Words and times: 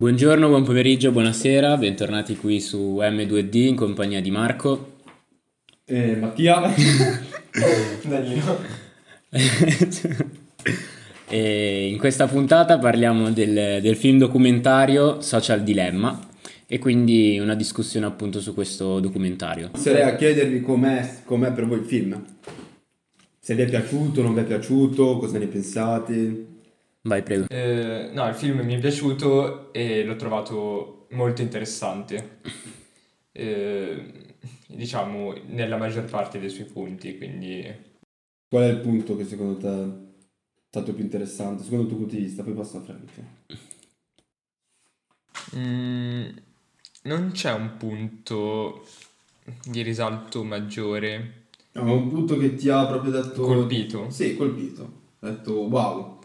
Buongiorno, 0.00 0.46
buon 0.46 0.62
pomeriggio, 0.62 1.10
buonasera, 1.10 1.76
bentornati 1.76 2.36
qui 2.36 2.60
su 2.60 2.98
M2D 3.00 3.56
in 3.56 3.74
compagnia 3.74 4.20
di 4.20 4.30
Marco. 4.30 4.92
Eh, 5.84 6.14
Mattia. 6.14 6.62
Danilo. 8.06 8.60
e 11.28 11.88
in 11.88 11.98
questa 11.98 12.28
puntata 12.28 12.78
parliamo 12.78 13.32
del, 13.32 13.80
del 13.82 13.96
film 13.96 14.18
documentario 14.18 15.20
Social 15.20 15.64
Dilemma 15.64 16.28
e 16.68 16.78
quindi 16.78 17.40
una 17.40 17.56
discussione 17.56 18.06
appunto 18.06 18.40
su 18.40 18.54
questo 18.54 19.00
documentario. 19.00 19.70
Sarei 19.74 20.02
a 20.02 20.14
chiedervi 20.14 20.60
com'è, 20.60 21.22
com'è 21.24 21.50
per 21.50 21.66
voi 21.66 21.78
il 21.80 21.84
film. 21.84 22.24
Se 23.40 23.52
vi 23.52 23.62
è 23.62 23.66
piaciuto, 23.68 24.22
non 24.22 24.32
vi 24.32 24.42
è 24.42 24.44
piaciuto, 24.44 25.18
cosa 25.18 25.38
ne 25.38 25.46
pensate. 25.48 26.57
Vai, 27.02 27.22
prego. 27.22 27.46
Eh, 27.48 28.10
no, 28.12 28.28
il 28.28 28.34
film 28.34 28.60
mi 28.60 28.74
è 28.74 28.78
piaciuto 28.78 29.72
e 29.72 30.04
l'ho 30.04 30.16
trovato 30.16 31.06
molto 31.10 31.42
interessante. 31.42 32.40
Eh, 33.32 34.36
diciamo, 34.66 35.32
nella 35.46 35.76
maggior 35.76 36.04
parte 36.04 36.38
dei 36.38 36.50
suoi 36.50 36.66
punti, 36.66 37.16
quindi... 37.16 37.86
Qual 38.48 38.64
è 38.64 38.68
il 38.68 38.80
punto 38.80 39.16
che 39.16 39.24
secondo 39.24 39.56
te 39.58 39.68
è 39.68 40.64
stato 40.68 40.92
più 40.92 41.04
interessante? 41.04 41.62
Secondo 41.62 41.84
il 41.84 41.88
tuo 41.88 41.98
punto 41.98 42.14
di 42.14 42.22
vista, 42.22 42.42
poi 42.42 42.54
passo 42.54 42.78
a 42.78 42.80
Frank. 42.82 43.10
Mm, 45.56 46.28
non 47.04 47.30
c'è 47.32 47.52
un 47.52 47.76
punto 47.76 48.86
di 49.64 49.82
risalto 49.82 50.44
maggiore 50.44 51.46
No, 51.72 51.94
un 51.94 52.08
punto 52.08 52.36
che 52.36 52.54
ti 52.54 52.68
ha 52.68 52.86
proprio 52.86 53.12
detto... 53.12 53.42
colpito. 53.42 54.10
Sì, 54.10 54.36
colpito. 54.36 54.82
Ho 55.20 55.26
detto 55.28 55.52
wow. 55.52 56.18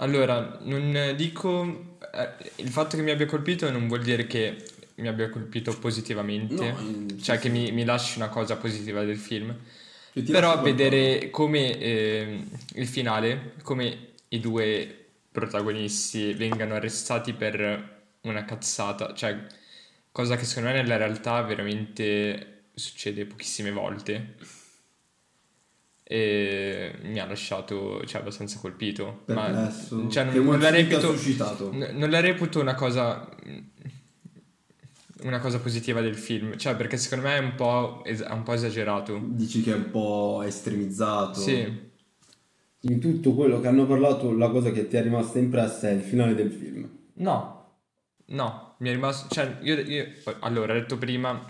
Allora, 0.00 0.58
non 0.62 1.14
dico... 1.16 1.96
eh, 2.12 2.52
il 2.56 2.68
fatto 2.68 2.96
che 2.96 3.02
mi 3.02 3.10
abbia 3.10 3.26
colpito 3.26 3.70
non 3.70 3.88
vuol 3.88 4.02
dire 4.02 4.26
che 4.26 4.56
mi 4.96 5.08
abbia 5.08 5.28
colpito 5.30 5.76
positivamente, 5.78 6.72
No, 6.72 7.06
cioè 7.20 7.38
che 7.38 7.48
mi, 7.48 7.70
mi 7.72 7.84
lasci 7.84 8.18
una 8.18 8.28
cosa 8.28 8.56
positiva 8.56 9.04
del 9.04 9.16
film. 9.18 9.54
Però 10.30 10.60
vedere 10.62 11.30
come 11.30 11.78
eh, 11.78 12.44
il 12.74 12.88
finale, 12.88 13.54
come 13.62 14.14
i 14.28 14.40
due 14.40 15.06
protagonisti 15.30 16.32
vengano 16.34 16.74
arrestati 16.74 17.32
per 17.34 17.96
una 18.22 18.44
cazzata, 18.44 19.14
cioè 19.14 19.46
cosa 20.10 20.36
che 20.36 20.44
secondo 20.44 20.70
me 20.70 20.76
nella 20.82 20.96
realtà 20.96 21.40
veramente 21.42 22.64
succede 22.74 23.26
pochissime 23.26 23.70
volte. 23.70 24.34
E 26.10 26.94
mi 27.02 27.18
ha 27.20 27.26
lasciato 27.26 28.02
cioè, 28.06 28.22
abbastanza 28.22 28.58
colpito. 28.60 29.24
Ma 29.26 29.44
Perplesso. 29.44 30.08
cioè, 30.08 30.24
non, 30.24 30.32
che 30.32 30.40
non 30.40 30.58
la 30.58 30.70
reputo, 30.70 31.12
suscitato? 31.12 31.70
n- 31.70 31.90
non 31.92 32.08
la 32.08 32.20
reputo 32.20 32.60
una 32.60 32.74
cosa 32.74 33.28
una 35.22 35.38
cosa 35.40 35.58
positiva 35.58 36.00
del 36.00 36.14
film, 36.14 36.56
cioè 36.56 36.76
perché 36.76 36.96
secondo 36.96 37.26
me 37.26 37.36
è 37.36 37.40
un 37.40 37.54
po', 37.56 38.02
es- 38.04 38.22
è 38.22 38.32
un 38.32 38.42
po' 38.42 38.52
esagerato. 38.54 39.20
Dici 39.22 39.62
che 39.62 39.72
è 39.72 39.74
un 39.74 39.90
po' 39.90 40.42
estremizzato. 40.46 41.40
Sì. 41.40 41.86
In 42.82 43.00
tutto 43.00 43.34
quello 43.34 43.60
che 43.60 43.66
hanno 43.66 43.84
parlato, 43.86 44.32
la 44.34 44.48
cosa 44.48 44.70
che 44.70 44.86
ti 44.88 44.96
è 44.96 45.02
rimasta 45.02 45.38
impressa 45.38 45.88
è 45.88 45.92
il 45.92 46.00
finale 46.02 46.34
del 46.34 46.50
film. 46.52 46.88
No, 47.14 47.74
no, 48.26 48.76
mi 48.78 48.88
è 48.88 48.92
rimasto, 48.92 49.34
cioè, 49.34 49.58
io, 49.60 49.78
io- 49.80 50.06
allora, 50.40 50.72
ho 50.72 50.76
detto 50.76 50.96
prima 50.96 51.44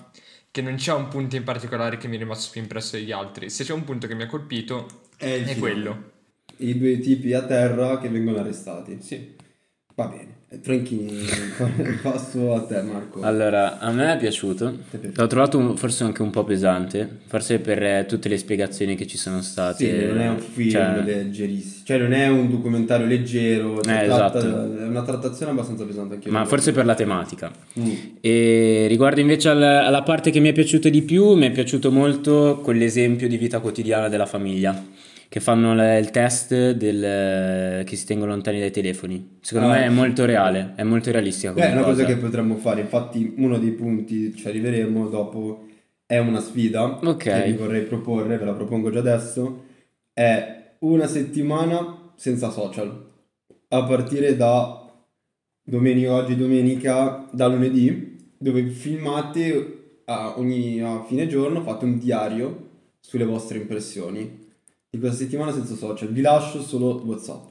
che 0.58 0.62
non 0.62 0.74
c'è 0.74 0.92
un 0.92 1.06
punto 1.06 1.36
in 1.36 1.44
particolare 1.44 1.98
che 1.98 2.08
mi 2.08 2.16
è 2.16 2.18
rimasto 2.18 2.50
più 2.50 2.60
impresso 2.60 2.96
degli 2.96 3.12
altri. 3.12 3.48
Se 3.48 3.62
c'è 3.62 3.72
un 3.72 3.84
punto 3.84 4.08
che 4.08 4.16
mi 4.16 4.24
ha 4.24 4.26
colpito, 4.26 5.02
È, 5.16 5.44
è 5.44 5.56
quello. 5.56 6.10
I 6.56 6.76
due 6.76 6.98
tipi 6.98 7.32
a 7.32 7.44
terra 7.44 7.98
che 7.98 8.08
vengono 8.08 8.38
arrestati. 8.38 8.98
Sì. 9.00 9.36
Va 9.98 10.06
bene. 10.06 10.26
Eh, 10.50 10.58
Franchi, 10.62 11.06
passo 12.00 12.54
a 12.54 12.60
te 12.62 12.80
Marco. 12.82 13.20
Allora, 13.22 13.80
a 13.80 13.90
me 13.90 14.14
è 14.14 14.16
piaciuto, 14.16 14.78
l'ho 15.12 15.26
trovato 15.26 15.58
un- 15.58 15.76
forse 15.76 16.04
anche 16.04 16.22
un 16.22 16.30
po' 16.30 16.44
pesante, 16.44 17.18
forse 17.26 17.58
per 17.58 17.82
eh, 17.82 18.06
tutte 18.06 18.28
le 18.28 18.38
spiegazioni 18.38 18.94
che 18.94 19.08
ci 19.08 19.18
sono 19.18 19.42
state. 19.42 19.84
Sì, 19.84 20.06
non 20.06 20.20
è 20.20 20.28
un 20.28 20.38
film 20.38 20.70
Cioè, 20.70 21.02
leggerissimo, 21.02 21.82
cioè 21.84 21.98
non 21.98 22.12
è 22.12 22.28
un 22.28 22.48
documentario 22.48 23.06
leggero, 23.06 23.80
cioè 23.82 24.04
Eh, 24.04 24.06
tratta- 24.06 24.38
esatto. 24.38 24.78
è 24.78 24.84
una 24.86 25.02
trattazione 25.02 25.50
abbastanza 25.52 25.84
pesante 25.84 26.14
anche 26.14 26.30
ma 26.30 26.44
forse 26.44 26.70
per 26.72 26.84
la 26.86 26.94
tematica. 26.94 27.50
Mm. 27.80 27.90
E 28.20 28.86
riguardo 28.88 29.18
invece 29.20 29.48
al- 29.48 29.60
alla 29.62 30.02
parte 30.02 30.30
che 30.30 30.38
mi 30.38 30.48
è 30.48 30.52
piaciuta 30.52 30.88
di 30.88 31.02
più, 31.02 31.34
mi 31.34 31.46
è 31.46 31.50
piaciuto 31.50 31.90
molto 31.90 32.60
quell'esempio 32.62 33.26
di 33.26 33.36
vita 33.36 33.58
quotidiana 33.58 34.08
della 34.08 34.26
famiglia, 34.26 34.80
che 35.28 35.40
fanno 35.40 35.74
le- 35.74 35.98
il 35.98 36.10
test 36.10 36.70
del, 36.72 37.84
che 37.84 37.96
si 37.96 38.06
tengono 38.06 38.30
lontani 38.32 38.58
dai 38.60 38.70
telefoni. 38.70 39.38
Secondo 39.40 39.68
Ah, 39.68 39.72
me 39.76 39.84
è 39.84 39.88
sì. 39.88 39.94
molto 39.94 40.24
reale, 40.24 40.72
è 40.76 40.82
molto 40.82 41.10
realistica 41.10 41.52
Beh, 41.52 41.68
è 41.68 41.72
una 41.72 41.82
cosa 41.82 42.02
cosa. 42.02 42.14
che 42.14 42.16
potremmo 42.20 42.56
fare, 42.56 42.80
infatti 42.80 43.34
uno 43.36 43.58
dei 43.58 43.72
punti, 43.72 44.34
ci 44.34 44.48
arriveremo 44.48 45.08
dopo, 45.08 45.66
è 46.06 46.18
una 46.18 46.40
sfida 46.40 46.98
Ok. 47.02 47.16
che 47.24 47.42
vi 47.44 47.52
vorrei 47.52 47.82
proporre, 47.82 48.38
ve 48.38 48.44
la 48.44 48.54
propongo 48.54 48.90
già 48.90 49.00
adesso, 49.00 49.64
è 50.14 50.74
una 50.80 51.06
settimana 51.06 52.12
senza 52.16 52.50
social, 52.50 53.06
a 53.68 53.84
partire 53.84 54.34
da 54.36 54.90
domenica, 55.62 56.14
oggi 56.14 56.36
domenica, 56.36 57.28
da 57.32 57.46
lunedì, 57.48 58.16
dove 58.38 58.66
filmate 58.68 59.74
a 60.06 60.38
ogni 60.38 60.80
a 60.80 61.04
fine 61.04 61.26
giorno, 61.26 61.60
fate 61.62 61.84
un 61.84 61.98
diario 61.98 62.66
sulle 63.00 63.24
vostre 63.24 63.58
impressioni 63.58 64.46
di 64.90 64.98
questa 64.98 65.18
settimana 65.18 65.52
senza 65.52 65.74
social. 65.74 66.08
Vi 66.08 66.20
lascio 66.20 66.62
solo 66.62 67.02
WhatsApp. 67.04 67.50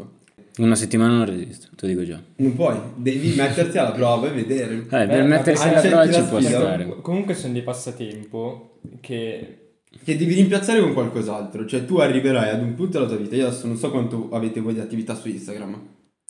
Una 0.58 0.76
settimana 0.76 1.18
non 1.18 1.26
resisto, 1.26 1.68
te 1.76 1.86
lo 1.86 1.94
dico 1.94 2.04
già. 2.04 2.20
Non 2.38 2.56
puoi, 2.56 2.76
devi 2.96 3.36
metterti 3.36 3.78
alla 3.78 3.92
prova 3.92 4.28
e 4.28 4.32
vedere. 4.32 4.78
Eh, 4.78 4.86
per 4.88 5.08
Beh, 5.08 5.24
mettersi 5.24 5.68
alla 5.68 5.82
prova 5.82 6.12
ci 6.12 6.20
la 6.20 6.26
può 6.26 6.42
stare. 6.42 7.02
Comunque 7.02 7.36
sono 7.36 7.54
dei 7.54 7.62
passatempo 7.62 8.80
che... 9.02 9.62
Che 10.04 10.16
devi 10.16 10.34
rimpiazzare 10.34 10.80
con 10.80 10.94
qualcos'altro. 10.94 11.66
Cioè, 11.66 11.86
tu 11.86 11.98
arriverai 11.98 12.50
ad 12.50 12.62
un 12.62 12.76
punto 12.76 12.98
della 12.98 13.10
tua 13.10 13.18
vita. 13.18 13.36
Io 13.36 13.48
adesso 13.48 13.68
non 13.68 13.78
so 13.78 13.90
quanto 13.92 14.30
avete 14.32 14.60
voi 14.60 14.74
di 14.74 14.80
attività 14.80 15.16
su 15.16 15.28
Instagram. 15.28 15.80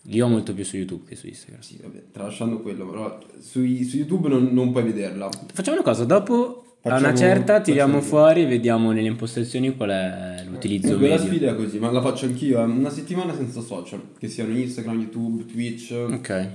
Io 0.10 0.26
ho 0.26 0.30
molto 0.30 0.54
più 0.54 0.64
su 0.64 0.78
YouTube 0.78 1.08
che 1.08 1.16
su 1.16 1.28
Instagram. 1.28 1.62
Sì, 1.62 1.80
vabbè, 1.82 2.06
tralasciando 2.12 2.60
quello, 2.62 2.88
però 2.88 3.20
sui- 3.40 3.84
su 3.84 3.98
YouTube 3.98 4.30
non, 4.30 4.50
non 4.52 4.72
puoi 4.72 4.84
vederla. 4.84 5.30
Facciamo 5.54 5.78
una 5.78 5.86
cosa, 5.86 6.06
dopo 6.06 6.67
a 6.96 6.98
una 6.98 7.10
Facciamo- 7.10 7.18
certa 7.18 7.62
tiriamo 7.62 8.02
fuori 8.02 8.42
e 8.44 8.46
vediamo 8.46 8.92
nelle 8.92 9.08
impostazioni 9.08 9.76
qual 9.76 9.90
è 9.90 10.44
l'utilizzo 10.50 10.94
Comunque, 10.94 11.10
la 11.10 11.16
medio. 11.16 11.30
sfida 11.32 11.52
è 11.52 11.56
così, 11.56 11.80
ma 11.80 11.92
la 11.92 12.02
faccio 12.02 12.26
anch'io. 12.26 12.60
È 12.60 12.64
una 12.64 12.90
settimana 12.90 13.36
senza 13.36 13.62
social. 13.62 14.02
Che 14.18 14.28
siano 14.28 14.56
Instagram, 14.58 15.00
YouTube, 15.00 15.46
Twitch. 15.46 15.92
Ok, 15.92 16.48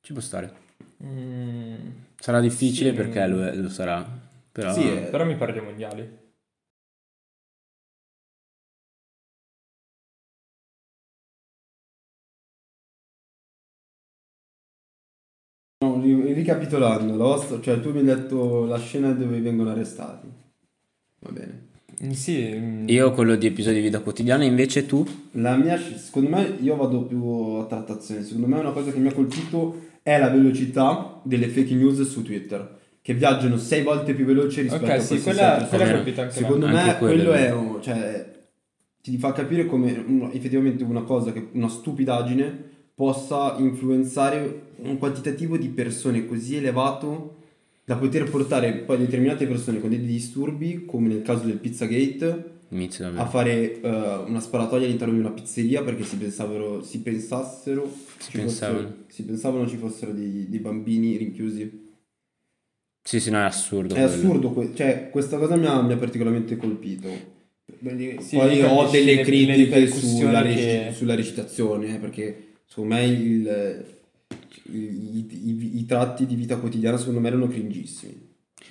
ci 0.00 0.12
può 0.12 0.20
stare. 0.22 0.52
mm, 1.04 1.74
Sarà 2.18 2.40
difficile 2.40 2.90
Sì. 2.90 2.96
perché 2.96 3.26
lo, 3.26 3.54
lo 3.54 3.68
sarà, 3.68 4.04
però... 4.50 4.72
Sì, 4.72 4.88
eh. 4.90 5.00
però 5.10 5.24
mi 5.24 5.36
pare 5.36 5.52
dei 5.52 5.62
mondiali. 5.62 6.08
No, 15.94 16.32
ricapitolando, 16.32 17.16
la 17.16 17.24
vostra- 17.24 17.60
cioè 17.60 17.80
tu 17.80 17.90
mi 17.92 17.98
hai 17.98 18.04
detto 18.04 18.64
la 18.64 18.78
scena 18.78 19.10
dove 19.12 19.40
vengono 19.40 19.70
arrestati. 19.70 20.26
Va 21.20 21.30
bene. 21.30 21.64
Mm, 22.04 22.10
Sì, 22.10 22.52
mm, 22.54 22.88
Io 22.88 23.12
quello 23.12 23.36
di 23.36 23.46
episodi 23.46 23.76
di 23.76 23.82
vita 23.82 24.00
quotidiana, 24.00 24.44
invece 24.44 24.84
tu? 24.86 25.04
La 25.32 25.56
mia, 25.56 25.78
secondo 25.78 26.28
me, 26.28 26.56
io 26.60 26.76
vado 26.76 27.04
più 27.04 27.24
a 27.60 27.64
trattazione. 27.66 28.22
Secondo 28.22 28.46
me, 28.48 28.58
una 28.58 28.72
cosa 28.72 28.90
che 28.92 28.98
mi 28.98 29.08
ha 29.08 29.12
colpito 29.14 29.84
è 30.02 30.18
la 30.18 30.28
velocità 30.28 31.20
delle 31.22 31.48
fake 31.48 31.74
news 31.74 32.02
su 32.02 32.22
Twitter, 32.22 32.78
che 33.00 33.14
viaggiano 33.14 33.56
sei 33.56 33.82
volte 33.82 34.12
più 34.14 34.24
veloci 34.26 34.60
rispetto 34.62 34.90
a 34.90 34.94
Ok, 34.96 35.02
sì, 35.02 35.22
quella, 35.22 35.66
quella 35.68 35.84
anche 35.98 36.30
Secondo 36.30 36.66
me. 36.66 36.78
Anche 36.80 36.98
quello 36.98 37.22
quello 37.22 37.32
è 37.32 37.52
un- 37.52 37.78
cioè, 37.82 38.34
ti 39.00 39.16
fa 39.18 39.32
capire 39.32 39.66
come 39.66 40.30
effettivamente 40.32 40.84
una 40.84 41.02
cosa, 41.02 41.32
che, 41.32 41.48
una 41.52 41.68
stupidaggine 41.68 42.74
possa 43.06 43.56
influenzare 43.58 44.62
un 44.76 44.96
quantitativo 44.96 45.58
di 45.58 45.68
persone 45.68 46.24
così 46.26 46.56
elevato 46.56 47.34
da 47.84 47.94
poter 47.96 48.28
portare 48.30 48.72
poi 48.72 48.96
determinate 48.96 49.46
persone 49.46 49.80
con 49.80 49.90
dei 49.90 50.00
disturbi, 50.00 50.86
come 50.86 51.08
nel 51.08 51.20
caso 51.22 51.44
del 51.44 51.58
Pizzagate, 51.58 52.54
Inizio 52.70 53.06
a 53.14 53.26
fare 53.26 53.80
eh, 53.80 53.88
una 54.26 54.40
sparatoria 54.40 54.86
all'interno 54.86 55.12
di 55.12 55.20
una 55.20 55.30
pizzeria 55.30 55.84
perché 55.84 56.02
si 56.02 56.16
pensavano, 56.16 56.82
si 56.82 57.00
pensassero, 57.00 57.88
Si 58.18 58.30
ci 58.32 58.38
pensavano. 58.38 58.78
fossero, 58.80 59.04
si 59.06 59.24
pensavano 59.24 59.68
ci 59.68 59.76
fossero 59.76 60.12
dei, 60.12 60.48
dei 60.48 60.58
bambini 60.58 61.16
rinchiusi. 61.16 61.84
Sì, 63.04 63.20
sì, 63.20 63.30
no, 63.30 63.38
è 63.38 63.42
assurdo 63.42 63.94
È 63.94 63.98
quello. 64.04 64.12
assurdo, 64.12 64.50
que- 64.50 64.74
cioè 64.74 65.10
questa 65.10 65.36
cosa 65.38 65.54
mi 65.54 65.66
ha, 65.66 65.80
mi 65.80 65.92
ha 65.92 65.96
particolarmente 65.96 66.56
colpito. 66.56 67.34
Sì, 68.18 68.36
Poi 68.36 68.62
ho 68.62 68.88
delle 68.90 69.04
le- 69.04 69.14
le 69.16 69.22
critiche 69.22 69.86
sulla, 69.86 70.40
reci- 70.42 70.58
che- 70.58 70.90
sulla 70.92 71.14
recitazione, 71.14 71.94
eh, 71.94 71.98
perché 71.98 72.45
secondo 72.66 72.94
me 72.94 73.04
il- 73.06 73.84
i, 74.72 74.78
i- 74.78 75.26
i- 75.44 75.78
i 75.78 75.86
tratti 75.86 76.26
di 76.26 76.34
vita 76.34 76.56
quotidiana 76.56 76.96
secondo 76.96 77.20
me 77.20 77.28
erano 77.28 77.46
cringissimi. 77.48 78.24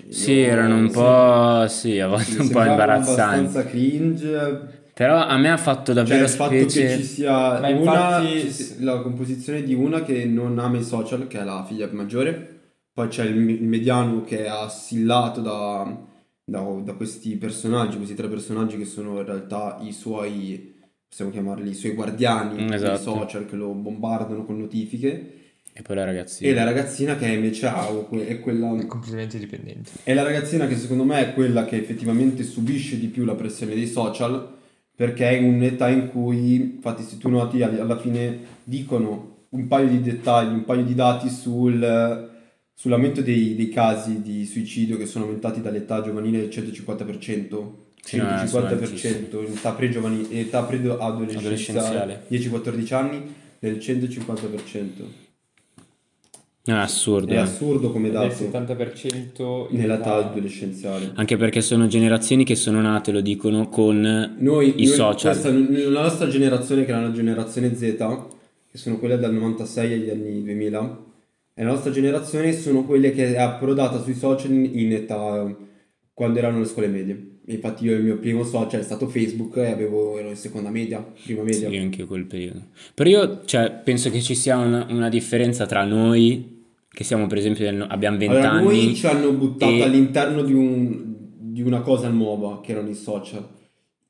Sì, 0.10 0.34
Io- 0.34 0.46
erano 0.46 0.76
un 0.78 0.88
sì, 0.90 0.94
po'... 0.94 1.66
Sì, 1.70 2.00
a 2.00 2.08
volte 2.08 2.42
un 2.42 2.50
po' 2.50 2.64
imbarazzanti. 2.64 3.40
abbastanza 3.40 3.66
cringe 3.66 4.74
Però 4.94 5.26
a 5.26 5.38
me 5.38 5.50
ha 5.52 5.58
fatto 5.58 5.94
Cioè 5.94 6.04
davvero 6.04 6.24
il 6.26 6.30
fatto 6.30 6.52
specie... 6.70 6.88
che 6.88 6.98
ci 6.98 7.04
sia 7.04 7.60
Ma 7.60 7.68
una, 7.70 8.20
infatti- 8.22 8.52
ci 8.54 8.84
la 8.84 9.02
composizione 9.02 9.64
di 9.64 9.74
una 9.74 10.04
che 10.04 10.26
non 10.26 10.60
ama 10.60 10.78
i 10.78 10.84
social, 10.84 11.28
che 11.28 11.40
è 11.40 11.44
la 11.44 11.64
figlia 11.68 11.88
maggiore, 11.92 12.60
poi 12.94 13.08
c'è 13.08 13.24
il, 13.26 13.50
il 13.50 13.64
mediano 13.64 14.24
che 14.24 14.44
è 14.46 14.48
assillato 14.50 15.40
da, 15.42 15.98
da, 16.44 16.60
da 16.84 16.94
questi 16.94 17.36
personaggi, 17.38 17.96
questi 17.98 18.16
tre 18.16 18.28
personaggi 18.28 18.78
che 18.78 18.86
sono 18.86 19.20
in 19.20 19.26
realtà 19.26 19.80
i 19.82 19.92
suoi, 19.94 20.75
possiamo 21.16 21.32
chiamarli, 21.32 21.70
i 21.70 21.74
suoi 21.74 21.94
guardiani 21.94 22.64
Mm, 22.64 22.68
dei 22.68 22.76
esatto. 22.76 22.98
social 23.02 23.48
che 23.48 23.56
lo 23.56 23.70
bombardano 23.72 24.44
con 24.44 24.58
notifiche, 24.60 25.32
E 25.72 25.82
poi 25.82 25.96
la 25.96 26.04
ragazzina. 26.04 26.50
e 26.50 26.54
la 26.54 26.64
ragazzina 26.66 27.16
che 27.16 27.28
invece 27.28 27.68
ha, 27.68 27.88
è 28.28 28.40
quella... 28.42 28.78
È 28.78 28.86
completamente 28.86 29.40
dipendente. 29.40 29.92
È 30.04 30.14
la 30.14 30.24
ragazzina 30.24 30.68
che 30.68 30.76
secondo 30.76 31.06
me 31.06 31.20
è 31.22 31.34
quella 31.34 31.64
che 31.64 31.78
effettivamente 31.78 32.44
subisce 32.44 33.00
di 33.00 33.08
più 33.08 33.24
la 33.24 33.36
pressione 33.36 33.76
dei 33.76 33.88
social 33.88 34.54
perché 34.94 35.30
è 35.30 35.34
in 35.34 35.54
un'età 35.54 35.88
in 35.90 36.10
cui, 36.10 36.56
infatti 36.56 37.04
se 37.04 37.18
tu 37.18 37.30
noti 37.30 37.62
all- 37.62 37.80
alla 37.80 37.98
fine 37.98 38.40
dicono 38.64 39.46
un 39.50 39.68
paio 39.68 39.88
di 39.88 40.02
dettagli, 40.02 40.52
un 40.54 40.66
paio 40.66 40.84
di 40.84 40.96
dati 40.96 41.30
sul, 41.30 42.30
sull'aumento 42.74 43.22
dei, 43.22 43.56
dei 43.56 43.70
casi 43.70 44.22
di 44.22 44.46
suicidio 44.46 44.98
che 44.98 45.06
sono 45.06 45.24
aumentati 45.26 45.62
dall'età 45.62 46.02
giovanile 46.02 46.40
del 46.40 46.50
150%. 46.50 47.84
Sì, 48.06 48.18
no, 48.18 48.46
sono 48.46 48.68
150% 48.68 49.42
in 49.48 49.54
età 49.54 49.72
pre-giovani- 49.72 50.28
età 50.30 50.62
pre-adolescenziale, 50.62 52.20
Adolescenziale. 52.20 52.22
10-14 52.30 52.94
anni 52.94 53.34
del 53.58 53.78
150%. 53.78 55.04
No, 56.68 56.76
è 56.76 56.80
assurdo. 56.80 57.32
È 57.32 57.36
eh. 57.36 57.40
assurdo 57.40 57.92
come 57.92 58.10
Del 58.12 58.22
dato 58.30 58.34
70% 58.44 59.68
in 59.72 59.78
nell'età 59.80 60.18
età- 60.20 60.30
adolescenziale. 60.30 61.12
Anche 61.16 61.36
perché 61.38 61.62
sono 61.62 61.88
generazioni 61.88 62.44
che 62.44 62.56
sono 62.56 62.80
nate, 62.82 63.12
lo 63.12 63.22
dicono, 63.22 63.70
con 63.70 64.00
Noi, 64.38 64.70
i 64.82 64.86
noi- 64.86 64.88
social. 64.88 65.32
questa- 65.40 65.50
la 65.90 66.02
nostra 66.02 66.28
generazione, 66.28 66.86
che 66.86 66.92
è 66.94 67.00
la 67.02 67.12
generazione 67.12 67.76
Z, 67.76 67.80
che 68.72 68.78
sono 68.78 68.98
quelle 69.00 69.18
dal 69.18 69.34
96 69.34 69.94
agli 69.94 70.10
anni 70.10 70.44
2000, 70.44 71.04
e 71.56 71.64
la 71.64 71.70
nostra 71.72 71.90
generazione 71.92 72.52
sono 72.54 72.84
quelle 72.84 73.12
che 73.14 73.34
è 73.34 73.40
approdata 73.40 74.02
sui 74.02 74.14
social 74.16 74.52
in 74.52 74.92
età 74.94 75.56
quando 76.14 76.38
erano 76.40 76.60
le 76.60 76.66
scuole 76.66 76.88
medie. 76.88 77.30
Infatti 77.48 77.86
io 77.86 77.96
il 77.96 78.04
mio 78.04 78.18
primo 78.18 78.44
social 78.44 78.80
è 78.80 78.84
stato 78.84 79.08
Facebook 79.08 79.58
e 79.58 79.68
avevo, 79.72 80.18
ero 80.18 80.30
in 80.30 80.36
seconda 80.36 80.70
media, 80.70 81.06
prima 81.24 81.44
media. 81.44 81.70
Sì, 81.70 81.78
anche 81.78 82.06
quel 82.06 82.26
periodo. 82.26 82.62
Però 82.94 83.08
io 83.10 83.42
cioè, 83.46 83.72
penso 83.84 84.10
che 84.10 84.20
ci 84.22 84.34
sia 84.34 84.58
una, 84.58 84.88
una 84.90 85.10
differenza 85.10 85.66
tra 85.68 85.84
noi, 85.84 86.64
che 86.90 87.04
siamo 87.04 87.28
per 87.28 87.38
esempio, 87.38 87.64
del- 87.66 87.86
abbiamo 87.88 88.18
20 88.18 88.36
Allora, 88.36 88.60
noi 88.62 88.80
anni, 88.80 88.96
ci 88.96 89.06
hanno 89.06 89.32
buttato 89.34 89.72
e- 89.74 89.82
all'interno 89.84 90.42
di, 90.42 90.54
un- 90.54 91.04
di 91.38 91.62
una 91.62 91.82
cosa 91.82 92.10
nuova, 92.10 92.62
che 92.62 92.72
erano 92.72 92.90
i 92.90 92.96
social. 92.96 93.48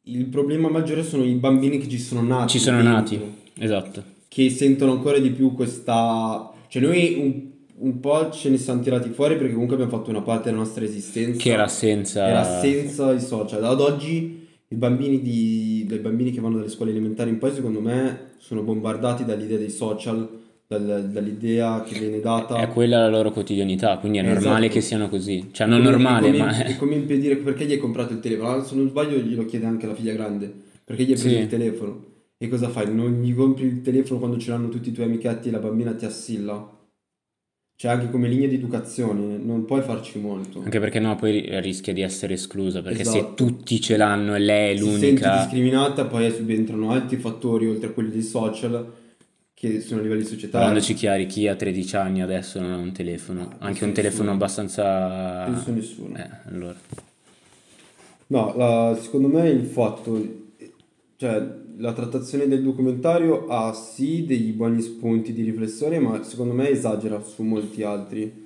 Il 0.03 0.25
problema 0.27 0.69
maggiore 0.69 1.03
sono 1.03 1.25
i 1.25 1.33
bambini 1.33 1.77
che 1.79 1.89
ci 1.89 1.97
sono 1.99 2.21
nati. 2.21 2.51
ci 2.53 2.59
sono 2.59 2.77
dentro. 2.77 2.93
nati. 2.93 3.19
Esatto. 3.57 4.03
che 4.27 4.49
sentono 4.49 4.91
ancora 4.93 5.17
di 5.17 5.31
più 5.31 5.53
questa... 5.53 6.51
Cioè 6.67 6.81
noi 6.81 7.15
un, 7.19 7.41
un 7.77 7.99
po' 7.99 8.29
ce 8.31 8.49
ne 8.49 8.57
siamo 8.57 8.81
tirati 8.81 9.09
fuori 9.09 9.35
perché 9.35 9.51
comunque 9.53 9.75
abbiamo 9.75 9.91
fatto 9.95 10.09
una 10.09 10.21
parte 10.21 10.49
della 10.49 10.61
nostra 10.61 10.83
esistenza. 10.85 11.41
Che 11.41 11.51
era 11.51 11.67
senza... 11.67 12.27
Era 12.27 12.43
senza 12.59 13.11
i 13.11 13.19
social. 13.19 13.63
Ad 13.63 13.81
oggi 13.81 14.47
i 14.67 14.75
bambini, 14.75 15.21
di, 15.21 15.85
dei 15.87 15.99
bambini 15.99 16.31
che 16.31 16.39
vanno 16.41 16.57
dalle 16.57 16.69
scuole 16.69 16.91
elementari 16.91 17.29
in 17.29 17.37
poi 17.37 17.53
secondo 17.53 17.81
me 17.81 18.31
sono 18.37 18.61
bombardati 18.61 19.25
dall'idea 19.25 19.57
dei 19.57 19.69
social, 19.69 20.27
dal- 20.67 21.09
dall'idea 21.11 21.83
che 21.83 21.99
viene 21.99 22.19
data... 22.21 22.55
È 22.57 22.67
quella 22.69 22.99
la 22.99 23.09
loro 23.09 23.31
quotidianità, 23.31 23.97
quindi 23.97 24.19
è 24.19 24.21
normale 24.21 24.65
Esatto. 24.65 24.73
che 24.73 24.81
siano 24.81 25.09
così. 25.09 25.49
Cioè, 25.51 25.67
non 25.67 25.79
Come- 25.79 25.89
normale, 25.91 26.31
come, 26.31 26.37
ma... 26.43 26.63
È 26.63 26.75
come 26.77 26.95
impedire 26.95 27.35
perché 27.37 27.65
gli 27.65 27.71
hai 27.73 27.77
comprato 27.77 28.13
il 28.13 28.19
telefono. 28.19 28.49
Ah, 28.49 28.63
Se 28.63 28.75
non 28.75 28.87
sbaglio 28.87 29.17
glielo 29.17 29.45
chiede 29.45 29.65
anche 29.65 29.85
la 29.85 29.93
figlia 29.95 30.13
grande. 30.13 30.51
Perché 30.83 31.03
gli 31.03 31.11
hai 31.11 31.19
preso 31.19 31.35
Sì. 31.35 31.41
il 31.41 31.47
telefono. 31.47 32.03
E 32.37 32.47
cosa 32.47 32.69
fai? 32.69 32.93
Non 32.93 33.21
gli 33.21 33.33
compri 33.35 33.65
il 33.65 33.81
telefono 33.81 34.19
quando 34.19 34.37
ce 34.37 34.49
l'hanno 34.51 34.69
tutti 34.69 34.89
i 34.89 34.91
tuoi 34.91 35.05
amichetti 35.07 35.47
e 35.49 35.51
la 35.51 35.59
bambina 35.59 35.93
ti 35.93 36.05
assilla? 36.05 36.69
Cioè 37.77 37.91
anche 37.91 38.09
come 38.09 38.29
linea 38.29 38.47
di 38.47 38.55
educazione 38.55 39.37
non 39.37 39.65
puoi 39.65 39.81
farci 39.81 40.17
molto. 40.17 40.61
Anche 40.63 40.79
perché 40.79 40.99
no, 40.99 41.15
poi 41.17 41.31
ri- 41.41 41.59
rischia 41.59 41.91
di 41.91 42.01
essere 42.01 42.35
esclusa, 42.35 42.81
perché 42.81 43.03
se 43.03 43.17
Esatto. 43.17 43.33
tutti 43.33 43.81
ce 43.81 43.97
l'hanno 43.97 44.33
e 44.33 44.39
lei 44.39 44.75
è 44.75 44.77
Si 44.77 44.83
sente 44.85 45.05
l'unica... 45.07 45.37
discriminata, 45.39 46.05
poi 46.05 46.31
subentrano 46.31 46.91
altri 46.91 47.17
fattori 47.17 47.67
oltre 47.67 47.87
a 47.89 47.91
quelli 47.91 48.11
dei 48.11 48.21
social 48.21 48.93
che 49.53 49.81
sono 49.81 49.99
a 49.99 50.03
livelli 50.03 50.23
societari. 50.23 50.51
Parlandoci 50.51 50.93
chiari, 50.93 51.25
chi 51.25 51.47
ha 51.49 51.55
13 51.55 51.95
anni 51.97 52.21
adesso 52.21 52.61
non 52.61 52.71
ha 52.71 52.77
un 52.77 52.93
telefono, 52.93 53.41
anche 53.59 53.65
Penso 53.79 53.85
un 53.85 53.91
telefono 53.93 54.21
nessuno. 54.23 54.31
abbastanza... 54.31 55.43
Penso 55.45 55.71
nessuno. 55.71 56.15
Eh, 56.17 56.29
allora. 56.47 56.75
No, 58.27 58.53
la- 58.55 58.97
secondo 59.01 59.27
me 59.27 59.49
il 59.49 59.65
fatto, 59.65 60.43
cioè 61.17 61.45
la 61.77 61.93
trattazione 61.93 62.47
del 62.47 62.63
documentario 62.63 63.47
ha 63.47 63.73
sì 63.73 64.25
dei 64.25 64.51
buoni 64.51 64.81
spunti 64.81 65.33
di 65.33 65.43
riflessione, 65.43 65.99
ma 65.99 66.23
secondo 66.23 66.53
me 66.53 66.69
esagera 66.69 67.21
su 67.21 67.43
molti 67.43 67.83
altri. 67.83 68.43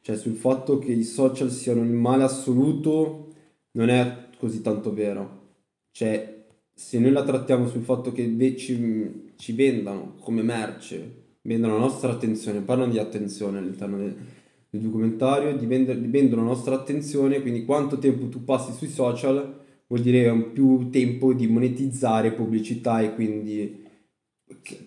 Cioè 0.00 0.16
sul 0.16 0.34
fatto 0.34 0.78
che 0.78 0.92
i 0.92 1.04
social 1.04 1.50
siano 1.50 1.82
il 1.82 1.90
male 1.90 2.24
assoluto 2.24 3.28
non 3.72 3.88
è 3.88 4.28
così 4.38 4.60
tanto 4.60 4.92
vero. 4.92 5.42
Cioè 5.90 6.44
se 6.72 6.98
noi 6.98 7.12
la 7.12 7.22
trattiamo 7.22 7.68
sul 7.68 7.82
fatto 7.82 8.12
che 8.12 8.56
ci, 8.56 9.32
ci 9.36 9.52
vendano 9.52 10.14
come 10.20 10.42
merce, 10.42 11.22
vendano 11.42 11.74
la 11.74 11.80
nostra 11.80 12.10
attenzione, 12.10 12.60
parlano 12.60 12.92
di 12.92 12.98
attenzione 12.98 13.58
all'interno 13.58 13.96
del, 13.96 14.14
del 14.68 14.80
documentario, 14.80 15.56
di 15.56 15.66
vender- 15.66 15.98
di 15.98 16.08
vendono 16.08 16.42
la 16.42 16.48
nostra 16.48 16.74
attenzione, 16.74 17.40
quindi 17.40 17.64
quanto 17.64 17.98
tempo 17.98 18.28
tu 18.28 18.44
passi 18.44 18.72
sui 18.72 18.88
social 18.88 19.62
vuol 19.86 20.02
dire 20.02 20.28
un 20.28 20.52
più 20.52 20.88
tempo 20.90 21.32
di 21.32 21.46
monetizzare 21.46 22.32
pubblicità 22.32 23.00
e 23.00 23.14
quindi 23.14 23.82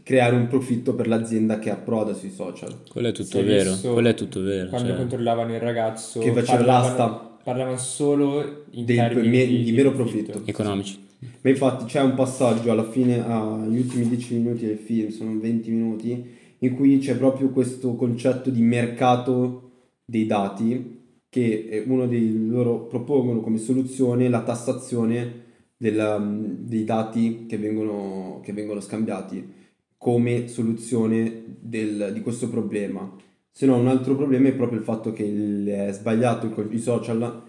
creare 0.03 0.35
un 0.35 0.47
profitto 0.47 0.95
per 0.95 1.07
l'azienda 1.07 1.59
che 1.59 1.69
approda 1.69 2.13
sui 2.13 2.29
social. 2.31 2.81
Quello 2.89 3.07
è 3.09 3.11
tutto 3.11 3.43
vero, 3.43 3.75
quello 3.91 4.07
è 4.09 4.13
tutto 4.13 4.41
vero. 4.41 4.69
Quando 4.69 4.89
cioè. 4.89 4.97
controllavano 4.97 5.53
il 5.53 5.59
ragazzo 5.59 6.19
Che 6.19 6.31
faceva 6.31 6.57
parlavano- 6.57 6.83
l'asta. 6.87 7.37
Parlavano 7.43 7.77
solo 7.77 8.65
in 8.71 8.85
Del- 8.85 8.95
termini 8.97 9.29
me- 9.29 9.47
di, 9.47 9.63
di 9.63 9.71
mero 9.71 9.91
profitto. 9.93 10.41
Economici. 10.45 11.05
Ma 11.41 11.49
infatti 11.49 11.85
c'è 11.85 12.01
un 12.01 12.13
passaggio 12.13 12.71
alla 12.71 12.89
fine, 12.89 13.25
agli 13.25 13.77
ultimi 13.79 14.07
10 14.07 14.35
minuti 14.35 14.65
del 14.65 14.77
film, 14.77 15.09
sono 15.09 15.39
20 15.39 15.71
minuti, 15.71 16.35
in 16.59 16.75
cui 16.75 16.97
c'è 16.99 17.15
proprio 17.15 17.49
questo 17.49 17.95
concetto 17.95 18.49
di 18.49 18.61
mercato 18.61 19.71
dei 20.05 20.25
dati 20.25 20.96
che 21.37 21.67
eh, 21.69 21.83
uno 21.85 22.07
dei 22.07 22.47
loro 22.47 22.85
propongono 22.87 23.41
come 23.41 23.59
soluzione 23.59 24.27
la 24.27 24.41
tassazione 24.41 25.45
della- 25.77 26.17
dei 26.19 26.83
dati 26.83 27.45
che 27.47 27.57
vengono, 27.59 28.39
che 28.43 28.53
vengono 28.53 28.79
scambiati 28.79 29.53
come 29.97 30.47
soluzione 30.47 31.43
del- 31.59 32.09
di 32.13 32.21
questo 32.21 32.49
problema. 32.49 33.15
Se 33.51 33.65
no, 33.67 33.77
un 33.77 33.87
altro 33.87 34.15
problema 34.15 34.47
è 34.47 34.55
proprio 34.55 34.79
il 34.79 34.83
fatto 34.85 35.11
che 35.13 35.23
il- 35.23 35.67
è 35.67 35.91
sbagliato 35.91 36.47
il- 36.47 36.73
i 36.73 36.79
social 36.79 37.43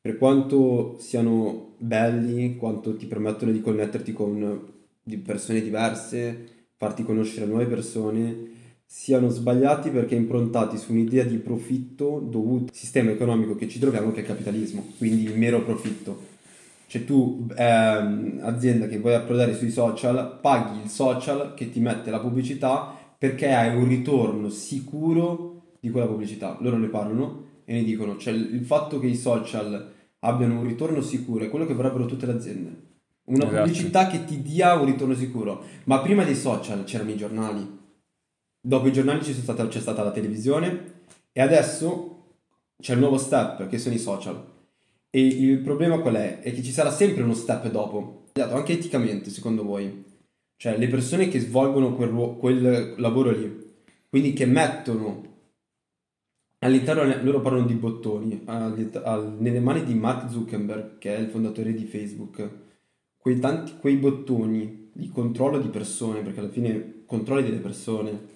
per 0.00 0.18
quanto 0.18 0.96
siano 0.98 1.74
belli, 1.78 2.56
quanto 2.56 2.96
ti 2.96 3.06
permettono 3.06 3.50
di 3.52 3.60
connetterti 3.62 4.12
con 4.12 4.60
di 5.02 5.16
persone 5.18 5.62
diverse, 5.62 6.68
farti 6.76 7.02
conoscere 7.02 7.46
nuove 7.46 7.66
persone, 7.66 8.50
siano 8.94 9.30
sbagliati 9.30 9.88
perché 9.88 10.14
improntati 10.14 10.76
su 10.76 10.92
un'idea 10.92 11.24
di 11.24 11.38
profitto 11.38 12.18
dovuto 12.28 12.64
al 12.64 12.74
sistema 12.76 13.10
economico 13.10 13.56
che 13.56 13.66
ci 13.66 13.78
troviamo 13.78 14.10
che 14.12 14.18
è 14.18 14.20
il 14.20 14.26
capitalismo, 14.26 14.84
quindi 14.98 15.22
il 15.22 15.38
mero 15.38 15.62
profitto. 15.62 16.30
Cioè 16.88 17.02
tu, 17.06 17.46
ehm, 17.56 18.40
azienda 18.42 18.88
che 18.88 18.98
vuoi 18.98 19.14
approdare 19.14 19.54
sui 19.54 19.70
social, 19.70 20.38
paghi 20.42 20.82
il 20.82 20.90
social 20.90 21.54
che 21.54 21.70
ti 21.70 21.80
mette 21.80 22.10
la 22.10 22.20
pubblicità 22.20 22.94
perché 23.16 23.50
hai 23.54 23.74
un 23.74 23.88
ritorno 23.88 24.50
sicuro 24.50 25.62
di 25.80 25.88
quella 25.88 26.06
pubblicità. 26.06 26.58
Loro 26.60 26.76
ne 26.76 26.88
parlano 26.88 27.44
e 27.64 27.72
ne 27.72 27.84
dicono, 27.84 28.18
cioè 28.18 28.34
il 28.34 28.62
fatto 28.62 28.98
che 28.98 29.06
i 29.06 29.16
social 29.16 29.90
abbiano 30.18 30.60
un 30.60 30.66
ritorno 30.66 31.00
sicuro 31.00 31.44
è 31.44 31.48
quello 31.48 31.64
che 31.64 31.72
vorrebbero 31.72 32.04
tutte 32.04 32.26
le 32.26 32.32
aziende. 32.32 32.82
Una 33.24 33.44
Esatto. 33.44 33.62
pubblicità 33.62 34.06
che 34.08 34.26
ti 34.26 34.42
dia 34.42 34.74
un 34.74 34.84
ritorno 34.84 35.14
sicuro. 35.14 35.64
Ma 35.84 36.00
prima 36.00 36.24
dei 36.24 36.36
social 36.36 36.84
c'erano 36.84 37.10
i 37.10 37.16
giornali. 37.16 37.80
Dopo 38.64 38.86
i 38.86 38.92
giornali 38.92 39.18
c'è 39.18 39.32
stata, 39.32 39.66
c'è 39.66 39.80
stata 39.80 40.04
la 40.04 40.12
televisione 40.12 41.00
e 41.32 41.40
adesso 41.40 42.36
c'è 42.80 42.92
il 42.92 43.00
nuovo 43.00 43.18
step 43.18 43.66
che 43.66 43.76
sono 43.76 43.96
i 43.96 43.98
social. 43.98 44.40
E 45.10 45.26
il 45.26 45.58
problema 45.58 45.98
qual 45.98 46.14
è? 46.14 46.38
È 46.38 46.54
che 46.54 46.62
ci 46.62 46.70
sarà 46.70 46.92
sempre 46.92 47.24
uno 47.24 47.34
step 47.34 47.68
dopo, 47.72 48.26
anche 48.34 48.74
eticamente 48.74 49.30
secondo 49.30 49.64
voi. 49.64 50.04
Cioè 50.56 50.78
le 50.78 50.86
persone 50.86 51.26
che 51.26 51.40
svolgono 51.40 51.96
quel, 51.96 52.10
ruo- 52.10 52.36
quel 52.36 52.94
lavoro 52.98 53.32
lì, 53.32 53.74
quindi 54.08 54.32
che 54.32 54.46
mettono 54.46 55.30
all'interno, 56.60 57.20
loro 57.24 57.40
parlano 57.40 57.66
di 57.66 57.74
bottoni, 57.74 58.42
al- 58.44 59.36
nelle 59.40 59.58
mani 59.58 59.82
di 59.82 59.94
Mark 59.94 60.30
Zuckerberg, 60.30 60.98
che 60.98 61.16
è 61.16 61.18
il 61.18 61.30
fondatore 61.30 61.74
di 61.74 61.84
Facebook, 61.84 62.48
quei, 63.16 63.40
tanti, 63.40 63.72
quei 63.80 63.96
bottoni 63.96 64.90
di 64.92 65.08
controllo 65.08 65.58
di 65.58 65.68
persone, 65.68 66.22
perché 66.22 66.38
alla 66.38 66.48
fine 66.48 67.02
controlli 67.06 67.42
delle 67.42 67.58
persone, 67.58 68.31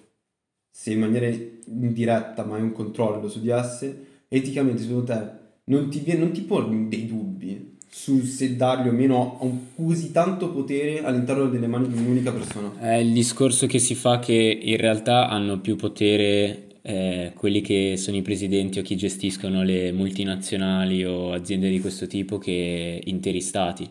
se 0.79 0.91
in 0.91 0.99
maniera 0.99 1.25
indiretta, 1.65 2.45
ma 2.45 2.57
è 2.57 2.61
un 2.61 2.71
controllo 2.71 3.27
su 3.27 3.41
di 3.41 3.49
esse, 3.49 4.05
eticamente 4.27 4.83
secondo 4.83 5.05
te 5.05 5.29
non 5.63 5.89
ti, 5.89 6.01
viene, 6.01 6.19
non 6.19 6.31
ti 6.31 6.41
poni 6.41 6.87
dei 6.87 7.07
dubbi? 7.07 7.75
su 7.89 8.21
se 8.21 8.55
dargli 8.55 8.89
o 8.89 8.91
meno 8.91 9.63
così 9.75 10.11
tanto 10.11 10.51
potere 10.51 11.03
all'interno 11.03 11.47
delle 11.47 11.65
mani 11.65 11.87
di 11.87 11.97
un'unica 11.97 12.31
persona. 12.31 12.77
È 12.77 12.93
il 12.93 13.11
discorso 13.11 13.65
che 13.65 13.79
si 13.79 13.95
fa 13.95 14.19
che 14.19 14.33
in 14.33 14.77
realtà 14.77 15.29
hanno 15.29 15.59
più 15.59 15.77
potere 15.77 16.67
eh, 16.83 17.31
quelli 17.33 17.61
che 17.61 17.95
sono 17.97 18.17
i 18.17 18.21
presidenti 18.21 18.77
o 18.77 18.83
chi 18.83 18.95
gestiscono 18.95 19.63
le 19.63 19.91
multinazionali 19.93 21.03
o 21.05 21.31
aziende 21.31 21.69
di 21.69 21.79
questo 21.79 22.05
tipo 22.05 22.37
che 22.37 23.01
interi 23.03 23.41
stati. 23.41 23.89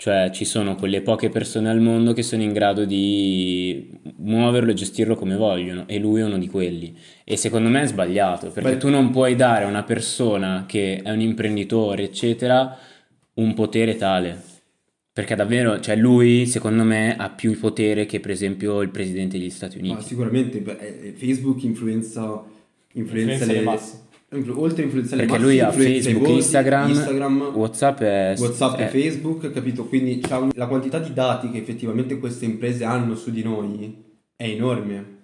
Cioè 0.00 0.30
ci 0.32 0.44
sono 0.44 0.76
quelle 0.76 1.00
poche 1.00 1.28
persone 1.28 1.68
al 1.68 1.80
mondo 1.80 2.12
che 2.12 2.22
sono 2.22 2.40
in 2.44 2.52
grado 2.52 2.84
di 2.84 3.90
muoverlo 4.18 4.70
e 4.70 4.74
gestirlo 4.74 5.16
come 5.16 5.34
vogliono 5.34 5.88
e 5.88 5.98
lui 5.98 6.20
è 6.20 6.24
uno 6.24 6.38
di 6.38 6.46
quelli. 6.46 6.96
E 7.24 7.36
secondo 7.36 7.68
me 7.68 7.82
è 7.82 7.86
sbagliato 7.86 8.48
perché 8.50 8.74
Beh- 8.74 8.76
tu 8.76 8.90
non 8.90 9.10
puoi 9.10 9.34
dare 9.34 9.64
a 9.64 9.66
una 9.66 9.82
persona 9.82 10.66
che 10.68 11.00
è 11.02 11.10
un 11.10 11.20
imprenditore, 11.20 12.04
eccetera, 12.04 12.78
un 13.34 13.54
potere 13.54 13.96
tale. 13.96 14.40
Perché 15.12 15.34
davvero, 15.34 15.80
cioè 15.80 15.96
lui 15.96 16.46
secondo 16.46 16.84
me 16.84 17.16
ha 17.16 17.28
più 17.30 17.58
potere 17.58 18.06
che 18.06 18.20
per 18.20 18.30
esempio 18.30 18.82
il 18.82 18.90
presidente 18.90 19.36
degli 19.36 19.50
Stati 19.50 19.80
Ma 19.80 19.88
Uniti. 19.94 20.06
sicuramente 20.06 20.60
beh, 20.60 20.76
eh, 20.78 21.12
Facebook 21.16 21.60
influenza, 21.64 22.44
influenza, 22.92 23.32
Influenza 23.32 23.46
le, 23.46 23.52
le 23.52 23.60
masse. 23.62 24.06
Oltre 24.30 24.82
a 24.82 24.84
influenzare 24.84 25.24
Perché 25.24 25.42
lui 25.42 25.60
ha 25.60 25.70
Facebook, 25.72 26.18
voti, 26.26 26.32
Instagram, 26.34 26.88
Instagram, 26.90 27.40
WhatsApp 27.54 28.00
e 28.02 28.34
WhatsApp 28.38 28.78
e 28.80 28.84
eh, 28.84 28.88
Facebook, 28.88 29.50
capito? 29.50 29.86
Quindi 29.86 30.20
un- 30.30 30.50
la 30.54 30.66
quantità 30.66 30.98
di 30.98 31.12
dati 31.14 31.50
che 31.50 31.58
effettivamente 31.58 32.18
queste 32.18 32.44
imprese 32.44 32.84
hanno 32.84 33.14
su 33.16 33.30
di 33.30 33.42
noi 33.42 34.04
è 34.36 34.44
enorme. 34.44 35.16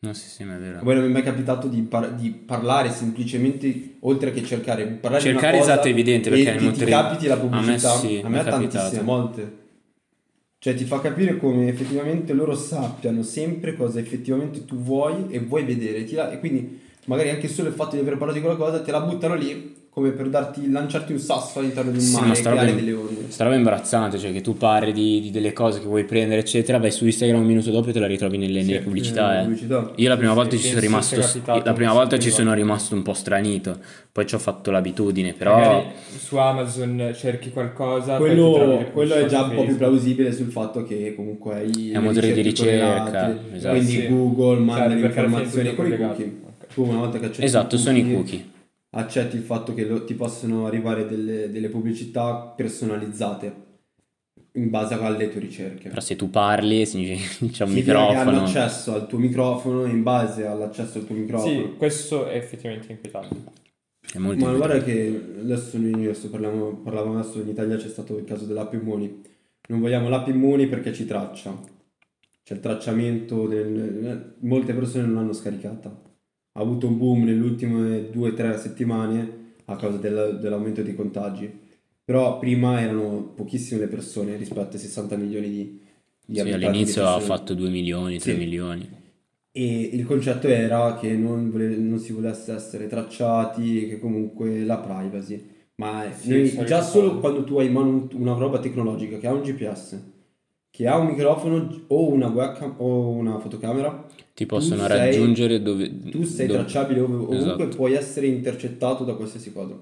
No, 0.00 0.12
sì, 0.14 0.28
sì, 0.28 0.44
ma 0.44 0.54
è 0.56 0.58
vero. 0.60 0.78
A 0.78 0.82
voi 0.82 0.94
non 0.94 1.02
vi 1.04 1.10
è 1.10 1.12
mai 1.12 1.22
capitato 1.24 1.66
di, 1.66 1.82
par- 1.82 2.14
di 2.14 2.30
parlare 2.30 2.90
semplicemente, 2.90 3.96
oltre 4.00 4.30
che 4.32 4.44
cercare, 4.44 4.86
parlare 4.86 5.22
Cercare 5.22 5.50
di 5.50 5.56
una 5.56 5.58
cosa 5.58 5.72
esatto, 5.72 5.88
è 5.88 5.90
evidente, 5.90 6.30
perché 6.30 6.52
ti, 6.52 6.58
ti 6.58 6.64
motori- 6.64 6.90
capiti 6.90 7.26
la 7.26 7.34
a 7.34 7.36
me 7.36 7.42
pubblicità? 7.48 7.96
sì, 7.96 8.20
a 8.24 8.28
mi 8.28 8.34
me 8.34 8.40
è 8.40 8.44
tantissime 8.44 9.02
volte. 9.02 9.56
Cioè 10.60 10.74
ti 10.74 10.84
fa 10.84 11.00
capire 11.00 11.36
come 11.36 11.68
effettivamente 11.68 12.32
loro 12.32 12.54
sappiano 12.54 13.22
sempre 13.22 13.74
cosa 13.76 13.98
effettivamente 14.00 14.64
tu 14.64 14.76
vuoi 14.76 15.26
e 15.30 15.40
vuoi 15.40 15.64
vedere. 15.64 16.04
Ti 16.04 16.14
la- 16.14 16.30
e 16.30 16.38
quindi 16.38 16.80
magari 17.06 17.30
anche 17.30 17.48
solo 17.48 17.68
il 17.68 17.74
fatto 17.74 17.96
di 17.96 18.02
aver 18.02 18.16
parlato 18.16 18.38
di 18.38 18.44
quella 18.44 18.56
cosa 18.58 18.80
te 18.80 18.90
la 18.90 19.00
buttano 19.00 19.34
lì 19.34 19.76
come 19.98 20.10
per 20.10 20.28
darti, 20.28 20.70
lanciarti 20.70 21.10
un 21.12 21.18
sasso 21.18 21.58
all'interno 21.58 21.90
di 21.90 21.96
un 21.98 22.04
Sì, 22.04 22.12
mare 22.14 22.26
ma 22.28 22.34
e 22.34 22.40
creare 22.40 22.74
delle 22.76 22.92
onde. 22.92 23.24
sta 23.30 23.42
roba 23.42 23.56
imbarazzante, 23.56 24.16
cioè 24.16 24.30
che 24.32 24.42
tu 24.42 24.56
parli 24.56 24.92
di, 24.92 25.20
di 25.20 25.30
delle 25.32 25.52
cose 25.52 25.80
che 25.80 25.86
vuoi 25.86 26.04
prendere, 26.04 26.40
eccetera, 26.42 26.78
vai 26.78 26.92
su 26.92 27.04
Instagram 27.04 27.40
un 27.40 27.46
minuto 27.46 27.72
dopo 27.72 27.88
e 27.88 27.92
te 27.92 27.98
la 27.98 28.06
ritrovi 28.06 28.38
nelle, 28.38 28.62
nelle 28.62 28.78
Sì, 28.78 28.84
pubblicità. 28.84 29.26
nelle 29.30 29.40
eh. 29.40 29.42
pubblicità. 29.42 29.90
Io 29.96 30.08
la 30.08 30.16
prima 30.16 30.30
Sì, 30.30 30.36
volta 30.36 30.50
sì, 30.56 30.62
ci 30.62 30.68
sono 30.68 30.80
rimasto, 30.80 31.20
capitato 31.20 31.62
la 31.64 31.72
prima 31.72 31.90
un 31.90 31.96
volta 31.96 32.18
ci 32.20 32.30
sono 32.30 32.54
rimasto 32.54 32.94
un 32.94 33.02
po' 33.02 33.12
stranito, 33.12 33.76
poi 34.12 34.26
ci 34.26 34.34
ho 34.36 34.38
fatto 34.38 34.70
l'abitudine, 34.70 35.32
però 35.32 35.56
Magari 35.56 35.84
su 36.16 36.36
Amazon 36.36 37.12
cerchi 37.16 37.50
qualcosa, 37.50 38.18
Quello, 38.18 38.86
quello 38.92 39.14
è 39.14 39.24
pubblicità 39.24 39.26
già 39.26 39.42
un 39.48 39.54
po' 39.56 39.64
più 39.64 39.76
plausibile 39.78 40.32
sul 40.32 40.50
fatto 40.52 40.84
che 40.84 41.12
comunque 41.16 41.54
hai 41.56 41.90
È 41.90 41.96
un 41.96 42.04
motore 42.04 42.30
di 42.32 42.40
ricerca, 42.40 43.36
esatto. 43.52 43.74
quindi 43.74 43.92
Sì. 43.92 44.06
Google 44.06 44.58
manda 44.60 44.82
Certo, 44.90 44.94
le 45.00 45.06
informazioni 45.06 45.74
con 45.74 45.86
i 45.92 45.96
cookie. 45.96 46.46
Tu 46.72 46.82
una 46.84 46.98
volta 46.98 47.18
che 47.18 47.26
accetti 47.26 47.44
esatto, 47.44 47.74
i 47.74 47.78
sono 47.78 47.96
i 47.96 48.12
cookie. 48.12 48.44
accetti 48.90 49.36
il 49.36 49.42
fatto 49.42 49.74
che 49.74 49.84
lo- 49.84 50.04
ti 50.04 50.14
possono 50.14 50.66
arrivare 50.66 51.06
delle, 51.06 51.50
delle 51.50 51.68
pubblicità 51.68 52.52
personalizzate 52.56 53.66
in 54.52 54.70
base 54.70 54.94
alle 54.94 55.30
tue 55.30 55.40
ricerche. 55.40 55.88
Però 55.88 56.00
se 56.00 56.16
tu 56.16 56.30
parli 56.30 56.84
c'è 56.86 56.90
un 56.92 57.50
Significa 57.50 57.82
che 58.08 58.14
hanno 58.14 58.30
microfono. 58.30 58.42
accesso 58.44 58.94
al 58.94 59.06
tuo 59.06 59.18
microfono 59.18 59.84
in 59.86 60.02
base 60.02 60.46
all'accesso 60.46 60.98
al 60.98 61.06
tuo 61.06 61.14
microfono. 61.14 61.50
Sì, 61.52 61.74
questo 61.76 62.26
è 62.26 62.36
effettivamente 62.36 62.92
inquietante. 62.92 63.36
È 64.10 64.18
molto 64.18 64.44
Ma 64.44 64.52
guarda 64.54 64.82
che 64.82 65.34
adesso 65.40 65.76
noi 65.78 65.92
adesso 66.06 66.30
parliamo, 66.30 66.76
parlavamo 66.82 67.18
adesso 67.18 67.40
in 67.40 67.48
Italia 67.48 67.76
c'è 67.76 67.88
stato 67.88 68.16
il 68.16 68.24
caso 68.24 68.46
dell'app 68.46 68.72
Immuni. 68.72 69.20
Non 69.68 69.80
vogliamo 69.80 70.08
l'app 70.08 70.28
Immuni 70.28 70.66
perché 70.66 70.94
ci 70.94 71.04
traccia. 71.04 71.54
C'è 72.42 72.54
il 72.54 72.60
tracciamento, 72.60 73.46
del, 73.46 74.36
molte 74.40 74.72
persone 74.72 75.04
non 75.04 75.14
l'hanno 75.16 75.34
scaricata. 75.34 75.94
Ha 76.58 76.60
avuto 76.60 76.88
un 76.88 76.98
boom 76.98 77.22
nelle 77.22 77.40
ultime 77.40 78.10
due 78.10 78.30
o 78.30 78.34
tre 78.34 78.58
settimane 78.58 79.52
a 79.66 79.76
causa 79.76 79.98
del- 79.98 80.38
dell'aumento 80.40 80.82
dei 80.82 80.96
contagi. 80.96 81.48
Però 82.04 82.38
prima 82.40 82.80
erano 82.80 83.32
pochissime 83.36 83.80
le 83.82 83.86
persone 83.86 84.36
rispetto 84.36 84.72
ai 84.74 84.78
60 84.80 85.16
milioni 85.16 85.48
di, 85.48 85.80
di 86.26 86.34
Sì, 86.34 86.40
abitanti 86.40 86.64
all'inizio 86.66 87.06
ha 87.06 87.20
fatto 87.20 87.54
2 87.54 87.68
milioni, 87.68 88.18
3 88.18 88.32
Sì. 88.32 88.38
milioni. 88.38 88.88
E 89.52 89.80
il 89.92 90.04
concetto 90.04 90.48
era 90.48 90.96
che 90.98 91.12
non, 91.14 91.48
vole- 91.50 91.76
non 91.76 92.00
si 92.00 92.12
volesse 92.12 92.52
essere 92.52 92.88
tracciati, 92.88 93.86
che 93.86 94.00
comunque 94.00 94.64
la 94.64 94.78
privacy. 94.78 95.40
Ma 95.76 96.10
Sì, 96.12 96.30
noi- 96.56 96.64
già 96.66 96.82
solo 96.82 97.20
quando 97.20 97.44
tu 97.44 97.58
hai 97.60 97.66
in 97.66 97.72
mano 97.72 97.88
un- 97.88 98.08
una 98.14 98.32
roba 98.34 98.58
tecnologica 98.58 99.18
che 99.18 99.28
ha 99.28 99.32
un 99.32 99.42
GPS, 99.42 100.00
che 100.78 100.86
ha 100.86 100.96
un 100.96 101.08
microfono 101.08 101.82
o 101.88 102.08
una 102.08 102.28
webcam 102.28 102.74
o 102.76 103.08
una 103.08 103.40
fotocamera, 103.40 104.06
Ti 104.32 104.46
possono 104.46 104.86
sei- 104.86 104.96
raggiungere 104.96 105.60
dove... 105.60 105.98
tu 106.08 106.22
sei 106.22 106.46
dove- 106.46 106.60
tracciabile 106.60 107.00
ov- 107.00 107.10
ovunque, 107.14 107.36
Esatto. 107.64 107.74
puoi 107.76 107.94
essere 107.94 108.28
intercettato 108.28 109.02
da 109.02 109.14
qualsiasi 109.14 109.52
cosa. 109.52 109.76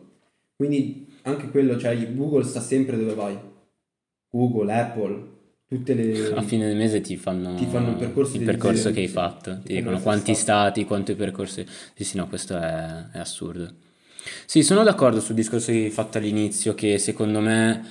Quindi 0.57 1.07
anche 1.25 1.51
quello, 1.51 1.77
cioè 1.77 2.15
Google 2.15 2.45
sa 2.45 2.61
sempre 2.61 2.97
dove 2.97 3.13
vai. 3.13 3.37
Google, 4.31 4.73
Apple, 4.73 5.23
tutte 5.69 5.93
le... 5.93 6.33
A 6.33 6.41
fine 6.41 6.67
del 6.67 6.77
mese 6.79 7.03
ti 7.03 7.19
fanno, 7.19 7.55
Ti 7.57 7.67
fanno 7.67 7.91
il 7.91 7.97
percorso 7.97 8.37
il 8.39 8.43
percorso 8.45 8.91
che 8.91 9.01
hai 9.01 9.09
fatto, 9.09 9.59
ti 9.65 9.75
dicono 9.75 10.01
quanti 10.01 10.33
stati, 10.33 10.87
quanti 10.87 11.15
percorsi. 11.15 11.63
Sì, 11.95 12.05
sì, 12.05 12.17
no, 12.17 12.27
questo 12.27 12.57
è, 12.57 13.11
è 13.13 13.19
assurdo. 13.19 13.71
Sì, 14.47 14.63
sono 14.63 14.83
d'accordo 14.83 15.21
sul 15.21 15.35
discorso 15.35 15.73
che 15.73 15.85
hai 15.85 15.91
fatto 15.91 16.17
all'inizio, 16.17 16.73
che 16.75 16.97
secondo 16.97 17.41
me 17.41 17.85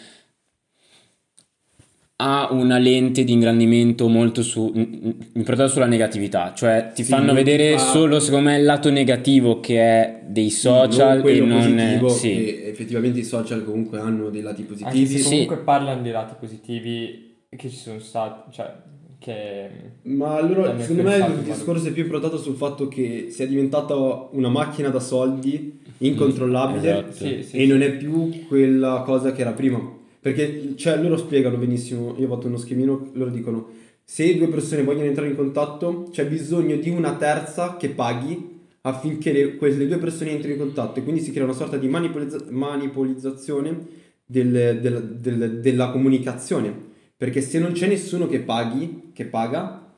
ha 2.17 2.47
una 2.51 2.77
lente 2.77 3.25
di 3.25 3.33
ingrandimento 3.33 4.07
molto 4.07 4.41
su, 4.41 4.71
improntato 4.73 5.67
sulla 5.67 5.85
negatività, 5.85 6.53
cioè 6.55 6.91
ti 6.95 7.03
Sì, 7.03 7.09
fanno 7.09 7.25
non 7.27 7.35
vedere 7.35 7.77
fa- 7.77 7.83
solo, 7.83 8.19
secondo 8.21 8.49
me, 8.49 8.57
il 8.57 8.63
lato 8.63 8.89
negativo 8.89 9.59
che 9.59 9.79
è 9.79 10.21
dei 10.25 10.49
social 10.49 11.17
e 11.17 11.21
quello 11.21 11.45
non... 11.45 11.59
positivo, 11.59 12.09
sì. 12.09 12.29
che 12.29 12.63
effettivamente 12.69 13.19
i 13.19 13.23
social 13.23 13.65
comunque 13.65 13.99
hanno 13.99 14.29
dei 14.29 14.41
lati 14.41 14.61
Anche 14.61 14.73
positivi. 14.73 15.07
se 15.07 15.17
Sì. 15.19 15.29
comunque 15.31 15.57
parlano 15.57 16.01
di 16.01 16.11
lati 16.11 16.35
positivi 16.39 17.35
che 17.49 17.69
ci 17.69 17.75
sono 17.75 17.99
stati, 17.99 18.49
cioè 18.53 18.71
che... 19.19 19.67
Ma 20.03 20.35
allora, 20.35 20.79
secondo 20.79 21.03
me, 21.03 21.17
il 21.17 21.41
discorso 21.43 21.87
è 21.89 21.91
più 21.91 22.03
improntato 22.03 22.37
sul 22.37 22.55
fatto 22.55 22.87
che 22.87 23.27
sia 23.29 23.45
diventata 23.45 23.93
una 24.31 24.49
macchina 24.49 24.87
da 24.89 24.99
soldi 25.01 25.79
incontrollabile 25.97 26.91
esatto. 26.91 27.11
Sì, 27.13 27.43
sì, 27.43 27.57
e 27.57 27.61
sì. 27.63 27.67
non 27.67 27.81
è 27.81 27.91
più 27.91 28.45
quella 28.47 29.03
cosa 29.05 29.33
che 29.33 29.41
era 29.41 29.51
prima. 29.51 30.03
Perché 30.25 30.73
cioè, 30.75 30.97
loro 30.99 31.17
spiegano 31.17 31.55
benissimo, 31.55 32.15
io 32.17 32.25
ho 32.25 32.33
fatto 32.33 32.47
uno 32.47 32.57
schemino, 32.57 33.11
loro 33.13 33.29
dicono 33.29 33.67
se 34.03 34.35
due 34.37 34.47
persone 34.47 34.81
vogliono 34.81 35.05
entrare 35.05 35.29
in 35.29 35.35
contatto 35.35 36.07
c'è 36.11 36.25
bisogno 36.25 36.77
di 36.77 36.89
una 36.89 37.15
terza 37.15 37.77
che 37.77 37.89
paghi 37.89 38.61
affinché 38.81 39.31
le- 39.31 39.55
quelle 39.57 39.85
due 39.85 39.99
persone 39.99 40.31
entrino 40.31 40.55
in 40.55 40.59
contatto 40.61 40.97
e 40.97 41.03
quindi 41.03 41.21
si 41.21 41.31
crea 41.31 41.43
una 41.43 41.53
sorta 41.53 41.77
di 41.77 41.87
manipolizza- 41.87 42.43
manipolizzazione 42.49 43.85
del- 44.25 44.79
del- 44.81 45.17
del- 45.21 45.59
della 45.59 45.91
comunicazione. 45.91 46.73
Perché 47.15 47.41
se 47.41 47.59
non 47.59 47.73
c'è 47.73 47.87
nessuno 47.87 48.27
che 48.27 48.39
paghi, 48.39 49.11
che 49.13 49.25
paga, 49.25 49.93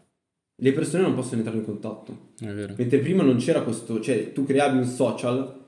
le 0.57 0.71
persone 0.73 1.03
non 1.03 1.15
possono 1.15 1.37
entrare 1.37 1.57
in 1.59 1.63
contatto. 1.63 2.17
Mentre 2.77 2.97
prima 2.99 3.23
non 3.23 3.37
c'era 3.37 3.61
questo, 3.61 4.01
cioè 4.01 4.33
tu 4.33 4.43
creavi 4.45 4.77
un 4.77 4.83
social 4.85 5.66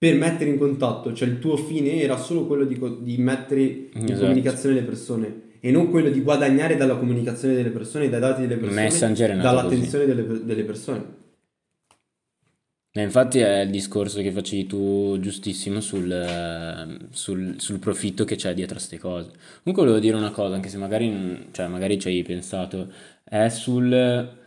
per 0.00 0.14
mettere 0.14 0.48
in 0.48 0.56
contatto, 0.56 1.12
cioè 1.12 1.28
il 1.28 1.38
tuo 1.40 1.58
fine 1.58 2.00
era 2.00 2.16
solo 2.16 2.46
quello 2.46 2.64
di, 2.64 2.78
co- 2.78 2.88
di 2.88 3.18
mettere 3.18 3.60
in 3.60 4.04
Esatto. 4.04 4.20
comunicazione 4.20 4.76
le 4.76 4.82
persone 4.82 5.40
e 5.60 5.70
non 5.70 5.90
quello 5.90 6.08
di 6.08 6.22
guadagnare 6.22 6.78
dalla 6.78 6.96
comunicazione 6.96 7.52
delle 7.52 7.68
persone, 7.68 8.08
dai 8.08 8.18
dati 8.18 8.46
delle 8.46 8.56
persone, 8.56 9.36
dall'attenzione 9.42 10.06
delle, 10.06 10.42
delle 10.42 10.64
persone. 10.64 11.18
Eh, 12.92 13.02
infatti 13.02 13.40
è 13.40 13.60
il 13.60 13.70
discorso 13.70 14.22
che 14.22 14.32
facevi 14.32 14.64
tu 14.66 15.18
giustissimo 15.20 15.82
sul, 15.82 16.10
eh, 16.10 17.06
sul- 17.10 17.60
sul 17.60 17.78
profitto 17.78 18.24
che 18.24 18.36
c'è 18.36 18.54
dietro 18.54 18.76
a 18.76 18.78
queste 18.78 18.96
cose. 18.98 19.32
Comunque 19.62 19.84
volevo 19.84 19.98
dire 19.98 20.16
una 20.16 20.30
cosa, 20.30 20.54
anche 20.54 20.70
se 20.70 20.78
magari, 20.78 21.48
cioè, 21.50 21.66
magari 21.66 21.98
ci 21.98 22.08
hai 22.08 22.22
pensato, 22.22 22.90
è 23.22 23.50
sul 23.50 24.38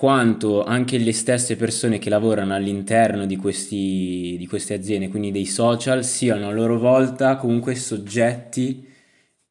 quanto 0.00 0.64
anche 0.64 0.96
le 0.96 1.12
stesse 1.12 1.56
persone 1.56 1.98
che 1.98 2.08
lavorano 2.08 2.54
all'interno 2.54 3.26
di 3.26 3.36
questi, 3.36 4.34
di 4.38 4.46
queste 4.46 4.72
aziende, 4.72 5.08
quindi 5.08 5.30
dei 5.30 5.44
social, 5.44 6.06
siano 6.06 6.48
a 6.48 6.52
loro 6.52 6.78
volta 6.78 7.36
comunque 7.36 7.74
soggetti 7.74 8.88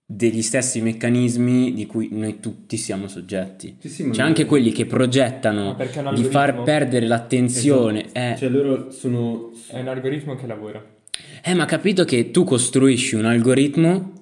degli 0.03 0.41
stessi 0.41 0.81
meccanismi 0.81 1.71
di 1.75 1.85
cui 1.85 2.09
noi 2.13 2.39
tutti 2.39 2.77
siamo 2.77 3.07
soggetti. 3.07 3.75
Sì, 3.79 3.89
sì, 3.89 4.09
C'è 4.09 4.23
anche 4.23 4.45
quelli 4.45 4.71
che 4.71 4.87
progettano 4.87 5.77
è 5.77 5.87
di 6.15 6.23
far 6.23 6.63
perdere 6.63 7.05
l'attenzione. 7.05 8.05
Eh, 8.11 8.33
Cioè 8.35 8.49
loro 8.49 8.89
sono... 8.89 9.51
È 9.67 9.79
un 9.79 9.87
algoritmo 9.87 10.33
che 10.33 10.47
lavora, 10.47 10.83
eh, 11.43 11.53
ma 11.53 11.65
capito 11.65 12.05
che 12.05 12.31
tu 12.31 12.43
costruisci 12.43 13.13
un 13.13 13.25
algoritmo, 13.25 14.13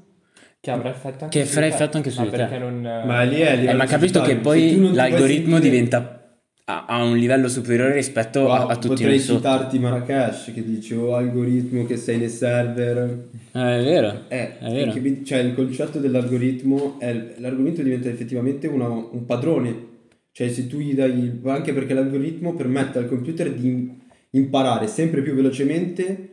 che 0.60 0.72
avrà 0.72 0.90
effetto 0.90 1.24
anche 1.24 1.40
Che 1.40 1.46
su 1.46 1.54
farà 1.54 1.68
di 1.68 1.72
te. 1.72 1.78
effetto 1.78 1.96
anche 1.96 2.10
su 2.10 2.20
Ma 2.20 2.26
di 2.26 2.32
te. 2.32 2.36
perché 2.38 2.58
non... 2.58 2.82
Ma 2.82 3.22
lì 3.22 3.40
è 3.40 3.52
a 3.68 3.72
eh, 3.72 3.74
ma 3.74 3.86
capito 3.86 4.20
che 4.20 4.36
poi 4.36 4.94
l'algoritmo 4.94 5.54
sentire- 5.54 5.60
diventa 5.62 6.17
ha, 6.70 6.86
ha 6.86 7.02
un 7.04 7.16
livello 7.18 7.48
superiore 7.48 7.94
rispetto 7.94 8.52
a, 8.52 8.66
a 8.66 8.76
tutti 8.76 8.88
Potrei 8.88 9.20
citarti 9.22 9.80
Marrakesh 9.80 10.52
che 10.54 10.64
dice 10.66 10.96
oh 10.96 11.16
algoritmo 11.16 11.86
che 11.86 11.96
sei 11.96 12.18
nei 12.18 12.30
server. 12.30 13.30
Eh, 13.54 13.80
è 13.80 13.84
vero, 13.84 14.24
Eh, 14.28 14.60
è 14.60 14.72
vero. 14.72 14.92
che- 14.92 15.22
cioè 15.24 15.40
il 15.40 15.54
concetto 15.54 15.98
dell'algoritmo 16.00 17.00
è 17.00 17.36
l'argomento 17.38 17.82
diventa 17.82 18.10
effettivamente 18.10 18.68
una- 18.68 18.90
un 18.90 19.26
padrone. 19.26 19.86
Cioè 20.34 20.50
se 20.50 20.68
tu 20.68 20.80
gli 20.80 20.94
dai 20.94 21.40
anche 21.46 21.74
perché 21.74 21.94
l'algoritmo 21.94 22.54
permette 22.54 22.98
al 23.00 23.08
computer 23.08 23.52
di 23.54 23.90
imparare 24.32 24.88
sempre 24.88 25.22
più 25.22 25.34
velocemente 25.34 26.30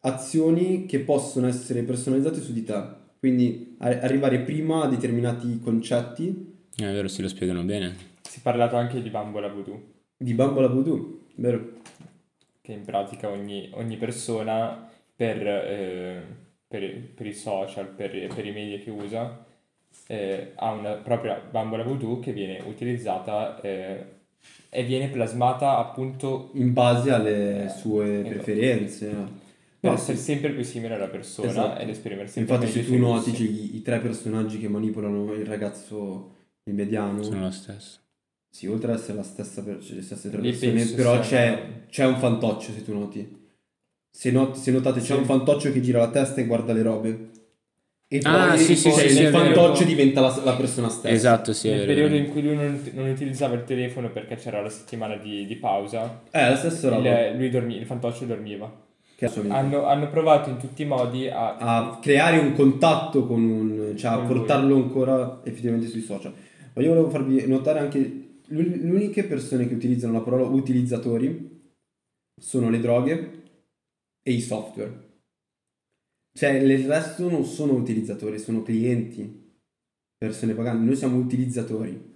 azioni 0.00 0.86
che 0.86 1.00
possono 1.00 1.46
essere 1.46 1.82
personalizzate 1.82 2.40
su 2.40 2.52
di 2.54 2.64
te. 2.64 2.82
Quindi 3.18 3.76
a- 3.78 3.98
arrivare 4.00 4.40
prima 4.40 4.84
a 4.84 4.88
determinati 4.88 5.60
concetti 5.62 6.52
È 6.74 6.82
vero, 6.84 7.06
si 7.08 7.20
lo 7.20 7.28
spiegano 7.28 7.62
bene. 7.64 8.12
Si 8.34 8.40
è 8.40 8.42
parlato 8.42 8.74
anche 8.74 9.00
di 9.00 9.10
bambola 9.10 9.46
voodoo, 9.46 9.80
di 10.16 10.34
bambola 10.34 10.66
voodoo, 10.66 11.20
vero? 11.36 11.74
che 12.60 12.72
in 12.72 12.82
pratica 12.84 13.28
ogni, 13.28 13.70
ogni 13.74 13.96
persona 13.96 14.90
per, 15.14 15.46
eh, 15.46 16.20
per, 16.66 17.12
per 17.14 17.26
i 17.26 17.32
social, 17.32 17.86
per, 17.86 18.10
per 18.34 18.44
i 18.44 18.50
media 18.50 18.78
che 18.78 18.90
usa, 18.90 19.46
eh, 20.08 20.50
ha 20.56 20.72
una 20.72 20.94
propria 20.94 21.40
bambola 21.48 21.84
voodoo 21.84 22.18
che 22.18 22.32
viene 22.32 22.60
utilizzata 22.66 23.60
eh, 23.60 24.04
e 24.68 24.82
viene 24.82 25.10
plasmata 25.10 25.78
appunto 25.78 26.50
In 26.54 26.72
base 26.72 27.12
alle 27.12 27.72
sue 27.78 28.18
Esatto. 28.18 28.28
preferenze. 28.34 29.06
per 29.78 29.90
No, 29.90 29.92
essere 29.92 30.16
sì. 30.16 30.22
sempre 30.24 30.50
più 30.50 30.64
simile 30.64 30.94
alla 30.96 31.06
persona 31.06 31.50
Esatto. 31.50 31.80
ed 31.82 31.88
esprimere 31.88 32.26
sempre 32.26 32.54
Infatti, 32.56 32.72
se 32.72 32.84
tu 32.84 32.96
noti 32.96 33.30
i, 33.44 33.76
i 33.76 33.82
tre 33.82 34.00
personaggi 34.00 34.58
che 34.58 34.68
manipolano 34.68 35.32
il 35.34 35.46
ragazzo, 35.46 36.32
il 36.64 36.74
mediano, 36.74 37.22
Sono 37.22 37.42
lo 37.42 37.50
stesso. 37.52 38.02
Sì, 38.54 38.68
oltre 38.68 38.92
ad 38.92 38.98
essere 39.00 39.16
la 39.16 39.24
stessa 39.24 39.64
per, 39.64 39.82
cioè, 39.82 39.96
le 39.96 40.02
stesse 40.02 40.30
tre 40.30 40.40
persone, 40.40 40.72
penso 40.74 40.94
però 40.94 41.18
c'è, 41.18 41.62
c'è 41.90 42.06
un 42.06 42.16
fantoccio 42.18 42.70
se 42.70 42.84
tu 42.84 42.92
noti. 42.96 43.42
Se, 44.08 44.30
not- 44.30 44.54
se 44.56 44.70
notate, 44.70 45.00
c'è 45.00 45.06
Sì. 45.06 45.12
un 45.14 45.24
fantoccio 45.24 45.72
che 45.72 45.80
gira 45.80 45.98
la 45.98 46.08
testa 46.10 46.40
e 46.40 46.46
guarda 46.46 46.72
le 46.72 46.82
robe. 46.82 47.28
E 48.06 48.20
Ah, 48.22 48.50
poi 48.50 48.58
sì, 48.58 48.76
sì, 48.76 48.92
cioè, 48.92 49.08
sì, 49.08 49.22
il 49.22 49.28
fantoccio 49.30 49.82
diventa 49.82 50.20
la, 50.20 50.40
la 50.44 50.54
persona 50.54 50.88
stessa. 50.88 51.12
Esatto, 51.12 51.52
sì, 51.52 51.68
Nel 51.68 51.84
periodo 51.84 52.14
in 52.14 52.30
cui 52.30 52.42
lui 52.42 52.54
non, 52.54 52.80
non 52.92 53.08
utilizzava 53.08 53.54
il 53.56 53.64
telefono 53.64 54.10
perché 54.10 54.36
c'era 54.36 54.62
la 54.62 54.68
settimana 54.68 55.16
di, 55.16 55.46
di 55.46 55.56
pausa, 55.56 56.22
È 56.30 56.48
la 56.50 56.56
stessa 56.56 56.90
roba. 56.90 57.26
il, 57.26 57.36
lui 57.36 57.50
dormi- 57.50 57.76
il 57.76 57.86
fantoccio 57.86 58.24
dormiva. 58.24 58.82
Hanno, 59.48 59.86
hanno 59.86 60.08
provato 60.10 60.50
in 60.50 60.58
tutti 60.58 60.82
i 60.82 60.84
modi 60.84 61.28
a... 61.28 61.56
a 61.56 61.98
creare 62.00 62.38
un 62.38 62.52
contatto 62.52 63.26
con 63.26 63.42
un 63.42 63.94
cioè 63.96 64.12
a 64.12 64.16
Con 64.18 64.26
lui. 64.26 64.36
portarlo 64.36 64.76
ancora 64.76 65.40
effettivamente 65.44 65.88
sui 65.88 66.02
social. 66.02 66.32
Ma 66.74 66.82
io 66.82 66.90
volevo 66.90 67.08
farvi 67.10 67.44
notare 67.48 67.78
anche 67.80 68.23
le 68.48 68.90
uniche 68.90 69.24
persone 69.24 69.66
che 69.66 69.74
utilizzano 69.74 70.12
la 70.12 70.20
parola 70.20 70.44
utilizzatori 70.44 71.72
sono 72.40 72.68
le 72.68 72.80
droghe 72.80 73.42
e 74.22 74.32
i 74.32 74.40
software. 74.40 75.12
Cioè, 76.36 76.50
il 76.50 76.86
resto 76.86 77.30
non 77.30 77.44
sono 77.44 77.74
utilizzatori, 77.74 78.38
sono 78.38 78.62
clienti, 78.62 79.52
persone 80.16 80.54
paganti. 80.54 80.84
Noi 80.84 80.96
siamo 80.96 81.16
utilizzatori. 81.16 82.12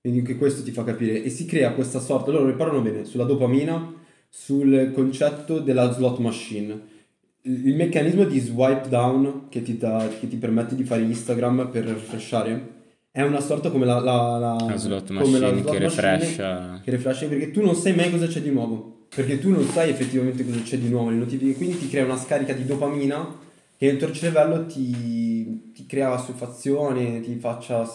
Quindi 0.00 0.20
anche 0.20 0.36
questo 0.36 0.62
ti 0.62 0.70
fa 0.70 0.84
capire. 0.84 1.22
E 1.22 1.30
si 1.30 1.44
crea 1.44 1.74
questa 1.74 1.98
sorta, 1.98 2.30
loro 2.30 2.46
ne 2.46 2.54
parlano 2.54 2.82
bene, 2.82 3.04
sulla 3.04 3.24
dopamina, 3.24 3.94
sul 4.28 4.92
concetto 4.94 5.58
della 5.58 5.90
slot 5.92 6.18
machine. 6.18 6.94
Il 7.42 7.74
meccanismo 7.74 8.24
di 8.24 8.38
swipe 8.38 8.88
down 8.88 9.48
che 9.48 9.62
ti, 9.62 9.76
dà- 9.76 10.08
che 10.20 10.28
ti 10.28 10.36
permette 10.36 10.76
di 10.76 10.84
fare 10.84 11.02
Instagram 11.02 11.70
per 11.70 11.84
refreshare 11.84 12.74
è 13.16 13.22
una 13.22 13.40
sorta 13.40 13.70
come 13.70 13.86
la, 13.86 13.98
la, 14.00 14.36
la- 14.38 14.66
La 14.68 14.76
slot 14.76 15.06
come 15.14 15.38
la 15.38 15.46
machine 15.46 15.60
slot 15.62 15.72
che 15.72 15.80
machine 15.84 16.10
refresha. 16.18 16.80
che 16.84 16.90
refresha 16.90 17.26
perché 17.28 17.50
tu 17.50 17.62
non 17.62 17.74
sai 17.74 17.94
mai 17.94 18.10
cosa 18.10 18.26
c'è 18.26 18.40
di 18.42 18.50
nuovo 18.50 19.06
perché 19.14 19.38
tu 19.38 19.48
non 19.50 19.64
sai 19.64 19.88
effettivamente 19.88 20.44
cosa 20.44 20.60
c'è 20.60 20.76
di 20.76 20.88
nuovo 20.90 21.08
le 21.08 21.16
notifiche 21.16 21.54
quindi 21.56 21.78
ti 21.78 21.88
crea 21.88 22.04
una 22.04 22.18
scarica 22.18 22.52
di 22.52 22.66
dopamina 22.66 23.38
che 23.78 23.86
nel 23.86 23.96
tuo 23.96 24.10
cervello 24.12 24.66
ti, 24.66 25.72
ti 25.72 25.86
crea 25.86 26.12
assuefazione 26.12 27.20
ti 27.22 27.36
faccia 27.36 27.90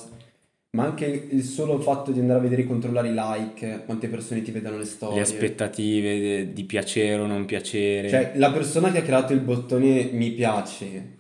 ma 0.72 0.86
anche 0.86 1.28
il 1.30 1.44
solo 1.44 1.80
fatto 1.82 2.12
di 2.12 2.20
andare 2.20 2.40
a 2.40 2.42
vedere 2.42 2.62
e 2.64 2.66
controllare 2.66 3.10
i 3.10 3.14
like 3.14 3.84
quante 3.86 4.08
persone 4.08 4.42
ti 4.42 4.52
vedono 4.52 4.78
le 4.80 4.86
storie 4.86 5.16
Le 5.18 5.22
aspettative 5.22 6.20
de- 6.20 6.54
di 6.54 6.64
piacere 6.64 7.22
o 7.22 7.28
non 7.28 7.46
piacere. 7.46 8.10
cioè 8.10 8.32
la 8.36 8.52
persona 8.52 8.92
che 8.92 9.00
ha 9.00 9.04
creato 9.04 9.34
il 9.34 9.42
bottone 9.42 10.10
mi 10.14 10.32
piace 10.32 11.20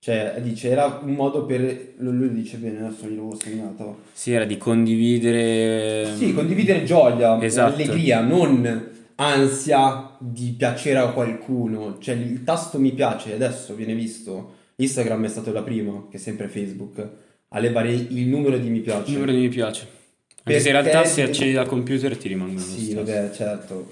cioè 0.00 0.38
dice 0.42 0.68
era 0.70 1.00
un 1.02 1.12
modo 1.12 1.44
per 1.44 1.94
lui 1.98 2.32
dice 2.32 2.56
bene 2.58 2.86
adesso 2.86 3.06
glielo 3.08 3.22
ho 3.28 3.36
segnato 3.36 3.98
Sì, 4.12 4.32
era 4.32 4.44
di 4.44 4.56
condividere... 4.56 6.14
Sì, 6.16 6.32
condividere 6.32 6.84
gioia, 6.84 7.40
Esatto. 7.42 7.74
allegria, 7.74 8.20
non 8.20 8.90
ansia 9.16 10.16
di 10.20 10.54
piacere 10.56 10.98
a 10.98 11.10
qualcuno. 11.10 11.96
Cioè 11.98 12.14
il 12.14 12.44
tasto 12.44 12.78
mi 12.78 12.92
piace 12.92 13.34
adesso 13.34 13.74
viene 13.74 13.94
visto. 13.94 14.54
Instagram 14.76 15.24
è 15.24 15.28
stato 15.28 15.52
la 15.52 15.62
prima, 15.62 16.06
che 16.08 16.16
è 16.18 16.20
sempre 16.20 16.46
Facebook, 16.48 17.08
a 17.48 17.58
levare 17.58 17.92
il 17.92 18.26
numero 18.28 18.56
di 18.58 18.68
mi 18.68 18.78
piace. 18.80 19.08
Il 19.10 19.14
numero 19.14 19.32
di 19.32 19.38
mi 19.38 19.48
piace. 19.48 19.86
Anche 20.44 20.60
se 20.60 20.68
in 20.68 20.74
Perché- 20.74 20.90
realtà 20.90 21.08
se 21.10 21.22
accedi 21.22 21.52
dal 21.52 21.66
computer 21.66 22.16
ti 22.16 22.28
rimangono 22.28 22.60
Sì, 22.60 22.94
vabbè, 22.94 23.30
certo. 23.32 23.88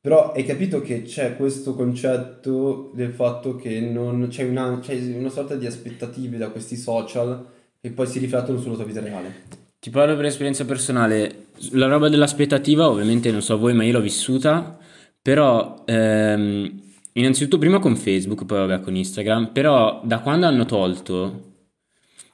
Però 0.00 0.32
hai 0.32 0.44
capito 0.44 0.80
che 0.80 1.02
c'è 1.02 1.36
questo 1.36 1.74
concetto 1.74 2.92
del 2.94 3.12
fatto 3.12 3.56
che 3.56 3.80
non 3.80 4.28
c'è 4.30 4.44
una, 4.44 4.78
c'è 4.80 4.94
una 5.16 5.28
sorta 5.28 5.56
di 5.56 5.66
aspettative 5.66 6.38
da 6.38 6.50
questi 6.50 6.76
social 6.76 7.44
che 7.80 7.90
poi 7.90 8.06
si 8.06 8.18
riflettono 8.18 8.58
sulla 8.58 8.76
tua 8.76 8.84
vita 8.84 9.00
reale. 9.00 9.66
Ti 9.80 9.90
parlo 9.90 10.16
per 10.16 10.26
esperienza 10.26 10.64
personale, 10.64 11.46
la 11.72 11.86
roba 11.86 12.08
dell'aspettativa 12.08 12.88
ovviamente 12.88 13.30
non 13.30 13.42
so 13.42 13.58
voi 13.58 13.74
ma 13.74 13.84
io 13.84 13.92
l'ho 13.92 14.00
vissuta, 14.00 14.78
però 15.20 15.82
ehm, 15.84 16.80
innanzitutto 17.12 17.58
prima 17.58 17.78
con 17.78 17.96
Facebook, 17.96 18.44
poi 18.44 18.66
vabbè 18.66 18.80
con 18.80 18.96
Instagram, 18.96 19.50
però 19.52 20.00
da 20.04 20.20
quando 20.20 20.46
hanno 20.46 20.64
tolto, 20.64 21.48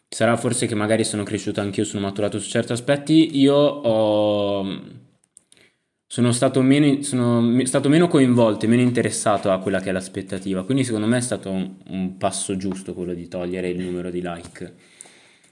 sarà 0.09 0.37
forse 0.37 0.67
che 0.67 0.75
magari 0.75 1.05
sono 1.05 1.23
cresciuto 1.23 1.61
anch'io, 1.61 1.85
sono 1.85 2.07
maturato 2.07 2.39
su 2.39 2.49
certi 2.49 2.73
aspetti, 2.73 3.39
io 3.39 3.57
ho... 3.57 5.03
Sono 6.15 6.31
stato 6.31 6.63
meno, 6.63 7.03
sono 7.03 7.65
stato 7.67 7.89
meno 7.89 8.07
coinvolto 8.07 8.67
e 8.67 8.69
meno 8.69 8.83
interessato 8.83 9.51
a 9.51 9.59
quella 9.59 9.81
che 9.81 9.89
è 9.89 9.93
l'aspettativa, 9.93 10.63
quindi 10.65 10.85
secondo 10.85 11.09
me 11.09 11.17
è 11.17 11.21
stato 11.21 11.51
un, 11.51 11.75
un 11.89 12.17
passo 12.19 12.57
giusto 12.57 12.95
quello 12.95 13.15
di 13.15 13.27
togliere 13.27 13.69
il 13.69 13.81
numero 13.83 14.11
di 14.11 14.21
like. 14.23 14.75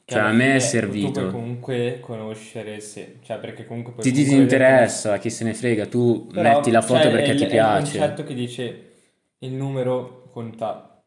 Cioè 0.04 0.20
a 0.20 0.30
me 0.30 0.54
è 0.54 0.58
Tu 0.58 0.64
servito. 0.64 1.10
puoi 1.20 1.30
comunque 1.32 1.98
conoscere 2.00 2.78
se... 2.78 3.16
Cioè 3.22 3.38
perché 3.40 3.66
comunque 3.66 3.94
Ti, 3.94 4.12
ti 4.12 4.22
comunque 4.24 4.44
vedere- 4.44 4.62
interessa, 4.70 5.18
chi 5.18 5.30
se 5.30 5.42
ne 5.42 5.54
frega, 5.54 5.86
tu 5.86 6.28
Però, 6.32 6.42
metti 6.54 6.70
la 6.70 6.80
foto 6.80 7.02
cioè, 7.02 7.10
perché 7.10 7.32
è 7.32 7.34
ti 7.34 7.42
È 7.42 7.46
il 7.46 7.50
piace. 7.50 7.98
concetto 7.98 8.22
che 8.22 8.34
dice 8.34 8.92
il 9.38 9.52
numero 9.54 10.28
conta... 10.30 11.02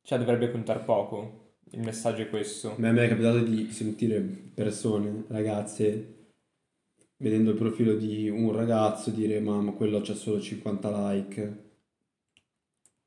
Cioè 0.00 0.18
dovrebbe 0.18 0.50
contare 0.50 0.78
poco. 0.78 1.56
Il 1.72 1.80
messaggio 1.82 2.22
è 2.22 2.30
questo. 2.30 2.70
A 2.70 2.74
me 2.78 3.04
è 3.04 3.08
capitato 3.08 3.40
di 3.40 3.70
sentire 3.70 4.20
persone, 4.54 5.24
ragazze, 5.28 6.15
vedendo 7.18 7.50
il 7.50 7.56
profilo 7.56 7.94
di 7.94 8.28
un 8.28 8.52
ragazzo, 8.52 9.10
dire 9.10 9.40
ma, 9.40 9.60
ma 9.60 9.72
quello 9.72 10.00
c'ha 10.02 10.14
solo 10.14 10.40
50 10.40 11.10
like 11.12 11.64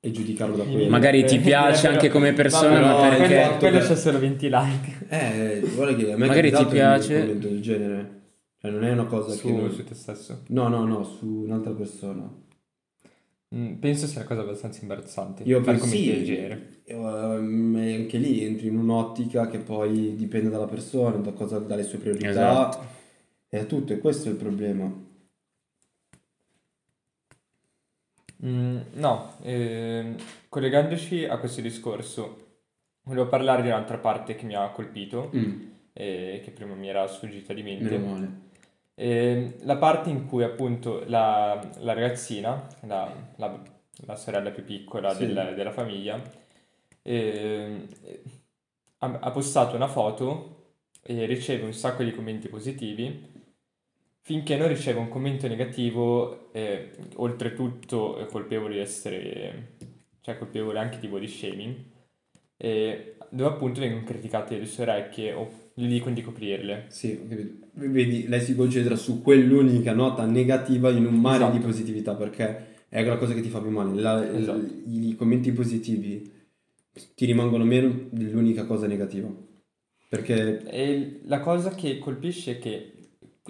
e 0.02 0.12
giudicarlo 0.12 0.56
da 0.56 0.63
quello. 0.63 0.89
Magari 0.89 1.26
ti 1.26 1.36
Eh, 1.36 1.39
piace 1.39 1.88
anche 1.88 2.10
come 2.10 2.34
persona, 2.34 2.80
Vabbè, 2.80 2.86
ma 2.86 2.91
no, 2.93 3.10
perché- 3.10 3.26
quello, 3.28 3.41
fatto 3.43 3.58
quello 3.58 3.80
che- 3.80 3.86
c'ha 3.88 3.95
solo 3.95 4.19
20 4.19 4.50
like. 4.50 5.06
Eh, 5.10 5.60
guarda 5.76 5.95
che 5.95 6.12
a 6.13 6.17
me 6.17 6.26
Magari 6.28 6.52
ti 6.52 6.65
piace- 6.65 7.13
un 7.15 7.19
commento 7.22 7.48
del 7.48 7.62
genere. 7.62 8.17
Cioè 8.62 8.72
non 8.72 8.84
è 8.84 8.91
una 8.91 9.06
cosa 9.06 9.32
che... 9.32 9.38
Su, 9.38 9.56
non- 9.56 9.72
su 9.72 9.84
te 9.86 9.95
stesso. 9.95 10.43
No, 10.48 10.67
no, 10.67 10.86
no, 10.86 11.04
su 11.04 11.26
un'altra 11.26 11.72
persona. 11.72 12.30
Mm, 13.56 13.74
penso 13.76 14.06
sia 14.06 14.19
una 14.19 14.28
cosa 14.28 14.41
abbastanza 14.41 14.82
imbarazzante. 14.82 15.43
Io 15.43 15.62
commenti 15.62 15.88
sì, 15.88 16.12
del 16.12 16.24
genere. 16.26 16.82
e 16.84 16.93
anche 16.93 18.17
lì 18.17 18.43
entri 18.43 18.67
in 18.67 18.78
un'ottica 18.78 19.48
che 19.48 19.60
poi 19.60 20.15
dipende 20.15 20.50
dalla 20.50 20.65
persona, 20.67 21.15
da 21.17 21.32
cosa, 21.32 21.58
dalle 21.60 21.84
sue 21.84 21.98
priorità 22.00 22.30
Esatto. 22.30 22.80
E 23.50 23.66
tutto, 23.66 23.94
e 23.94 24.00
questo 24.00 24.30
è 24.30 24.32
il 24.32 24.38
problema. 24.38 24.92
Mm, 28.46 28.80
no, 28.94 29.34
ehm, 29.42 30.16
collegandoci 30.48 31.26
a 31.26 31.38
questo 31.40 31.62
discorso, 31.62 32.48
volevo 33.04 33.28
parlare 33.28 33.62
di 33.62 33.68
un'altra 33.68 33.98
parte 33.98 34.36
che 34.36 34.46
mi 34.46 34.56
ha 34.56 34.70
colpito 34.70 35.30
Mm, 35.36 35.62
e 35.94 36.42
che 36.44 36.52
prima 36.52 36.74
mi 36.76 36.88
era 36.88 37.06
sfuggita 37.08 37.54
di 37.54 37.64
mente. 37.64 37.96
Ehm, 38.96 39.56
la 39.64 39.78
parte 39.78 40.10
in 40.10 40.26
cui 40.28 40.44
appunto 40.44 41.04
la, 41.08 41.60
la 41.80 41.94
ragazzina, 41.94 42.68
la, 42.82 43.12
la- 43.38 43.62
la 44.06 44.16
sorella 44.16 44.52
più 44.52 44.64
piccola 44.64 45.14
Sì. 45.14 45.26
del- 45.26 45.54
della 45.56 45.72
famiglia, 45.72 46.22
ehm, 47.02 47.88
ha, 49.00 49.18
ha 49.22 49.32
postato 49.32 49.76
una 49.76 49.88
foto 49.88 50.56
e 51.02 51.26
riceve 51.26 51.66
un 51.66 51.74
sacco 51.74 52.04
di 52.04 52.14
commenti 52.14 52.48
positivi, 52.50 53.38
finché 54.22 54.58
non 54.58 54.68
riceve 54.68 55.00
un 55.00 55.10
commento 55.10 55.48
negativo, 55.48 56.52
eh, 56.54 56.92
oltretutto 57.16 58.20
eh, 58.20 58.26
colpevole 58.28 58.76
di 58.76 58.80
essere, 58.80 59.78
cioè 60.22 60.38
colpevole 60.38 60.80
anche 60.80 61.00
di 61.00 61.08
body 61.08 61.28
shaming, 61.28 61.76
e 62.58 63.16
dove 63.32 63.50
appunto 63.50 63.80
vengono 63.80 64.04
criticate 64.04 64.58
le 64.58 64.66
sue 64.66 64.84
orecchie 64.84 65.34
o 65.34 65.50
gli 65.74 65.88
dicono 65.88 66.14
di 66.16 66.22
coprirle. 66.22 66.86
Sì. 66.90 67.18
Vedi, 67.74 68.28
lei 68.28 68.42
si 68.42 68.56
concentra 68.56 68.96
su 68.96 69.22
quell'unica 69.22 69.94
nota 69.94 70.26
negativa 70.26 70.90
in 70.90 71.06
un 71.06 71.16
mare 71.16 71.38
Esatto. 71.44 71.58
di 71.58 71.64
positività 71.64 72.16
perché 72.16 72.68
è 72.90 73.04
la 73.04 73.18
cosa 73.18 73.34
che 73.34 73.42
ti 73.42 73.50
fa 73.50 73.62
più 73.62 73.70
male. 73.70 74.00
La- 74.02 74.36
Esatto. 74.38 74.66
I 74.88 75.16
commenti 75.18 75.52
positivi 75.54 76.30
ti 77.16 77.26
rimangono 77.26 77.64
meno 77.64 78.08
dell'unica 78.10 78.66
cosa 78.66 78.88
negativa. 78.88 79.30
Perché 80.10 80.64
E 80.70 81.20
la 81.26 81.40
cosa 81.40 81.70
che 81.74 82.00
colpisce 82.00 82.54
è 82.58 82.60
che 82.60 82.94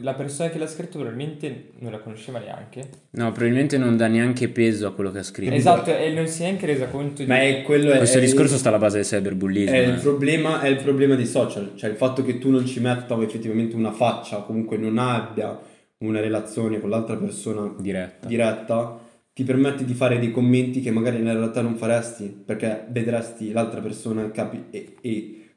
la 0.02 0.14
persona 0.14 0.50
che 0.50 0.58
l'ha 0.58 0.68
scritto 0.68 0.98
probabilmente 1.00 1.72
non 1.80 1.92
la 1.92 2.00
conosceva 2.00 2.40
neanche. 2.40 2.90
No, 3.12 3.32
probabilmente 3.32 3.78
non 3.78 3.98
dà 3.98 4.08
neanche 4.08 4.50
peso 4.50 4.88
a 4.88 4.94
quello 4.94 5.12
che 5.12 5.20
ha 5.20 5.24
scritto. 5.24 5.54
Esatto, 5.54 5.96
e 5.96 6.12
non 6.12 6.28
si 6.28 6.42
è 6.42 6.46
neanche 6.46 6.66
resa 6.66 6.88
conto 6.88 7.22
di... 7.24 7.28
ma 7.28 7.42
è 7.42 7.62
quello 7.64 7.92
è, 7.92 7.98
Questo 7.98 8.18
è- 8.18 8.22
discorso 8.22 8.58
sta 8.58 8.70
alla 8.70 8.78
base 8.78 8.98
del 8.98 9.06
cyberbullismo. 9.06 9.76
è 9.76 9.80
il, 9.80 9.90
eh. 9.96 10.00
problema, 10.00 10.62
è 10.62 10.68
il 10.68 10.82
problema 10.82 11.16
dei 11.16 11.26
social, 11.26 11.74
cioè 11.76 11.90
il 11.90 11.96
fatto 11.96 12.24
che 12.24 12.38
tu 12.38 12.50
non 12.50 12.66
ci 12.66 12.80
metta 12.80 13.20
effettivamente 13.22 13.76
una 13.76 13.92
faccia, 13.92 14.38
o 14.38 14.46
comunque 14.46 14.78
non 14.78 14.98
abbia 14.98 15.60
una 16.00 16.20
relazione 16.20 16.80
con 16.80 16.90
l'altra 16.90 17.16
persona 17.18 17.74
Diretta. 17.78 18.28
diretta 18.28 19.00
ti 19.34 19.44
permette 19.44 19.86
di 19.86 19.94
fare 19.94 20.20
dei 20.20 20.32
commenti 20.32 20.82
che 20.82 20.92
magari 20.92 21.18
nella 21.20 21.40
realtà 21.40 21.62
non 21.62 21.76
faresti 21.76 22.26
perché 22.46 22.86
vedresti 22.90 23.52
l'altra 23.52 23.80
persona 23.80 24.30
capi- 24.32 24.66
e, 24.70 24.96
e 25.02 25.49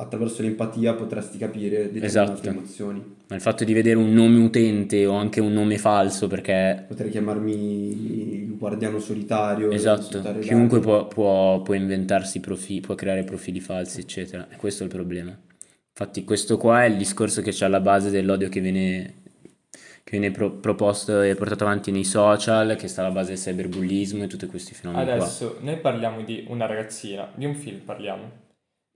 attraverso 0.00 0.42
l'empatia 0.42 0.94
potresti 0.94 1.38
capire 1.38 1.90
determinate 1.90 2.06
Esatto. 2.06 2.48
emozioni. 2.48 3.16
Ma 3.28 3.34
il 3.34 3.40
fatto 3.42 3.64
di 3.64 3.72
vedere 3.72 3.96
un 3.96 4.12
nome 4.12 4.38
utente 4.38 5.04
o 5.06 5.12
anche 5.14 5.40
un 5.40 5.52
nome 5.52 5.76
falso, 5.76 6.28
perché 6.28 6.84
Potrei 6.86 7.10
chiamarmi 7.10 7.52
il 8.44 8.56
guardiano 8.56 8.98
solitario. 9.00 9.70
esatto, 9.70 10.22
chiunque 10.40 10.78
può, 10.80 11.06
può- 11.08 11.60
può 11.62 11.74
inventarsi 11.74 12.38
profili, 12.40 12.80
può 12.80 12.94
creare 12.94 13.24
profili 13.24 13.60
falsi, 13.60 14.00
eccetera. 14.00 14.46
E 14.50 14.56
questo 14.56 14.82
è 14.82 14.86
il 14.86 14.92
problema. 14.92 15.36
Infatti, 15.90 16.22
questo 16.24 16.56
qua 16.58 16.84
è 16.84 16.86
il 16.86 16.96
discorso 16.96 17.42
che 17.42 17.50
c'è 17.50 17.64
alla 17.64 17.80
base 17.80 18.10
dell'odio 18.10 18.48
che 18.48 18.60
viene, 18.60 19.14
che 20.04 20.10
viene 20.16 20.30
pro- 20.30 20.52
proposto 20.52 21.22
e 21.22 21.34
portato 21.34 21.64
avanti 21.64 21.90
nei 21.90 22.04
social, 22.04 22.76
che 22.76 22.86
sta 22.86 23.00
alla 23.02 23.10
base 23.10 23.30
del 23.32 23.38
cyberbullismo 23.40 24.22
e 24.22 24.26
tutti 24.28 24.46
questi 24.46 24.74
fenomeni 24.74 25.04
qua. 25.06 25.14
Adesso 25.16 25.58
noi 25.60 25.76
parliamo 25.78 26.22
di 26.22 26.44
una 26.48 26.66
ragazzina, 26.66 27.28
di 27.34 27.44
un 27.46 27.54
film 27.56 27.80
parliamo, 27.80 28.30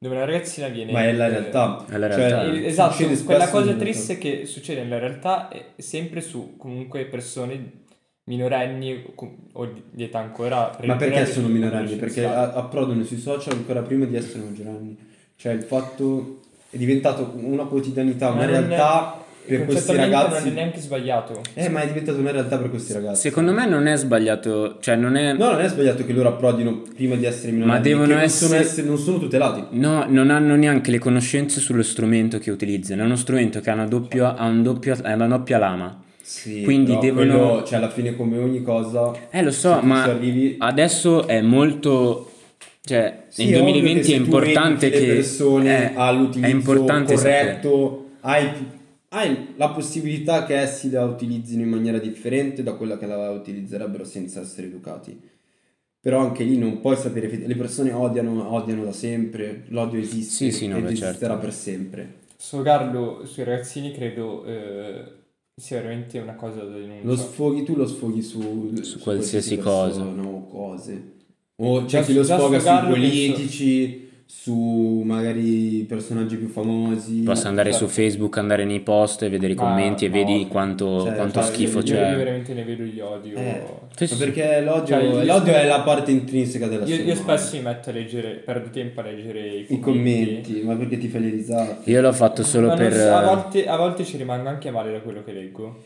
dove 0.03 0.17
una 0.17 0.25
ragazzina 0.25 0.67
viene... 0.67 0.91
Ma 0.91 1.05
è 1.05 1.13
la 1.13 1.27
eh, 1.27 1.29
realtà. 1.29 1.85
È 1.89 1.97
la 1.97 2.11
Cioè, 2.11 2.29
realtà. 2.29 2.43
il- 2.53 2.67
esatto, 2.67 2.97
quella 2.97 3.47
spesso 3.47 3.51
cosa 3.51 3.73
triste 3.75 4.19
che 4.19 4.47
succede 4.47 4.83
nella 4.83 4.99
realtà 4.99 5.49
è 5.49 5.65
sempre 5.77 6.21
su 6.21 6.57
comunque 6.57 7.05
persone 7.05 7.85
minorenni 8.25 9.05
o- 9.53 9.67
di- 9.93 10.03
età 10.03 10.19
ancora... 10.19 10.77
Ma 10.87 10.97
perché 10.97 11.25
sono 11.27 11.47
minorenni? 11.47 11.95
Perché 11.95 12.25
approdano 12.25 13.05
sui 13.05 13.19
social 13.19 13.53
ancora 13.55 13.83
prima 13.83 14.05
di 14.05 14.17
essere 14.17 14.43
maggiorenni. 14.43 14.97
Cioè 15.37 15.53
il 15.53 15.63
fatto 15.63 16.41
è 16.71 16.77
diventato 16.77 17.33
una 17.37 17.65
quotidianità, 17.67 18.31
una 18.31 18.41
Ma 18.41 18.47
non 18.47 18.55
è- 18.55 18.67
realtà 18.67 19.25
per 19.47 19.65
questi 19.65 19.95
ragazzi. 19.97 20.45
non 20.45 20.53
è 20.53 20.55
neanche 20.55 20.81
sbagliato. 20.81 21.41
Eh, 21.55 21.69
ma 21.69 21.81
è 21.83 21.87
diventata 21.87 22.19
una 22.19 22.31
realtà 22.31 22.59
per 22.59 22.71
questi 22.71 22.93
ragazzi. 22.93 23.21
Secondo 23.21 23.53
me 23.53 23.67
non 23.67 23.87
è 23.87 23.97
sbagliato, 23.97 24.79
cioè 24.81 24.97
non 24.97 25.17
è... 25.17 25.33
No, 25.33 25.51
non 25.53 25.61
è 25.61 25.69
sbagliato 25.69 26.05
che 26.05 26.13
loro 26.13 26.29
approdino 26.29 26.83
prima 26.95 27.15
di 27.17 27.25
essere 27.25 27.53
minorenni. 27.53 27.77
Ma 27.77 27.83
devono 27.83 28.19
essere- 28.19 28.59
essere- 28.59 28.87
non 28.87 28.99
sono 28.99 29.19
tutelati. 29.19 29.65
No, 29.79 30.05
non 30.09 30.31
hanno 30.31 30.55
neanche 30.57 30.91
le 30.91 30.99
conoscenze 30.99 31.61
sullo 31.61 31.83
strumento 31.83 32.39
che 32.39 32.51
utilizzano. 32.51 33.03
È 33.03 33.05
uno 33.05 33.17
strumento 33.17 33.61
che 33.61 33.71
ha 33.71 33.75
una 33.75 33.87
doppia, 33.87 34.37
ha 34.37 34.47
un 34.47 34.63
doppio, 34.63 34.97
ha 35.03 35.13
una 35.15 35.27
doppia 35.29 35.59
lama. 35.59 36.01
Sì, 36.23 36.63
Quindi 36.63 36.97
devono- 36.99 37.37
quello, 37.37 37.65
cioè 37.67 37.79
alla 37.79 37.91
fine 37.91 38.15
come 38.17 38.39
ogni 38.39 38.63
cosa... 38.63 39.13
Eh, 39.31 39.43
lo 39.43 39.51
so, 39.51 39.81
ma 39.83 40.05
arrivi... 40.05 40.55
adesso 40.59 41.27
è 41.27 41.41
molto. 41.41 42.31
Cioè, 42.85 43.25
Sì, 43.29 43.45
nel 43.47 43.55
è 43.55 43.61
ovvio 43.61 43.73
2020 43.73 44.07
che 44.09 44.15
è 44.15 44.19
importante 44.19 44.91
che. 44.91 45.01
le 45.01 45.07
persone 45.15 45.93
eh, 45.93 45.95
all'utilizzo 45.97 46.47
è 46.47 46.51
importante 46.51 47.15
corretto, 47.15 48.07
hai, 48.23 48.51
hai 49.15 49.55
la 49.57 49.69
possibilità 49.71 50.45
che 50.45 50.57
essi 50.59 50.91
la 50.91 51.05
utilizzino 51.05 51.63
in 51.63 51.69
maniera 51.69 51.99
differente 51.99 52.63
da 52.63 52.73
quella 52.75 52.97
che 52.99 53.07
la 53.07 53.31
utilizzerebbero 53.31 54.05
senza 54.05 54.41
essere 54.41 54.67
educati. 54.69 55.19
Però 56.01 56.19
anche 56.19 56.43
lì 56.45 56.57
non 56.59 56.81
puoi 56.81 56.97
sapere, 56.97 57.29
le 57.47 57.55
persone 57.55 57.93
odiano, 57.93 58.53
odiano 58.53 58.85
da 58.85 58.93
sempre, 58.93 59.65
l'odio 59.69 60.01
esiste 60.01 60.51
Sì, 60.51 60.51
sì, 60.51 60.67
no, 60.67 60.79
ed 60.79 60.83
beh, 60.83 60.89
certo. 60.95 61.05
esisterà 61.07 61.37
per 61.37 61.53
sempre. 61.53 62.15
Sfogarlo 62.37 63.25
sui 63.25 63.45
ragazzini 63.45 63.93
credo 63.93 64.45
eh, 64.45 65.05
sia 65.55 65.77
veramente 65.81 66.19
una 66.19 66.35
cosa 66.35 66.65
da 66.65 66.77
denuncia. 66.77 67.07
Lo 67.07 67.15
sfoghi 67.17 67.63
tu, 67.63 67.77
lo 67.77 67.87
sfoghi 67.87 68.21
su, 68.23 68.75
Su 68.83 68.99
qualsiasi 68.99 69.57
persona 69.59 70.23
o 70.27 70.47
cose. 70.49 71.11
O 71.57 71.81
c'è 71.85 71.87
Già- 71.87 72.03
chi 72.03 72.15
lo 72.15 72.25
sfoga 72.25 72.47
sui 72.47 72.59
sfogarlo 72.61 72.95
penso- 72.95 73.09
politici, 73.33 74.02
su 74.35 75.03
magari 75.05 75.85
personaggi 75.87 76.37
più 76.37 76.49
famosi. 76.49 77.21
Posso 77.21 77.47
andare 77.47 77.71
certo. 77.71 77.87
su 77.87 77.93
Facebook, 77.93 78.39
andare 78.39 78.65
nei 78.65 78.81
post 78.81 79.23
e 79.23 79.29
vedere 79.29 79.53
i 79.53 79.57
Ma- 79.57 79.63
commenti 79.63 80.05
e 80.07 80.09
ma 80.09 80.15
vedi 80.17 80.49
quanto, 80.49 81.03
Cioè, 81.03 81.15
quanto 81.15 81.41
cioè, 81.41 81.53
schifo 81.53 81.79
io, 81.79 81.85
c'è. 81.85 82.11
io 82.11 82.17
veramente 82.17 82.53
ne 82.55 82.65
vedo 82.65 82.83
gli 82.83 82.99
odio. 82.99 83.37
Eh, 83.37 83.63
Sì, 83.95 84.03
ma 84.05 84.09
sì. 84.09 84.17
perché 84.17 84.61
l'odio, 84.63 84.87
Cioè, 84.87 85.03
io- 85.05 85.25
l'odio 85.25 85.53
è 85.53 85.67
la 85.67 85.81
parte 85.83 86.11
intrinseca 86.11 86.65
Io, 86.65 86.71
dell'essere 86.71 87.03
io 87.03 87.13
umano. 87.13 87.21
spesso 87.39 87.57
mi 87.57 87.63
metto 87.63 87.91
a 87.91 87.93
leggere, 87.93 88.31
perdo 88.45 88.71
tempo 88.71 89.01
a 89.01 89.03
leggere 89.05 89.49
i 89.49 89.67
I 89.69 89.79
commenti, 89.79 90.63
ma 90.65 90.75
perché 90.75 90.99
ti 90.99 91.07
fai 91.09 91.21
le 91.21 91.31
risate? 91.31 91.91
Io 91.91 92.01
l'ho 92.01 92.13
fatto 92.13 92.43
solo 92.43 92.67
Ma 92.69 92.75
per. 92.75 92.95
so, 92.95 93.15
a, 93.15 93.23
volte, 93.23 93.67
a 93.69 93.77
volte 93.77 94.05
ci 94.05 94.17
rimango 94.17 94.49
anche 94.49 94.71
male 94.73 94.91
da 94.91 95.01
quello 95.01 95.23
che 95.23 95.33
leggo. 95.33 95.85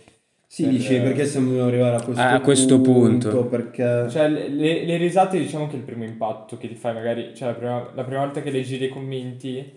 Sì, 0.49 0.63
Per- 0.63 0.73
dici 0.73 0.95
perché 1.01 1.27
siamo 1.27 1.65
arrivati 1.65 2.03
a 2.03 2.05
questo, 2.05 2.23
A 2.23 2.41
questo 2.41 2.81
punto. 2.81 3.45
Perché... 3.47 4.07
Cioè, 4.09 4.29
le, 4.29 4.85
le- 4.85 4.97
risate 4.97 5.39
diciamo 5.39 5.67
che 5.67 5.75
è 5.75 5.77
il 5.79 5.83
primo 5.83 6.05
impatto 6.05 6.57
che 6.57 6.69
ti 6.69 6.77
fai 6.77 6.95
magari, 6.95 7.33
cioè 7.35 7.49
la 7.49 7.55
prima, 7.55 7.91
la 7.95 8.05
prima 8.05 8.21
volta 8.21 8.41
che 8.43 8.51
leggi 8.51 8.79
dei 8.79 8.89
commenti, 8.89 9.73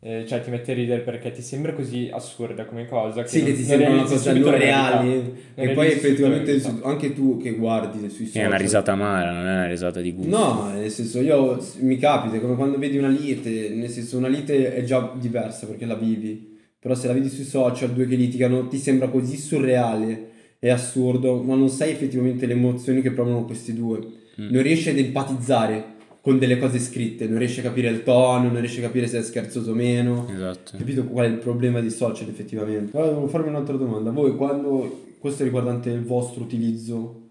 eh, 0.00 0.24
cioè 0.26 0.42
ti 0.42 0.50
metti 0.50 0.72
a 0.72 0.74
ridere 0.74 1.00
perché 1.02 1.30
ti 1.30 1.40
sembra 1.42 1.72
così 1.72 2.10
assurda 2.12 2.64
come 2.66 2.86
cosa. 2.86 3.22
Che 3.22 3.28
sì, 3.28 3.38
non- 3.38 3.46
che 3.46 3.54
ti 3.54 3.62
sembra 3.62 3.90
una 3.90 4.02
cosa 4.02 4.32
non. 4.32 4.42
Non 4.42 5.32
E 5.54 5.70
poi 5.70 5.86
effettivamente 5.86 6.60
su- 6.60 6.80
anche 6.82 7.14
tu 7.14 7.38
che 7.40 7.52
guardi 7.54 8.10
sui 8.10 8.26
social. 8.26 8.42
È 8.42 8.46
una 8.46 8.56
risata 8.56 8.92
amara, 8.92 9.30
non 9.30 9.46
è 9.46 9.52
una 9.52 9.68
risata 9.68 10.00
di 10.00 10.12
gusto. 10.12 10.36
No, 10.36 10.70
nel 10.74 10.90
senso 10.90 11.20
io 11.20 11.64
mi 11.78 11.96
capita 11.98 12.36
è 12.36 12.40
come 12.40 12.56
quando 12.56 12.78
vedi 12.78 12.98
una 12.98 13.08
lite, 13.08 13.70
nel 13.70 13.88
senso 13.88 14.18
una 14.18 14.28
lite 14.28 14.74
è 14.74 14.82
già 14.82 15.12
diversa 15.16 15.66
perché 15.68 15.86
la 15.86 15.94
vivi, 15.94 16.53
però 16.84 16.94
se 16.94 17.06
la 17.06 17.14
vedi 17.14 17.30
sui 17.30 17.44
social, 17.44 17.94
due 17.94 18.06
che 18.06 18.14
litigano, 18.14 18.68
ti 18.68 18.76
sembra 18.76 19.08
così 19.08 19.38
surreale 19.38 20.32
e 20.58 20.68
assurdo, 20.68 21.42
ma 21.42 21.54
non 21.54 21.70
sai 21.70 21.92
effettivamente 21.92 22.44
le 22.44 22.52
emozioni 22.52 23.00
che 23.00 23.10
provano 23.10 23.46
questi 23.46 23.72
due. 23.72 24.00
Mm. 24.38 24.50
Non 24.50 24.62
riesci 24.62 24.90
ad 24.90 24.98
empatizzare 24.98 25.94
con 26.20 26.38
delle 26.38 26.58
cose 26.58 26.78
scritte, 26.78 27.26
non 27.26 27.38
riesci 27.38 27.60
a 27.60 27.62
capire 27.62 27.88
il 27.88 28.02
tono, 28.02 28.50
non 28.50 28.60
riesci 28.60 28.80
a 28.80 28.82
capire 28.82 29.06
se 29.06 29.18
è 29.18 29.22
scherzoso 29.22 29.70
o 29.70 29.74
meno. 29.74 30.28
Esatto. 30.30 30.76
Capito 30.76 31.04
qual 31.04 31.24
è 31.24 31.28
il 31.30 31.38
problema 31.38 31.80
dei 31.80 31.88
social 31.88 32.28
effettivamente? 32.28 32.94
Allora, 32.94 33.14
devo 33.14 33.28
farmi 33.28 33.48
un'altra 33.48 33.76
domanda. 33.76 34.10
Voi 34.10 34.36
quando, 34.36 35.06
questo 35.20 35.40
è 35.40 35.46
riguardante 35.46 35.88
il 35.88 36.04
vostro 36.04 36.42
utilizzo 36.42 37.30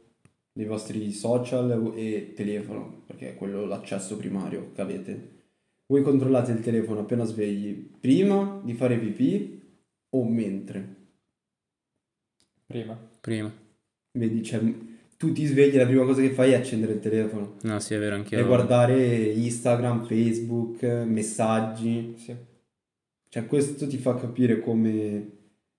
dei 0.52 0.66
vostri 0.66 1.12
social 1.12 1.94
e 1.96 2.34
telefono, 2.36 3.04
perché 3.06 3.34
è 3.34 3.36
quello 3.36 3.68
l'accesso 3.68 4.18
primario 4.18 4.72
che 4.74 4.82
avete. 4.82 5.43
Voi 5.94 6.02
controllate 6.02 6.54
il 6.54 6.60
telefono 6.60 7.02
appena 7.02 7.24
svegli 7.24 7.72
prima 8.00 8.60
di 8.64 8.74
fare 8.74 8.98
pipì 8.98 9.62
o 10.10 10.24
mentre? 10.28 10.96
Prima. 12.66 12.98
Prima. 13.22 13.54
Vedi, 14.18 14.42
cioè, 14.42 14.60
tu 15.18 15.32
ti 15.34 15.46
svegli 15.46 15.78
la 15.78 15.86
prima 15.86 16.04
cosa 16.04 16.22
che 16.22 16.32
fai 16.32 16.54
è 16.54 16.56
accendere 16.56 16.94
il 16.94 17.00
telefono 17.00 17.58
No, 17.62 17.80
sì, 17.80 17.94
è 17.94 18.00
vero, 18.00 18.16
anche 18.16 18.36
e 18.36 18.44
guardare 18.44 19.24
Instagram, 19.34 20.08
Facebook, 20.08 20.82
messaggi. 20.82 22.16
Sì. 22.18 22.36
Cioè, 23.30 23.46
questo 23.46 23.86
ti 23.86 23.98
fa 23.98 24.16
capire 24.16 24.62
come 24.62 25.28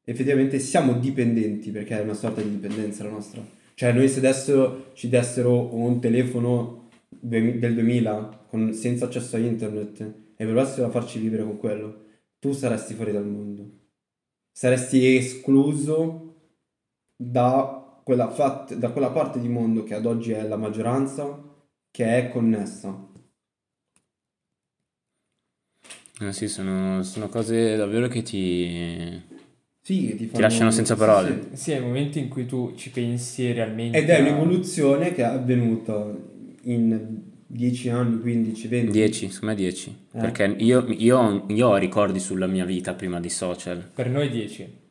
effettivamente 0.05 0.61
siamo 0.61 0.93
dipendenti, 0.93 1.73
perché 1.73 1.99
è 1.99 2.05
una 2.05 2.15
sorta 2.15 2.41
di 2.41 2.51
dipendenza 2.51 3.03
la 3.03 3.11
nostra. 3.11 3.45
Cioè, 3.75 3.93
noi 3.93 4.09
se 4.09 4.19
adesso 4.19 4.93
ci 4.93 5.09
dessero 5.09 5.75
un 5.75 6.01
telefono 6.01 6.84
del 7.27 7.75
2000 7.75 8.45
con- 8.49 8.73
senza 8.75 9.07
accesso 9.07 9.37
a 9.37 9.39
internet 9.39 10.15
e 10.37 10.47
volessero 10.47 10.91
farci 10.91 11.19
vivere 11.19 11.43
con 11.45 11.59
quello, 11.59 12.03
tu 12.39 12.53
saresti 12.53 12.95
fuori 12.95 13.13
dal 13.13 13.27
mondo. 13.27 13.71
Saresti 14.53 15.17
escluso 15.17 16.35
da 17.17 18.01
quella, 18.05 18.29
fat- 18.31 18.75
da 18.75 18.91
quella 18.91 19.11
parte 19.11 19.41
di 19.41 19.49
mondo 19.49 19.85
che 19.85 19.95
ad 19.95 20.07
oggi 20.07 20.33
è 20.33 20.43
la 20.47 20.57
maggioranza, 20.57 21.43
che 21.91 22.19
è 22.19 22.29
connessa. 22.31 23.09
Eh 26.21 26.33
sì, 26.33 26.47
sono, 26.49 27.03
sono 27.03 27.29
cose 27.29 27.77
davvero 27.77 28.07
che 28.09 28.23
ti... 28.23 29.21
Sì, 29.81 30.07
che 30.07 30.17
ti, 30.17 30.27
fanno- 30.27 30.41
lasciano 30.43 30.71
senza 30.71 30.95
sì, 30.95 31.01
parole. 31.01 31.49
sì. 31.51 31.57
Sì, 31.57 31.71
è 31.73 31.77
il 31.77 31.83
momento 31.83 32.19
in 32.19 32.29
cui 32.29 32.47
tu 32.47 32.75
ci 32.77 32.91
pensi 32.91 33.51
realmente. 33.53 33.99
Ed 33.99 34.09
è 34.09 34.17
a- 34.17 34.21
un'evoluzione 34.21 35.13
che 35.13 35.23
è 35.23 35.27
avvenuta 35.27 36.33
in 36.65 37.23
10 37.47 37.89
anni, 37.91 38.21
15, 38.21 38.69
20. 38.69 38.91
10, 38.93 39.31
secondo 39.31 39.55
me 39.55 39.61
10. 39.61 39.97
Eh. 40.13 40.19
Perché 40.21 40.55
io, 40.59 40.85
io, 40.89 41.19
ho- 41.19 41.45
io 41.49 41.69
ho 41.69 41.77
ricordi 41.77 42.19
sulla 42.21 42.47
mia 42.47 42.65
vita 42.65 42.95
prima 42.95 43.21
di 43.21 43.29
social. 43.31 43.83
Per 43.95 44.09
noi 44.09 44.29
10. 44.31 44.83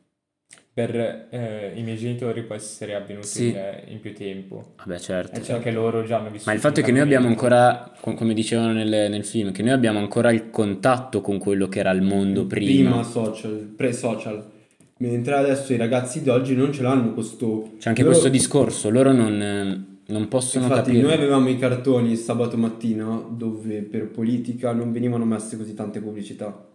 per 0.74 1.28
eh, 1.30 1.72
i 1.76 1.82
miei 1.84 1.96
genitori 1.96 2.42
può 2.42 2.56
essere 2.56 2.96
avvenuto 2.96 3.26
Sì. 3.28 3.48
in, 3.50 3.60
in 3.90 4.00
più 4.00 4.12
tempo. 4.12 4.72
Vabbè, 4.78 4.98
certo. 4.98 5.38
E 5.38 5.42
cioè 5.44 5.60
che 5.60 5.70
loro 5.70 6.04
già 6.04 6.18
hanno 6.18 6.30
vissuto. 6.30 6.50
Ma 6.50 6.54
il 6.56 6.60
fatto 6.60 6.80
è 6.80 6.82
che 6.82 6.90
noi 6.90 7.00
abbiamo 7.02 7.28
ancora, 7.28 7.92
co- 8.00 8.14
come 8.14 8.34
dicevano 8.34 8.72
nel, 8.72 8.88
nel 9.08 9.24
film, 9.24 9.52
che 9.52 9.62
noi 9.62 9.70
abbiamo 9.70 10.00
ancora 10.00 10.32
il 10.32 10.50
contatto 10.50 11.20
con 11.20 11.38
quello 11.38 11.68
che 11.68 11.78
era 11.78 11.92
il 11.92 12.02
mondo 12.02 12.46
prima. 12.46 12.90
prima 12.90 13.02
social, 13.04 13.72
pre-social. 13.76 14.50
Mentre 14.98 15.34
adesso 15.34 15.72
i 15.72 15.76
ragazzi 15.76 16.22
di 16.22 16.28
oggi 16.30 16.56
non 16.56 16.72
ce 16.72 16.82
l'hanno 16.82 17.12
questo... 17.14 17.74
C'è 17.78 17.90
anche 17.90 18.02
loro- 18.02 18.14
questo 18.14 18.30
discorso, 18.30 18.90
loro 18.90 19.12
non, 19.12 19.40
eh, 19.40 19.93
non 20.06 20.28
possono 20.28 20.64
Infatti 20.64 20.86
capire. 20.92 21.02
noi 21.02 21.12
avevamo 21.12 21.48
i 21.48 21.58
cartoni 21.58 22.10
il 22.12 22.18
sabato 22.18 22.56
mattina 22.56 23.24
dove 23.30 23.80
per 23.82 24.08
politica 24.10 24.72
non 24.72 24.92
venivano 24.92 25.24
messe 25.24 25.56
così 25.56 25.74
tante 25.74 26.00
pubblicità. 26.00 26.68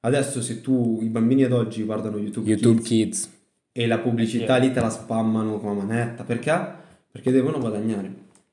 Adesso 0.00 0.40
se 0.40 0.60
tu, 0.62 1.00
i 1.02 1.08
bambini 1.08 1.44
ad 1.44 1.52
oggi 1.52 1.82
guardano 1.82 2.16
YouTube, 2.16 2.48
YouTube 2.48 2.80
Kids 2.80 2.88
Kids. 2.88 3.30
e 3.72 3.86
la 3.86 3.98
pubblicità 3.98 4.56
lì 4.56 4.72
te 4.72 4.80
la 4.80 4.88
spammano 4.88 5.58
con 5.58 5.76
la 5.76 5.84
manetta, 5.84 6.24
perché? 6.24 6.58
Perché 7.10 7.30
devono 7.30 7.58
guadagnare. 7.58 8.10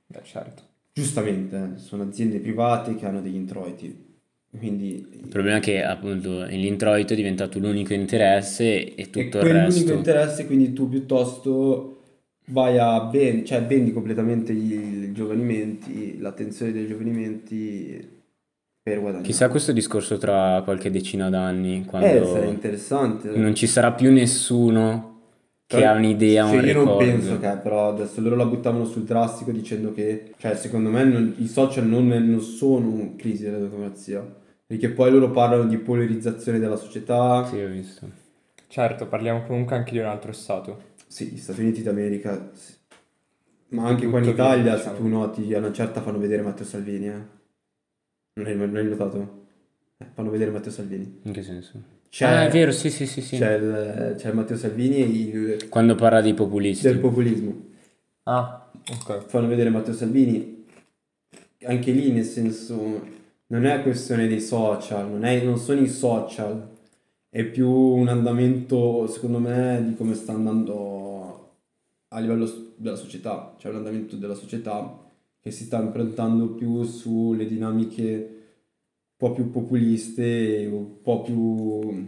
Beh, 0.08 0.21
certo. 0.23 0.63
Giustamente, 0.91 1.56
eh, 1.76 1.80
sono 1.80 2.04
aziende 2.04 2.39
private 2.39 2.95
che 2.95 3.06
hanno 3.06 3.21
degli 3.21 3.36
introiti. 3.36 4.06
Quindi 4.58 5.08
Il 5.21 5.28
problema 5.30 5.58
è 5.58 5.62
che 5.62 5.84
appunto 5.84 6.43
l'introito 6.45 7.13
è 7.13 7.15
diventato 7.15 7.60
l'unico 7.60 7.93
interesse 7.93 8.93
e 8.95 9.02
E 9.04 9.10
tutto 9.10 9.38
il 9.38 9.43
quell'unico 9.43 9.69
resto. 9.69 9.93
interesse, 9.93 10.45
quindi 10.47 10.73
tu 10.73 10.89
piuttosto 10.89 11.97
vai 12.52 12.78
a 12.78 13.00
ben, 13.02 13.46
cioè 13.46 13.64
vendi 13.66 13.92
completamente 13.92 14.52
i, 14.54 15.12
giovanimenti, 15.14 16.18
l'attenzione 16.20 16.72
dei 16.72 16.88
giovanimenti 16.88 18.16
per 18.82 19.00
guadagnare. 19.00 19.26
Chissà 19.28 19.50
questo 19.50 19.72
discorso 19.74 20.18
tra 20.18 20.62
qualche 20.64 20.90
decina 20.90 21.30
d'anni, 21.30 21.82
Eh, 21.82 21.86
quando 21.86 22.26
sarebbe 22.26 22.52
interessante. 22.52 23.30
non 23.36 23.54
ci 23.54 23.68
sarà 23.68 23.92
più 23.92 24.12
nessuno 24.12 25.16
che 25.66 25.78
Però- 25.78 25.92
ha 25.92 25.96
un'idea, 25.96 26.48
Cioè, 26.48 26.58
un 26.60 26.66
io 26.66 26.74
non 26.74 26.84
ricordo. 26.84 27.06
penso 27.06 27.40
che, 27.40 27.58
però 27.62 27.90
adesso 27.90 28.22
loro 28.22 28.36
la 28.38 28.46
buttavano 28.46 28.86
sul 28.86 29.04
drastico 29.04 29.52
dicendo 29.52 29.92
che, 29.94 30.32
cioè, 30.38 30.56
secondo 30.56 30.90
me 30.90 31.04
non- 31.04 31.34
i 31.40 31.48
social 31.48 31.86
non, 31.86 32.08
non 32.08 32.40
sono 32.40 33.14
crisi 33.18 33.44
della 33.44 33.58
democrazia, 33.58 34.26
perché 34.66 34.90
poi 34.92 35.12
loro 35.12 35.32
parlano 35.32 35.66
di 35.66 35.78
polarizzazione 35.78 36.60
della 36.60 36.78
società. 36.78 37.46
Sì, 37.46 37.60
ho 37.60 37.68
visto. 37.68 38.08
Certo, 38.70 39.06
parliamo 39.08 39.44
comunque 39.46 39.76
anche 39.76 39.92
di 39.92 39.98
un 40.00 40.06
altro 40.06 40.32
stato. 40.32 40.96
Sì, 41.08 41.28
gli 41.28 41.38
Stati 41.38 41.62
Uniti 41.62 41.82
d'America, 41.84 42.52
sì. 42.54 42.74
ma 43.70 43.88
anche 43.88 44.06
Tutto 44.06 44.12
qua 44.12 44.20
in 44.20 44.30
Italia, 44.30 44.76
diciamo. 44.76 44.96
se 44.96 45.02
tu 45.02 45.08
noti, 45.08 45.54
a 45.54 45.58
una 45.60 45.72
certa 45.72 46.02
fanno 46.02 46.20
vedere 46.20 46.41
Matteo 46.41 46.65
Salvini, 46.65 47.08
eh. 47.08 47.36
Non 48.34 48.46
hai, 48.46 48.56
non 48.56 48.76
hai 48.76 48.86
notato? 48.86 49.46
Eh, 49.98 50.06
fanno 50.13 50.30
vedere 50.30 50.52
Matteo 50.52 50.72
Salvini. 50.72 51.22
In 51.24 51.32
che 51.32 51.41
senso? 51.41 51.96
C'è, 52.10 52.26
ah, 52.26 52.46
è 52.46 52.50
vero, 52.52 52.72
sì, 52.72 52.89
sì, 52.89 53.06
sì, 53.06 53.22
sì. 53.22 53.38
C'è, 53.38 53.56
il, 53.56 54.15
c'è 54.17 54.32
Matteo 54.32 54.56
Salvini 54.58 54.98
e 54.98 55.06
il, 55.06 55.67
Quando 55.70 55.96
parla 55.96 56.22
dei 56.22 56.34
populisti. 56.34 56.86
del 56.88 57.00
populismo. 57.00 57.65
Ah, 58.24 58.70
ok. 58.91 59.26
Fanno 59.26 59.48
vedere 59.48 59.70
Matteo 59.70 59.93
Salvini. 59.93 60.65
Anche 61.63 61.91
lì, 61.91 62.12
nel 62.12 62.24
senso, 62.26 63.06
non 63.48 63.65
è 63.65 63.82
questione 63.82 64.28
dei 64.28 64.39
social, 64.41 65.10
non, 65.10 65.24
è- 65.26 65.41
non 65.43 65.58
sono 65.58 65.82
i 65.82 65.88
social, 65.89 66.76
è 67.38 67.45
più 67.45 67.69
un 67.69 68.08
andamento, 68.08 69.06
secondo 69.06 69.38
me, 69.38 69.84
di 69.88 69.93
come 69.93 70.15
sta 70.15 70.34
andando 70.34 71.58
a 72.08 72.19
livello 72.19 72.73
della 72.78 72.95
società, 72.95 73.56
cioè 73.60 73.69
un 73.69 73.78
andamento 73.78 74.15
della 74.15 74.34
società 74.34 75.08
che 75.39 75.52
si 75.52 75.65
sta 75.65 75.80
improntando 75.80 76.56
più 76.56 76.84
sulle 76.84 77.45
dinamiche 77.45 78.06
un 79.12 79.15
po' 79.17 79.34
più 79.34 79.52
populiste, 79.52 80.67
un 80.71 81.00
po' 81.04 81.21
più... 81.21 82.08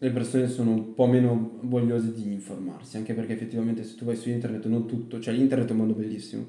Le 0.00 0.10
persone 0.10 0.48
sono 0.48 0.70
un 0.72 0.92
po' 0.92 1.06
meno 1.06 1.60
vogliose 1.62 2.12
di 2.12 2.30
informarsi, 2.30 2.98
anche 2.98 3.14
perché 3.14 3.32
effettivamente 3.32 3.84
se 3.84 3.94
tu 3.96 4.04
vai 4.04 4.16
su 4.16 4.28
internet 4.28 4.66
non 4.66 4.86
tutto, 4.86 5.18
cioè 5.18 5.32
l'internet 5.32 5.68
è 5.68 5.72
un 5.72 5.78
mondo 5.78 5.94
bellissimo, 5.94 6.44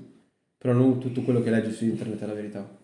però 0.58 0.74
non 0.74 1.00
tutto 1.00 1.22
quello 1.22 1.42
che 1.42 1.52
leggi 1.52 1.72
su 1.72 1.86
internet 1.86 2.22
è 2.22 2.26
la 2.26 2.34
verità. 2.34 2.84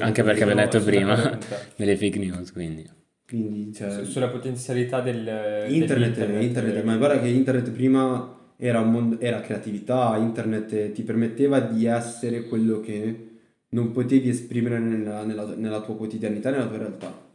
Anche 0.00 0.22
perché 0.22 0.42
avevo 0.42 0.60
detto 0.60 0.82
prima 0.82 1.38
delle 1.76 1.96
fake 1.96 2.18
news, 2.18 2.52
quindi. 2.52 2.88
Quindi, 3.26 3.72
cioè, 3.74 3.90
Su- 3.90 4.04
Sulla 4.04 4.28
potenzialità 4.28 5.00
del 5.00 5.66
internet, 5.68 6.18
internet, 6.40 6.76
eh, 6.76 6.82
ma 6.82 6.96
guarda 6.96 7.20
che 7.20 7.28
internet 7.28 7.70
prima 7.70 8.36
era, 8.56 8.80
un 8.80 8.90
mondo- 8.90 9.20
era 9.20 9.40
creatività, 9.40 10.16
internet 10.16 10.92
ti 10.92 11.02
permetteva 11.02 11.60
di 11.60 11.84
essere 11.86 12.44
quello 12.44 12.80
che 12.80 13.26
non 13.70 13.92
potevi 13.92 14.30
esprimere 14.30 14.78
nella, 14.78 15.24
nella- 15.24 15.54
nella 15.54 15.80
tua 15.82 15.94
quotidianità, 15.96 16.50
nella 16.50 16.66
tua 16.66 16.78
realtà. 16.78 17.26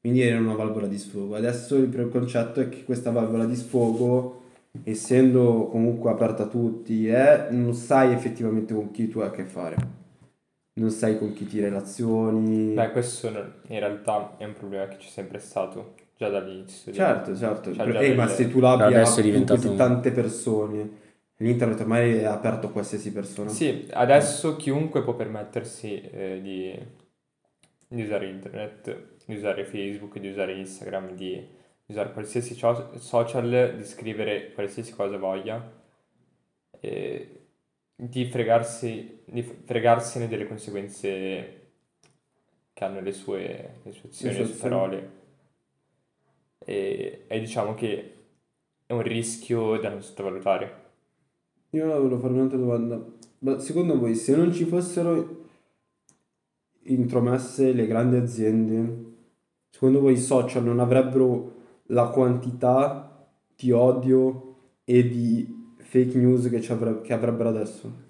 Quindi 0.00 0.22
era 0.22 0.38
una 0.40 0.54
valvola 0.54 0.86
di 0.86 0.96
sfogo. 0.96 1.34
Adesso 1.34 1.76
il 1.76 2.08
concetto 2.10 2.60
è 2.60 2.68
che 2.68 2.84
questa 2.84 3.10
valvola 3.10 3.44
di 3.44 3.56
sfogo, 3.56 4.42
essendo 4.84 5.68
comunque 5.70 6.10
aperta 6.10 6.44
a 6.44 6.46
tutti, 6.48 7.06
è, 7.08 7.48
non 7.50 7.74
sai 7.74 8.12
effettivamente 8.12 8.72
con 8.72 8.90
chi 8.90 9.08
tu 9.08 9.18
hai 9.18 9.26
a 9.28 9.30
che 9.30 9.44
fare. 9.44 9.76
Non 10.78 10.90
sai 10.90 11.18
con 11.18 11.32
chi 11.32 11.46
ti 11.46 11.60
relazioni. 11.60 12.72
Beh, 12.72 12.90
questo 12.90 13.28
in 13.28 13.78
realtà 13.78 14.36
è 14.38 14.44
un 14.44 14.52
problema 14.52 14.86
che 14.86 14.96
c'è 14.96 15.08
sempre 15.08 15.38
stato, 15.40 15.94
già 16.16 16.28
dall'inizio. 16.28 16.92
Certo, 16.92 17.36
certo. 17.36 17.74
Cioè, 17.74 18.02
eh, 18.02 18.14
ma 18.14 18.28
se 18.28 18.48
tu 18.48 18.60
l'abbia 18.60 18.86
Adesso 18.86 19.18
è 19.18 19.22
con 19.22 19.30
diventato 19.30 19.74
tante 19.74 20.12
persone, 20.12 20.90
l'internet 21.38 21.80
ormai 21.80 22.18
è 22.18 22.24
aperto 22.24 22.68
a 22.68 22.70
qualsiasi 22.70 23.12
persona. 23.12 23.50
Sì, 23.50 23.88
adesso 23.92 24.56
chiunque 24.56 25.02
può 25.02 25.14
permettersi 25.14 26.00
eh, 26.00 26.40
di, 26.40 26.78
di 27.88 28.02
usare 28.02 28.28
internet, 28.28 29.16
di 29.26 29.34
usare 29.34 29.64
Facebook, 29.64 30.18
di 30.18 30.28
usare 30.28 30.54
Instagram, 30.54 31.14
di 31.14 31.44
usare 31.86 32.12
qualsiasi 32.12 32.56
social, 32.98 33.74
di 33.76 33.84
scrivere 33.84 34.52
qualsiasi 34.52 34.92
cosa 34.94 35.16
voglia, 35.16 35.76
e 36.80 37.37
di 38.00 38.26
fregarsi, 38.26 39.22
di 39.24 39.42
fregarsene 39.42 40.28
delle 40.28 40.46
conseguenze 40.46 41.70
che 42.72 42.84
hanno 42.84 43.00
le 43.00 43.12
sue, 43.12 43.80
le 43.82 43.90
sue 43.90 44.08
azioni, 44.08 44.36
le 44.36 44.44
sue 44.44 44.54
azioni. 44.54 44.70
parole. 44.70 45.10
E, 46.60 47.24
e 47.26 47.40
diciamo 47.40 47.74
che 47.74 48.14
è 48.86 48.92
un 48.92 49.02
rischio 49.02 49.80
da 49.80 49.88
non 49.88 50.00
sottovalutare. 50.00 50.86
Io 51.70 51.86
volevo 51.86 52.20
fare 52.20 52.34
un'altra 52.34 52.56
domanda. 52.56 53.04
Ma 53.40 53.58
secondo 53.58 53.98
voi, 53.98 54.14
se 54.14 54.36
non 54.36 54.52
ci 54.52 54.64
fossero 54.64 55.46
intromesse 56.84 57.72
le 57.72 57.86
grandi 57.88 58.16
aziende, 58.16 59.06
secondo 59.70 60.00
voi 60.00 60.12
i 60.12 60.18
social 60.18 60.62
non 60.62 60.78
avrebbero 60.78 61.56
la 61.86 62.08
quantità 62.10 63.28
di 63.56 63.72
odio 63.72 64.56
e 64.84 65.08
di 65.08 65.57
fake 65.88 66.18
news 66.18 66.50
che, 66.50 66.60
ci 66.60 66.70
avre- 66.70 67.00
che 67.00 67.14
avrebbero 67.14 67.48
adesso? 67.48 68.06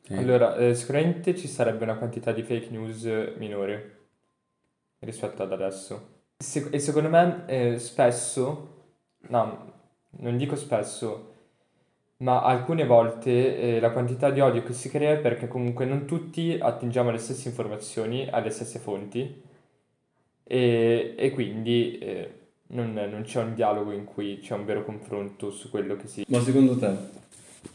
Sì. 0.00 0.14
Allora, 0.14 0.56
eh, 0.56 0.74
sicuramente 0.74 1.36
ci 1.36 1.46
sarebbe 1.46 1.84
una 1.84 1.96
quantità 1.96 2.32
di 2.32 2.42
fake 2.42 2.70
news 2.70 3.04
minore 3.36 3.96
rispetto 5.00 5.42
ad 5.42 5.52
adesso. 5.52 6.22
Se- 6.38 6.68
e 6.70 6.78
secondo 6.78 7.10
me 7.10 7.44
eh, 7.46 7.78
spesso, 7.78 8.94
no, 9.28 9.72
non 10.20 10.38
dico 10.38 10.56
spesso, 10.56 11.34
ma 12.18 12.42
alcune 12.42 12.86
volte 12.86 13.76
eh, 13.76 13.80
la 13.80 13.90
quantità 13.90 14.30
di 14.30 14.40
odio 14.40 14.62
che 14.62 14.72
si 14.72 14.88
crea 14.88 15.12
è 15.12 15.18
perché 15.18 15.48
comunque 15.48 15.84
non 15.84 16.06
tutti 16.06 16.58
attingiamo 16.58 17.10
alle 17.10 17.18
stesse 17.18 17.48
informazioni, 17.48 18.26
alle 18.30 18.50
stesse 18.50 18.78
fonti 18.78 19.42
e, 20.44 21.14
e 21.18 21.30
quindi 21.32 21.98
eh, 21.98 22.47
non, 22.68 22.92
non 22.92 23.22
c'è 23.22 23.42
un 23.42 23.54
dialogo 23.54 23.92
in 23.92 24.04
cui 24.04 24.38
c'è 24.40 24.54
un 24.54 24.64
vero 24.64 24.84
confronto 24.84 25.50
su 25.50 25.70
quello 25.70 25.96
che 25.96 26.06
si... 26.06 26.24
Ma 26.28 26.40
secondo 26.40 26.76
te 26.76 26.96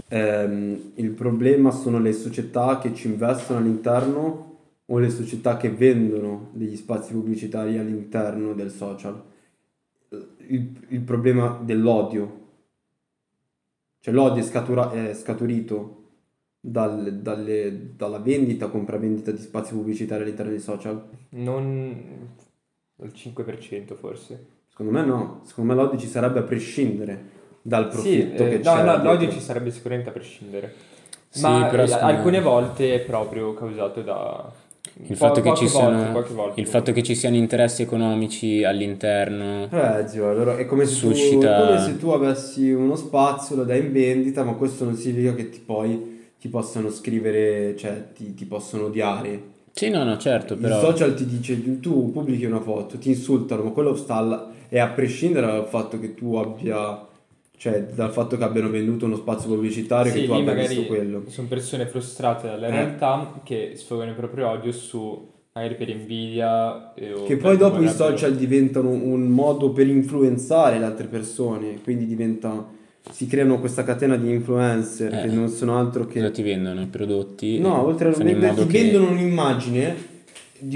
ehm, 0.10 0.92
il 0.96 1.10
problema 1.12 1.72
sono 1.72 2.00
le 2.00 2.14
società 2.14 2.80
che 2.80 2.94
ci 2.94 3.08
investono 3.08 3.60
all'interno 3.60 4.52
o 4.86 5.00
le 5.00 5.10
società 5.10 5.58
che 5.58 5.70
vendono 5.70 6.50
degli 6.54 6.76
spazi 6.76 7.14
pubblicitari 7.14 7.78
all'interno 7.78 8.54
del 8.54 8.70
social? 8.70 9.22
Il, 10.48 10.86
il 10.90 11.02
problema 11.02 11.60
dell'odio, 11.64 12.42
cioè 14.00 14.14
l'odio 14.14 14.44
è, 14.44 14.46
scatura- 14.46 14.92
è 14.92 15.14
scaturito 15.16 16.02
dal- 16.60 17.22
dalle- 17.22 17.96
dalla 17.96 18.20
vendita, 18.20 18.68
compravendita 18.68 19.32
di 19.32 19.40
spazi 19.40 19.74
pubblicitari 19.74 20.24
all'interno 20.24 20.52
dei 20.52 20.60
social? 20.60 21.10
non... 21.30 22.30
il 23.02 23.12
5% 23.16 23.96
forse. 23.96 24.62
Secondo 24.76 24.92
me 25.00 25.06
no, 25.06 25.42
secondo 25.46 25.74
me 25.74 25.80
l'odio 25.80 26.00
ci 26.00 26.08
sarebbe 26.08 26.40
a 26.40 26.44
prescindere 26.44 27.30
dal 27.62 27.88
Sì, 27.90 28.20
profitto 28.20 28.44
eh, 28.44 28.50
che 28.50 28.60
no, 28.60 28.74
c'è 28.74 28.84
no, 28.84 29.04
l'odio 29.04 29.18
dietro. 29.20 29.40
ci 29.40 29.40
sarebbe 29.40 29.72
sicuramente 29.72 30.10
a 30.10 30.14
prescindere. 30.14 30.74
Sì, 31.30 31.42
Ma 31.42 31.68
però 31.70 31.84
eh, 31.84 31.88
me- 31.88 32.00
alcune 32.00 32.42
volte 32.42 32.96
è 32.96 33.00
proprio 33.02 33.54
causato 33.54 34.02
da... 34.02 34.52
Il 35.08 35.16
po- 35.16 35.16
fatto, 35.18 35.42
che 35.42 35.50
volte, 35.50 35.68
sono, 35.68 36.12
volte. 36.34 36.62
il 36.62 36.68
fatto 36.68 36.92
che 36.92 37.04
ci 37.04 37.16
siano 37.16 37.36
interessi 37.36 37.82
economici 37.82 38.64
all'interno, 38.64 39.70
Eh, 39.70 40.08
zio, 40.08 40.30
allora 40.30 40.56
è 40.58 40.66
come 40.68 40.86
se, 40.86 41.00
Suscita- 41.00 41.56
tu, 41.56 41.62
come 41.66 41.80
se 41.80 41.98
tu 41.98 42.10
avessi 42.10 42.72
uno 42.72 42.96
spazio, 42.96 43.56
lo 43.56 43.64
dai 43.64 43.80
in 43.80 43.92
vendita, 43.92 44.44
ma 44.44 44.54
questo 44.54 44.84
non 44.84 44.96
significa 44.96 45.34
che 45.34 45.50
ti 45.50 45.60
poi 45.60 46.32
ti 46.40 46.48
possano 46.48 46.92
scrivere, 46.92 47.76
cioè 47.76 48.12
ti, 48.14 48.34
ti 48.36 48.46
possono 48.46 48.86
odiare 48.86 49.52
Sì, 49.74 49.90
no, 49.90 50.04
no, 50.04 50.18
certo, 50.18 50.56
Il 50.56 50.62
però... 50.62 50.80
social 50.80 51.16
ti 51.16 51.26
dice, 51.26 51.80
tu 51.80 52.12
pubblichi 52.12 52.46
una 52.46 52.62
foto, 52.62 52.98
ti 53.00 53.10
insultano, 53.10 53.64
ma 53.64 53.72
quello 53.72 53.96
sta 53.96 54.16
alla- 54.16 54.52
e 54.74 54.80
a 54.80 54.88
prescindere 54.88 55.46
dal 55.46 55.68
fatto 55.68 56.00
che 56.00 56.16
tu 56.16 56.34
abbia, 56.34 57.06
cioè 57.58 57.84
dal 57.94 58.12
fatto 58.12 58.38
che 58.38 58.44
abbiano 58.44 58.72
venduto 58.72 59.06
uno 59.06 59.18
spazio 59.18 59.48
pubblicitario 59.50 60.12
Sì, 60.12 60.22
che 60.22 60.26
tu 60.26 60.32
abbia 60.32 60.56
visto 60.56 60.86
quello. 60.88 61.24
sono 61.28 61.48
persone 61.48 61.86
frustrate 61.86 62.48
dalla 62.48 62.66
Eh. 62.66 62.72
realtà 62.72 63.40
che 63.44 63.74
sfogano 63.76 64.10
il 64.10 64.16
proprio 64.16 64.50
odio 64.50 64.72
su 64.72 65.30
magari 65.54 65.76
per 65.76 65.90
invidia 65.90 66.92
eh, 66.96 67.14
o 67.14 67.24
Che 67.26 67.38
poi 67.38 67.56
dopo 67.56 67.84
i 67.84 67.88
social 67.88 68.36
diventano 68.36 68.90
un 68.90 69.28
modo 69.28 69.70
per 69.70 69.86
influenzare 69.86 70.80
le 70.80 70.86
altre 70.86 71.06
persone, 71.06 71.80
quindi 71.84 72.08
diventa, 72.08 72.68
si 73.12 73.28
creano 73.28 73.60
questa 73.60 73.84
catena 73.84 74.16
di 74.18 74.32
influencer 74.32 75.14
Eh. 75.14 75.22
che 75.22 75.28
non 75.28 75.50
sono 75.50 75.78
altro 75.78 76.06
Cosa 76.08 76.20
che... 76.20 76.32
ti 76.32 76.42
vendono? 76.42 76.82
I 76.82 76.88
prodotti? 76.88 77.60
No, 77.60 77.86
oltre 77.86 78.10
a 78.10 78.12
venderti, 78.14 78.46
modo 78.62 78.66
che- 78.72 78.82
vendono 78.82 79.12
un'immagine 79.12 80.12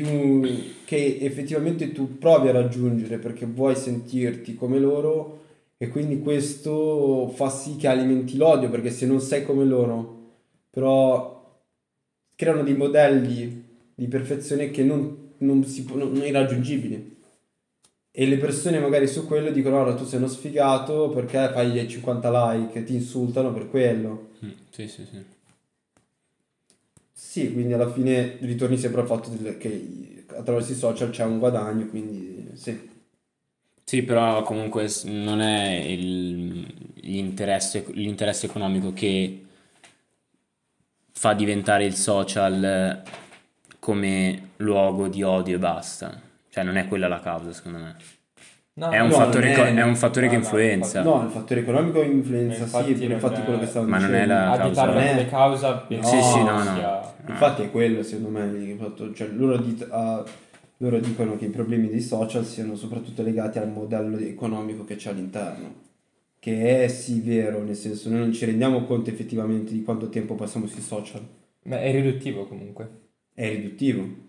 un- 0.01 0.63
che 0.85 1.17
effettivamente 1.21 1.91
tu 1.91 2.17
provi 2.17 2.47
a 2.49 2.51
raggiungere 2.51 3.17
perché 3.17 3.45
vuoi 3.45 3.75
sentirti 3.75 4.55
come 4.55 4.79
loro 4.79 5.43
e 5.77 5.89
quindi 5.89 6.19
questo 6.19 7.29
fa 7.35 7.49
sì 7.49 7.75
che 7.75 7.87
alimenti 7.87 8.37
l'odio 8.37 8.69
perché 8.69 8.89
se 8.89 9.05
non 9.05 9.19
sei 9.21 9.43
come 9.45 9.63
loro, 9.65 10.15
però 10.69 11.35
creano 12.35 12.63
dei 12.63 12.75
modelli 12.75 13.65
di 13.95 14.07
perfezione 14.07 14.71
che 14.71 14.83
non, 14.83 15.33
non 15.39 15.63
si 15.63 15.85
non- 15.93 16.11
non 16.11 16.25
irraggiungibili. 16.25 17.15
E 18.11 18.25
le 18.25 18.37
persone 18.37 18.79
magari 18.79 19.07
su 19.07 19.27
quello 19.27 19.51
dicono: 19.51 19.77
Allora 19.79 19.93
tu 19.95 20.03
sei 20.03 20.17
uno 20.17 20.27
sfigato 20.27 21.09
perché 21.09 21.49
fai 21.53 21.79
i 21.79 21.87
50 21.87 22.29
like, 22.55 22.83
ti 22.83 22.93
insultano 22.95 23.53
per 23.53 23.69
quello. 23.69 24.29
Mm, 24.43 24.49
Sì, 24.71 24.87
sì, 24.87 25.05
sì. 25.05 25.23
Sì, 27.19 27.51
quindi 27.51 27.73
alla 27.73 27.91
fine 27.91 28.37
ritorni 28.41 28.77
sempre 28.77 29.01
al 29.01 29.07
fatto 29.07 29.31
che 29.57 30.25
attraverso 30.29 30.71
i 30.71 30.75
social 30.75 31.09
c'è 31.09 31.23
un 31.25 31.39
guadagno, 31.39 31.87
quindi 31.87 32.51
sì. 32.53 32.79
Sì, 33.83 34.03
però 34.03 34.43
comunque 34.43 34.87
non 35.05 35.39
è 35.41 35.71
il- 35.79 36.67
l'interesse, 37.01 37.85
l'interesse 37.93 38.45
economico 38.45 38.93
che 38.93 39.45
fa 41.11 41.33
diventare 41.33 41.83
il 41.85 41.95
social 41.95 42.63
eh, 42.63 43.01
come 43.79 44.51
luogo 44.57 45.07
di 45.09 45.21
odio 45.23 45.55
e 45.55 45.59
basta. 45.59 46.21
Cioè 46.49 46.63
non 46.63 46.77
è 46.77 46.87
quella 46.87 47.07
la 47.07 47.19
causa, 47.19 47.51
secondo 47.53 47.79
me. 47.79 47.95
No, 48.77 48.91
È 48.91 48.99
un 48.99 49.07
no, 49.07 49.13
fattore, 49.15 49.55
non 49.55 49.65
è- 49.65 49.73
è 49.73 49.83
un 49.83 49.95
fattore 49.95 50.27
che 50.27 50.33
no, 50.35 50.37
no, 50.39 50.45
influenza. 50.45 51.01
No, 51.01 51.23
il 51.23 51.31
fattore 51.31 51.61
economico 51.61 51.99
influenza, 52.03 52.59
Ma 52.59 52.63
infatti 52.65 52.95
sì, 52.95 53.03
non 53.07 53.11
infatti 53.13 53.41
è- 53.41 53.43
quello 53.43 53.59
che 53.59 53.65
stavo 53.65 53.87
ma 53.87 53.97
non 53.97 54.13
è 54.13 54.21
dicendo. 54.21 54.33
la- 54.33 54.57
causa. 54.57 54.85
come 54.85 55.19
Eh. 55.21 55.25
causa 55.27 55.73
penso 55.77 56.09
Sì, 56.09 56.21
sì, 56.21 56.43
no, 56.43 56.63
no. 56.63 56.75
sia- 56.75 57.15
Infatti 57.27 57.61
è 57.63 57.71
quello 57.71 58.03
secondo 58.03 58.29
me 58.39 58.77
cioè 59.15 59.27
loro, 59.29 59.57
dit- 59.57 59.87
ah, 59.89 60.23
loro 60.77 60.99
dicono 60.99 61.35
che 61.37 61.45
i 61.45 61.49
problemi 61.49 61.89
dei 61.89 62.01
social 62.01 62.45
siano 62.45 62.75
soprattutto 62.75 63.23
legati 63.23 63.57
al 63.57 63.67
modello 63.69 64.17
economico 64.19 64.83
che 64.85 64.95
c'è 64.95 65.09
all'interno, 65.09 65.73
che 66.39 66.83
è 66.83 66.87
sì 66.87 67.19
vero, 67.21 67.63
nel 67.63 67.75
senso 67.75 68.09
noi 68.09 68.19
non 68.19 68.31
ci 68.31 68.45
rendiamo 68.45 68.83
conto 68.83 69.09
effettivamente 69.09 69.71
di 69.73 69.81
quanto 69.81 70.07
tempo 70.09 70.35
passiamo 70.35 70.67
sui 70.67 70.81
social, 70.81 71.21
Ma 71.63 71.81
è 71.81 71.91
riduttivo 71.91 72.45
comunque. 72.45 72.87
è 73.33 73.49
riduttivo. 73.49 74.25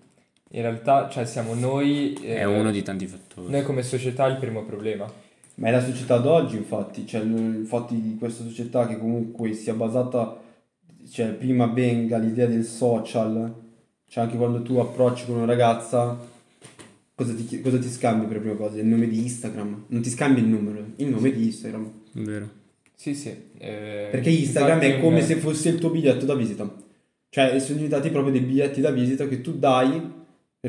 In 0.51 0.63
realtà, 0.63 1.09
cioè, 1.11 1.27
siamo 1.27 1.55
noi... 1.55 2.15
eh, 2.23 2.37
È 2.37 2.45
uno 2.45 2.71
di 2.71 2.83
tanti 2.83 3.07
fattori. 3.07 3.51
Noi 3.51 3.63
come 3.63 3.83
società 3.83 4.27
il 4.27 4.37
primo 4.39 4.65
problema. 4.65 5.11
Ma 5.57 5.69
è 5.69 5.71
la 5.73 5.85
società 5.85 6.19
d'oggi, 6.19 6.57
infatti, 6.57 7.05
cioè 7.07 7.21
il 7.23 7.65
fatto 7.67 7.93
di 7.93 8.17
questa 8.19 8.45
società 8.45 8.87
che 8.87 8.97
comunque 8.97 9.53
sia 9.55 9.75
basata, 9.75 10.41
cioè 11.11 11.31
prima 11.31 11.67
venga 11.67 12.17
l'idea 12.17 12.47
del 12.47 12.65
social, 12.65 13.53
cioè 14.07 14.23
anche 14.25 14.37
quando 14.37 14.63
tu 14.63 14.77
approcci 14.77 15.27
con 15.27 15.35
una 15.37 15.47
ragazza, 15.47 16.17
cosa 17.13 17.35
ti, 17.35 17.61
cosa 17.61 17.77
ti 17.79 17.89
scambi 17.89 18.27
per 18.27 18.39
prima 18.39 18.55
cosa? 18.55 18.79
Il 18.79 18.87
nome 18.87 19.09
di 19.09 19.19
Instagram? 19.19 19.85
Non 19.89 20.01
ti 20.01 20.11
scambi 20.11 20.41
il 20.41 20.47
numero, 20.47 20.85
il 20.95 21.09
nome 21.09 21.33
di 21.33 21.47
Instagram. 21.47 21.91
Vero. 22.13 22.49
Sì, 22.95 23.15
sì. 23.15 23.29
eh, 23.59 24.09
Perché 24.13 24.31
Instagram 24.31 24.79
è 24.79 25.01
come 25.01 25.23
se 25.23 25.35
fosse 25.37 25.71
il 25.71 25.79
tuo 25.81 25.91
biglietto 25.91 26.25
da 26.25 26.35
visita. 26.37 26.73
Cioè 27.31 27.59
sono 27.59 27.75
diventati 27.77 28.11
proprio 28.11 28.33
dei 28.33 28.43
biglietti 28.43 28.81
da 28.81 28.91
visita 28.93 29.27
che 29.27 29.41
tu 29.41 29.59
dai 29.59 30.17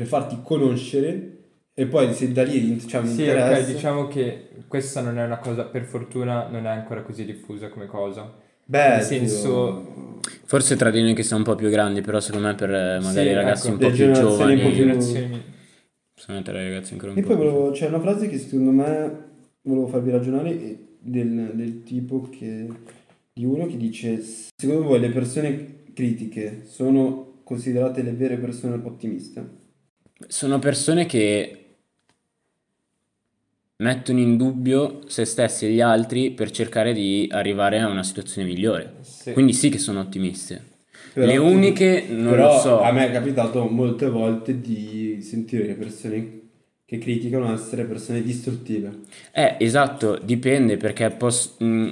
per 0.00 0.08
farti 0.08 0.38
conoscere 0.42 1.36
e 1.74 1.86
poi 1.86 2.14
se 2.14 2.32
da 2.32 2.42
lì 2.42 2.70
un 2.70 2.78
Sì, 2.80 2.94
interesse... 2.94 3.60
ok, 3.62 3.66
diciamo 3.66 4.08
che 4.08 4.48
questa 4.66 5.02
non 5.02 5.18
è 5.18 5.24
una 5.24 5.38
cosa, 5.38 5.64
per 5.64 5.84
fortuna, 5.84 6.48
non 6.48 6.64
è 6.64 6.70
ancora 6.70 7.02
così 7.02 7.26
diffusa 7.26 7.68
come 7.68 7.84
cosa. 7.84 8.32
Beh, 8.64 8.88
nel 8.88 9.02
senso- 9.02 10.18
Forse 10.44 10.76
tra 10.76 10.90
di 10.90 11.02
noi 11.02 11.12
che 11.14 11.22
siamo 11.22 11.42
un 11.44 11.48
po' 11.48 11.54
più 11.54 11.68
grandi, 11.68 12.00
però 12.00 12.18
secondo 12.18 12.46
me 12.48 12.54
per 12.54 12.70
eh, 12.70 12.98
magari 13.00 13.26
Sì, 13.26 13.32
i 13.32 13.34
ragazzi 13.34 13.66
ecco, 13.66 13.72
un 13.72 13.78
po' 13.90 13.94
più 13.94 14.06
un 14.06 14.12
po' 14.12 14.18
giovani, 14.18 14.54
più- 14.56 15.00
secondo 16.14 16.42
tra 16.42 16.60
i 16.60 16.64
ragazzi 16.64 16.92
ancora 16.94 17.12
un 17.12 17.18
E 17.18 17.20
po' 17.20 17.26
poi 17.28 17.36
più 17.36 17.46
volevo, 17.46 17.70
c'è 17.72 17.88
una 17.88 18.00
frase 18.00 18.28
che 18.28 18.38
secondo 18.38 18.70
me 18.70 19.24
volevo 19.62 19.86
farvi 19.86 20.10
ragionare 20.10 20.50
e- 20.50 20.78
del, 20.98 21.50
del 21.54 21.82
tipo 21.82 22.28
che 22.30 22.66
di 23.32 23.44
uno 23.44 23.66
che 23.66 23.76
dice 23.76 24.22
secondo 24.56 24.82
voi 24.82 25.00
le 25.00 25.10
persone 25.10 25.82
critiche 25.94 26.62
sono 26.64 27.40
considerate 27.44 28.02
le 28.02 28.12
vere 28.12 28.36
persone 28.36 28.80
ottimiste? 28.82 29.59
Sono 30.28 30.58
persone 30.58 31.06
che 31.06 31.54
mettono 33.76 34.18
in 34.18 34.36
dubbio 34.36 35.00
se 35.06 35.24
stessi 35.24 35.66
e 35.66 35.70
gli 35.70 35.80
altri 35.80 36.30
per 36.32 36.50
cercare 36.50 36.92
di 36.92 37.26
arrivare 37.30 37.80
a 37.80 37.88
una 37.88 38.02
situazione 38.02 38.46
migliore. 38.46 38.96
Sì. 39.00 39.32
Quindi 39.32 39.52
sì 39.54 39.70
che 39.70 39.78
sono 39.78 40.00
ottimiste. 40.00 40.68
Però- 41.14 41.26
Le 41.26 41.36
uniche 41.38 42.04
non 42.08 42.36
lo 42.36 42.58
so. 42.58 42.80
a 42.82 42.92
me 42.92 43.08
è 43.08 43.12
capitato 43.12 43.64
molte 43.66 44.08
volte 44.08 44.60
di 44.60 45.20
sentire 45.22 45.66
le 45.66 45.74
persone 45.74 46.38
che 46.84 46.98
criticano 46.98 47.52
essere 47.52 47.84
persone 47.84 48.22
distruttive. 48.22 49.00
Eh, 49.32 49.56
esatto, 49.58 50.18
dipende 50.22 50.76
perché 50.76 51.10
pos- 51.10 51.56
mh, 51.58 51.88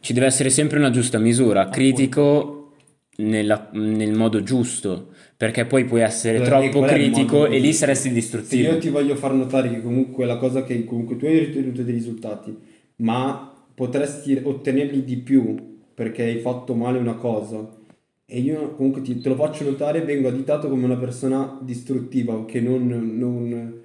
ci 0.00 0.12
deve 0.12 0.26
essere 0.26 0.50
sempre 0.50 0.78
una 0.78 0.90
giusta 0.90 1.18
misura. 1.18 1.68
Critico 1.70 2.74
nella- 3.16 3.68
nel 3.72 4.12
modo 4.12 4.42
giusto, 4.42 5.12
perché 5.36 5.66
poi 5.66 5.84
puoi 5.84 6.00
essere 6.00 6.38
Allora, 6.38 6.60
troppo 6.60 6.80
critico 6.82 7.46
e 7.46 7.58
lì 7.58 7.72
saresti 7.72 8.08
Se 8.08 8.08
io 8.08 8.14
distruttivo. 8.14 8.78
ti 8.78 8.88
voglio 8.88 9.14
far 9.16 9.34
notare 9.34 9.70
che 9.70 9.82
comunque 9.82 10.24
la 10.24 10.36
cosa 10.36 10.64
che 10.64 10.84
comunque 10.84 11.16
tu 11.16 11.26
hai 11.26 11.40
ottenuto 11.40 11.82
dei 11.82 11.94
risultati, 11.94 12.56
ma 12.96 13.52
potresti 13.74 14.40
ottenerli 14.42 15.04
di 15.04 15.16
più 15.18 15.74
perché 15.94 16.22
hai 16.22 16.38
fatto 16.38 16.74
male 16.74 16.98
una 16.98 17.14
cosa 17.14 17.68
e 18.24 18.40
io 18.40 18.74
comunque 18.74 19.02
ti- 19.02 19.20
te 19.20 19.28
lo 19.28 19.34
faccio 19.36 19.64
notare 19.64 20.00
vengo 20.00 20.28
additato 20.28 20.68
come 20.68 20.84
una 20.84 20.96
persona 20.96 21.58
distruttiva 21.60 22.44
che 22.44 22.60
non... 22.60 22.86
non... 23.18 23.80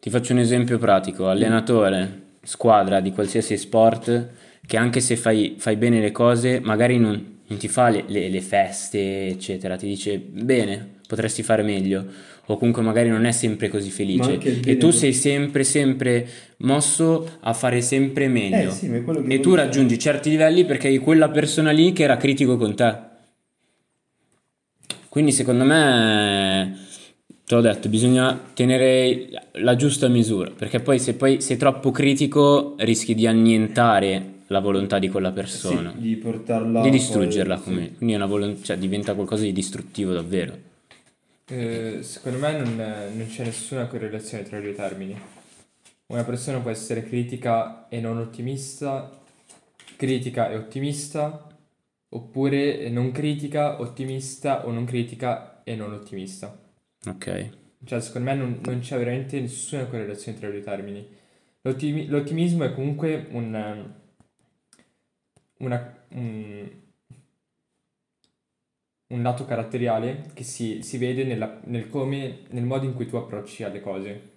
Ti 0.00 0.10
faccio 0.10 0.32
un 0.32 0.40
esempio 0.40 0.78
pratico, 0.78 1.28
allenatore, 1.28 2.22
squadra 2.42 3.00
di 3.00 3.12
qualsiasi 3.12 3.56
sport, 3.56 4.30
che 4.66 4.76
anche 4.76 5.00
se 5.00 5.14
fai, 5.16 5.54
fai 5.58 5.76
bene 5.76 6.00
le 6.00 6.10
cose, 6.10 6.60
magari 6.60 6.98
non, 6.98 7.38
non 7.52 7.58
ti 7.58 7.68
fa 7.68 7.88
le, 7.90 8.04
le- 8.06 8.28
le 8.28 8.40
feste, 8.40 9.26
eccetera, 9.28 9.76
ti 9.76 9.86
dice 9.86 10.18
bene, 10.18 11.00
potresti 11.06 11.42
fare 11.42 11.62
meglio, 11.62 12.04
o 12.46 12.56
comunque 12.56 12.82
magari 12.82 13.08
non 13.08 13.24
è 13.24 13.32
sempre 13.32 13.68
così 13.68 13.90
felice, 13.90 14.40
e 14.64 14.76
tu 14.78 14.90
sei 14.90 15.12
sempre, 15.12 15.62
sempre 15.64 16.26
mosso 16.58 17.38
a 17.40 17.52
fare 17.52 17.80
sempre 17.82 18.26
meglio, 18.28 18.70
Eh 18.70 18.70
sì, 18.70 18.86
e 19.28 19.40
tu 19.40 19.54
raggiungi 19.54 19.98
certi 19.98 20.30
livelli 20.30 20.64
perché 20.64 20.88
hai 20.88 20.98
quella 20.98 21.28
persona 21.28 21.70
lì 21.70 21.92
che 21.92 22.02
era 22.04 22.16
critico 22.16 22.56
con 22.56 22.74
te. 22.74 23.10
Quindi 25.08 25.30
secondo 25.32 25.64
me, 25.64 26.74
te 27.44 27.54
l'ho 27.54 27.60
detto, 27.60 27.88
bisogna 27.90 28.40
tenere 28.54 29.28
la 29.56 29.76
giusta 29.76 30.08
misura, 30.08 30.50
perché 30.50 30.80
poi 30.80 30.98
se 30.98 31.14
poi 31.14 31.42
sei 31.42 31.58
troppo 31.58 31.90
critico 31.90 32.74
rischi 32.78 33.14
di 33.14 33.26
annientare 33.26 34.31
la 34.52 34.60
volontà 34.60 34.98
di 35.00 35.08
quella 35.08 35.32
persona, 35.32 35.90
Sì, 35.92 35.98
di 36.00 36.16
portarla... 36.16 36.80
di 36.82 36.90
distruggerla, 36.90 37.54
poi- 37.56 37.64
come- 37.64 37.84
sì. 37.86 37.94
quindi 37.96 38.12
è 38.14 38.16
una 38.16 38.26
volon- 38.26 38.62
cioè, 38.62 38.78
diventa 38.78 39.14
qualcosa 39.14 39.42
di 39.42 39.52
distruttivo 39.52 40.12
davvero. 40.12 40.56
Eh, 41.46 41.98
secondo 42.02 42.38
me 42.38 42.52
non, 42.58 42.76
non 42.76 43.26
c'è 43.28 43.44
nessuna 43.44 43.86
correlazione 43.86 44.44
tra 44.44 44.58
i 44.58 44.62
due 44.62 44.74
termini. 44.74 45.18
Una 46.06 46.24
persona 46.24 46.58
può 46.60 46.70
essere 46.70 47.02
critica 47.04 47.88
e 47.88 48.00
non 48.00 48.18
ottimista, 48.18 49.10
critica 49.96 50.50
e 50.50 50.56
ottimista, 50.56 51.46
oppure 52.10 52.88
non 52.90 53.10
critica, 53.12 53.80
ottimista 53.80 54.66
o 54.66 54.70
non 54.70 54.84
critica 54.84 55.62
e 55.64 55.74
non 55.74 55.92
ottimista. 55.92 56.56
Ok, 57.06 57.48
Cioè, 57.84 58.00
secondo 58.00 58.30
me 58.30 58.36
non, 58.36 58.58
non 58.64 58.78
c'è 58.80 58.96
veramente 58.98 59.40
nessuna 59.40 59.86
correlazione 59.86 60.38
tra 60.38 60.48
i 60.48 60.52
due 60.52 60.60
termini. 60.60 61.06
L'ottimi- 61.62 62.06
l'ottimismo 62.06 62.64
è 62.64 62.72
comunque 62.74 63.26
un, 63.30 63.92
una- 65.62 66.04
un, 66.10 66.70
un 69.08 69.22
lato 69.22 69.44
caratteriale 69.44 70.30
che 70.34 70.42
si, 70.44 70.82
si 70.82 70.96
vede 70.98 71.24
nella- 71.24 71.60
nel 71.64 71.88
come, 71.88 72.40
nel 72.50 72.64
modo 72.64 72.84
in 72.86 72.94
cui 72.94 73.06
tu 73.06 73.16
approcci 73.16 73.62
alle 73.62 73.80
cose. 73.80 74.30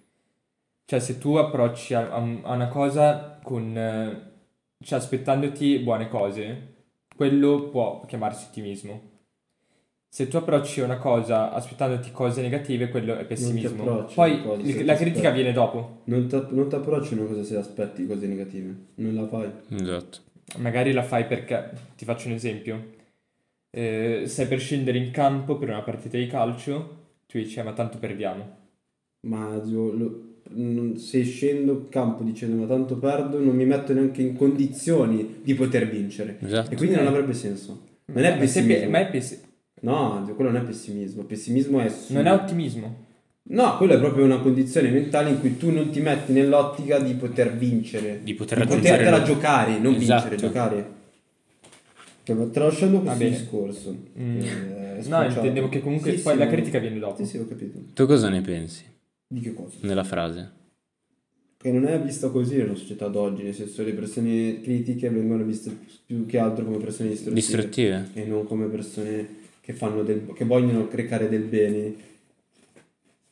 Cioè, 0.84 1.00
se 1.00 1.18
tu 1.18 1.34
approcci 1.36 1.94
a, 1.94 2.10
a 2.12 2.18
un- 2.18 2.40
a 2.44 2.52
una 2.52 2.68
cosa 2.68 3.38
con, 3.42 3.72
cioè, 4.82 4.98
aspettandoti 4.98 5.78
buone 5.80 6.08
cose, 6.08 6.74
quello 7.14 7.68
può 7.70 8.04
chiamarsi 8.06 8.46
ottimismo. 8.48 9.14
se 10.08 10.28
tu 10.28 10.38
approcci 10.38 10.80
una 10.80 10.96
cosa 10.96 11.52
aspettandoti 11.52 12.10
cose 12.10 12.40
negative, 12.40 12.88
quello 12.88 13.16
è 13.16 13.26
pessimismo. 13.26 13.84
Poi 14.14 14.40
se 14.72 14.84
la 14.84 14.94
ti 14.94 15.00
critica 15.02 15.28
aspetti. 15.28 15.34
viene 15.34 15.52
dopo. 15.52 16.00
Non 16.04 16.26
ti 16.26 16.36
non 16.50 16.68
approcci 16.72 17.12
una 17.14 17.26
cosa 17.26 17.42
se 17.44 17.56
aspetti 17.56 18.06
cose 18.06 18.26
negative. 18.26 18.74
Non 18.94 19.14
la 19.14 19.26
fai. 19.26 19.50
Esatto. 19.68 20.18
Magari 20.58 20.92
la 20.92 21.02
fai 21.02 21.26
perché, 21.26 21.70
ti 21.96 22.04
faccio 22.04 22.28
un 22.28 22.34
esempio, 22.34 22.94
Eh, 23.76 24.22
sei 24.26 24.46
per 24.46 24.58
scendere 24.58 24.96
in 24.96 25.10
campo 25.10 25.58
per 25.58 25.68
una 25.68 25.82
partita 25.82 26.16
di 26.16 26.26
calcio, 26.28 27.08
tu 27.26 27.36
dici, 27.36 27.58
"Eh, 27.58 27.62
ma 27.62 27.74
tanto 27.74 27.98
perdiamo. 27.98 28.56
Ma 29.26 29.60
zio, 29.62 29.92
lo- 29.92 30.20
non- 30.50 30.96
se 30.96 31.22
scendo 31.24 31.72
in 31.72 31.88
campo 31.90 32.22
dicendo 32.22 32.56
ma 32.56 32.66
tanto 32.66 32.96
perdo, 32.96 33.38
non 33.38 33.54
mi 33.54 33.66
metto 33.66 33.92
neanche 33.92 34.22
in 34.22 34.34
condizioni 34.34 35.40
di 35.42 35.52
poter 35.54 35.90
vincere. 35.90 36.38
Esatto. 36.40 36.70
E 36.72 36.76
quindi 36.76 36.96
non 36.96 37.06
avrebbe 37.08 37.34
senso. 37.34 37.80
Non 38.06 38.24
è 38.24 38.30
Ma 38.30 38.36
pessimismo. 38.38 38.88
ma 38.88 38.98
è 39.00 39.10
pessi- 39.10 39.40
No, 39.82 40.32
quello 40.34 40.50
non 40.52 40.62
è 40.62 40.64
pessimismo. 40.64 41.24
Pessimismo 41.24 41.78
è... 41.80 41.88
su- 41.90 42.14
non 42.14 42.26
è 42.26 42.32
ottimismo. 42.32 43.05
No, 43.48 43.76
quello 43.76 43.94
è 43.94 43.98
proprio 43.98 44.24
una 44.24 44.38
condizione 44.40 44.90
mentale 44.90 45.30
in 45.30 45.38
cui 45.40 45.56
tu 45.56 45.70
non 45.70 45.90
ti 45.90 46.00
metti 46.00 46.32
nell'ottica 46.32 46.98
di 46.98 47.14
poter 47.14 47.56
vincere. 47.56 48.20
Di 48.22 48.34
poter 48.34 48.58
di 48.58 48.64
raggiungere 48.64 48.96
potertela 48.96 49.22
giocare, 49.22 49.78
non 49.78 49.94
Esatto. 49.94 50.28
vincere, 50.28 50.36
giocare. 50.36 50.94
Tralasciando 52.50 53.00
questo 53.02 53.24
discorso. 53.24 53.96
Mm. 54.18 54.40
che 54.40 54.98
è 54.98 55.06
No, 55.06 55.24
intendevo 55.24 55.68
che 55.68 55.80
comunque 55.80 56.16
Sì, 56.16 56.22
poi 56.22 56.32
sì, 56.32 56.38
la 56.40 56.48
critica 56.48 56.78
viene 56.80 56.98
dopo. 56.98 57.22
Sì, 57.22 57.30
sì, 57.30 57.38
ho 57.38 57.46
capito. 57.46 57.78
Tu 57.94 58.06
cosa 58.06 58.28
ne 58.28 58.40
pensi 58.40 58.82
Di 59.28 59.40
che 59.40 59.54
cosa? 59.54 59.76
nella 59.82 60.02
frase? 60.02 60.50
Che 61.56 61.70
non 61.70 61.86
è 61.86 62.00
vista 62.00 62.28
così 62.30 62.56
nella 62.56 62.74
società 62.74 63.06
d'oggi, 63.06 63.44
nel 63.44 63.54
senso 63.54 63.84
le 63.84 63.92
persone 63.92 64.60
critiche 64.60 65.08
vengono 65.08 65.44
viste 65.44 65.76
più 66.04 66.26
che 66.26 66.38
altro 66.38 66.64
come 66.64 66.78
persone 66.78 67.10
distruttive. 67.10 67.40
Distruttive? 67.40 68.08
E 68.14 68.24
non 68.24 68.44
come 68.44 68.66
persone 68.66 69.26
che, 69.60 69.72
fanno 69.72 70.02
del, 70.02 70.26
che 70.34 70.44
vogliono 70.44 70.88
recare 70.90 71.28
del 71.28 71.42
bene 71.42 71.94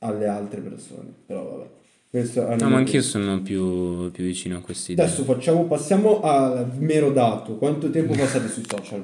alle 0.04 0.26
altre 0.26 0.60
persone. 0.60 1.12
Però 1.26 1.44
vabbè. 1.56 1.70
Questo 2.10 2.42
No, 2.56 2.68
ma 2.68 2.76
anch'io 2.76 3.02
sono 3.02 3.42
più, 3.42 4.10
più 4.12 4.22
vicino 4.24 4.56
a 4.58 4.60
questa 4.60 4.92
idea. 4.92 5.04
Adesso 5.04 5.24
facciamo, 5.24 5.64
passiamo 5.64 6.20
al 6.22 6.70
mero 6.78 7.10
dato. 7.10 7.56
Quanto 7.56 7.90
tempo 7.90 8.12
passate 8.16 8.48
sui 8.48 8.62
social? 8.68 9.02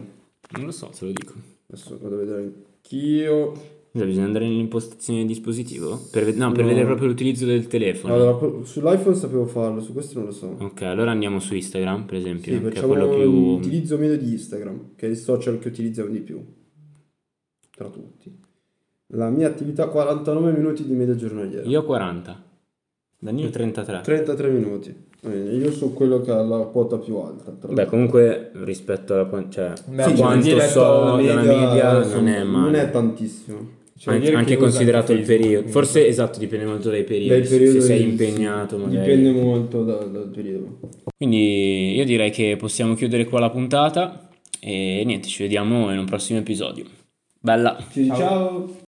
Non 0.52 0.64
lo 0.66 0.70
so, 0.70 0.86
te 0.96 1.04
lo 1.06 1.10
dico. 1.12 1.32
Adesso 1.68 1.98
vado 2.00 2.14
a 2.14 2.18
vedere 2.18 2.52
anch'io. 2.76 3.78
Scusa, 3.92 4.04
bisogna 4.04 4.26
andare 4.26 4.46
nell'impostazione 4.46 5.18
del 5.20 5.28
dispositivo? 5.28 6.00
Per, 6.12 6.32
no, 6.36 6.52
per 6.52 6.62
No. 6.62 6.68
vedere 6.68 6.84
proprio 6.86 7.08
l'utilizzo 7.08 7.44
del 7.46 7.66
telefono. 7.66 8.14
Allora, 8.14 8.64
sull'iPhone 8.64 9.16
sapevo 9.16 9.46
farlo, 9.46 9.80
su 9.80 9.92
questo 9.92 10.18
non 10.20 10.28
lo 10.28 10.32
so. 10.32 10.54
Ok, 10.60 10.82
allora 10.82 11.10
andiamo 11.10 11.40
su 11.40 11.56
Instagram, 11.56 12.04
per 12.04 12.14
esempio, 12.14 12.52
Sì, 12.54 12.60
che 12.60 12.68
è 12.68 12.70
facciamo 12.70 12.86
quello 12.92 13.08
più... 13.08 13.24
l'utilizzo 13.56 13.98
medio 13.98 14.16
di 14.18 14.30
Instagram, 14.30 14.90
che 14.94 15.06
è 15.06 15.10
il 15.10 15.16
social 15.16 15.58
che 15.58 15.66
utilizziamo 15.66 16.08
di 16.10 16.20
più. 16.20 16.40
Tra 17.72 17.88
tutti. 17.88 18.32
La 19.12 19.28
mia 19.28 19.48
attività 19.48 19.86
49 19.88 20.52
minuti 20.52 20.84
di 20.84 20.94
media 20.94 21.16
giornaliera. 21.16 21.66
Io 21.66 21.80
ho 21.80 21.84
40. 21.84 22.42
Danilo 23.18 23.50
33. 23.50 24.00
33 24.02 24.48
minuti. 24.48 24.94
Eh, 25.22 25.56
Io 25.56 25.70
sono 25.72 25.90
quello 25.92 26.20
che 26.22 26.30
ha 26.30 26.42
la 26.42 26.58
quota 26.60 26.96
più 26.98 27.16
alta. 27.16 27.50
tra 27.50 27.68
Beh, 27.68 27.74
l'altro. 27.74 27.90
comunque 27.90 28.50
rispetto 28.64 29.12
alla 29.14 29.46
cioè, 29.50 29.72
Beh, 29.88 30.02
a 30.02 30.08
sì, 30.08 30.14
quanto 30.14 30.60
so 30.60 31.02
alla 31.14 31.22
dalla 31.22 31.42
media, 31.42 31.92
non 31.92 32.02
insomma, 32.04 32.36
è 32.36 32.42
male. 32.44 32.64
Non 32.70 32.74
è 32.76 32.90
tantissimo. 32.90 33.78
Cioè, 33.98 34.14
Anche, 34.14 34.32
anche 34.32 34.56
considerato 34.56 35.12
il 35.12 35.26
periodo. 35.26 35.56
comunque. 35.56 35.72
Forse 35.72 36.06
esatto, 36.06 36.38
dipende 36.38 36.64
molto 36.64 36.88
dai 36.88 37.04
periodi. 37.04 37.28
Dai 37.40 37.48
periodi, 37.48 37.80
se 37.80 37.86
sei 37.86 37.98
sì. 37.98 38.04
impegnato, 38.08 38.78
magari. 38.78 39.14
Dipende 39.14 39.38
molto 39.42 39.84
da- 39.84 40.04
dal 40.04 40.28
periodo. 40.28 40.78
Quindi 41.14 41.94
io 41.94 42.04
direi 42.06 42.30
che 42.30 42.56
possiamo 42.56 42.94
chiudere 42.94 43.26
qua 43.26 43.40
la 43.40 43.50
puntata 43.50 44.30
e 44.58 45.02
niente, 45.04 45.28
ci 45.28 45.42
vediamo 45.42 45.92
in 45.92 45.98
un 45.98 46.06
prossimo 46.06 46.38
episodio. 46.38 46.86
Bella! 47.38 47.76
Ciao. 47.92 48.16
ciao. 48.16 48.74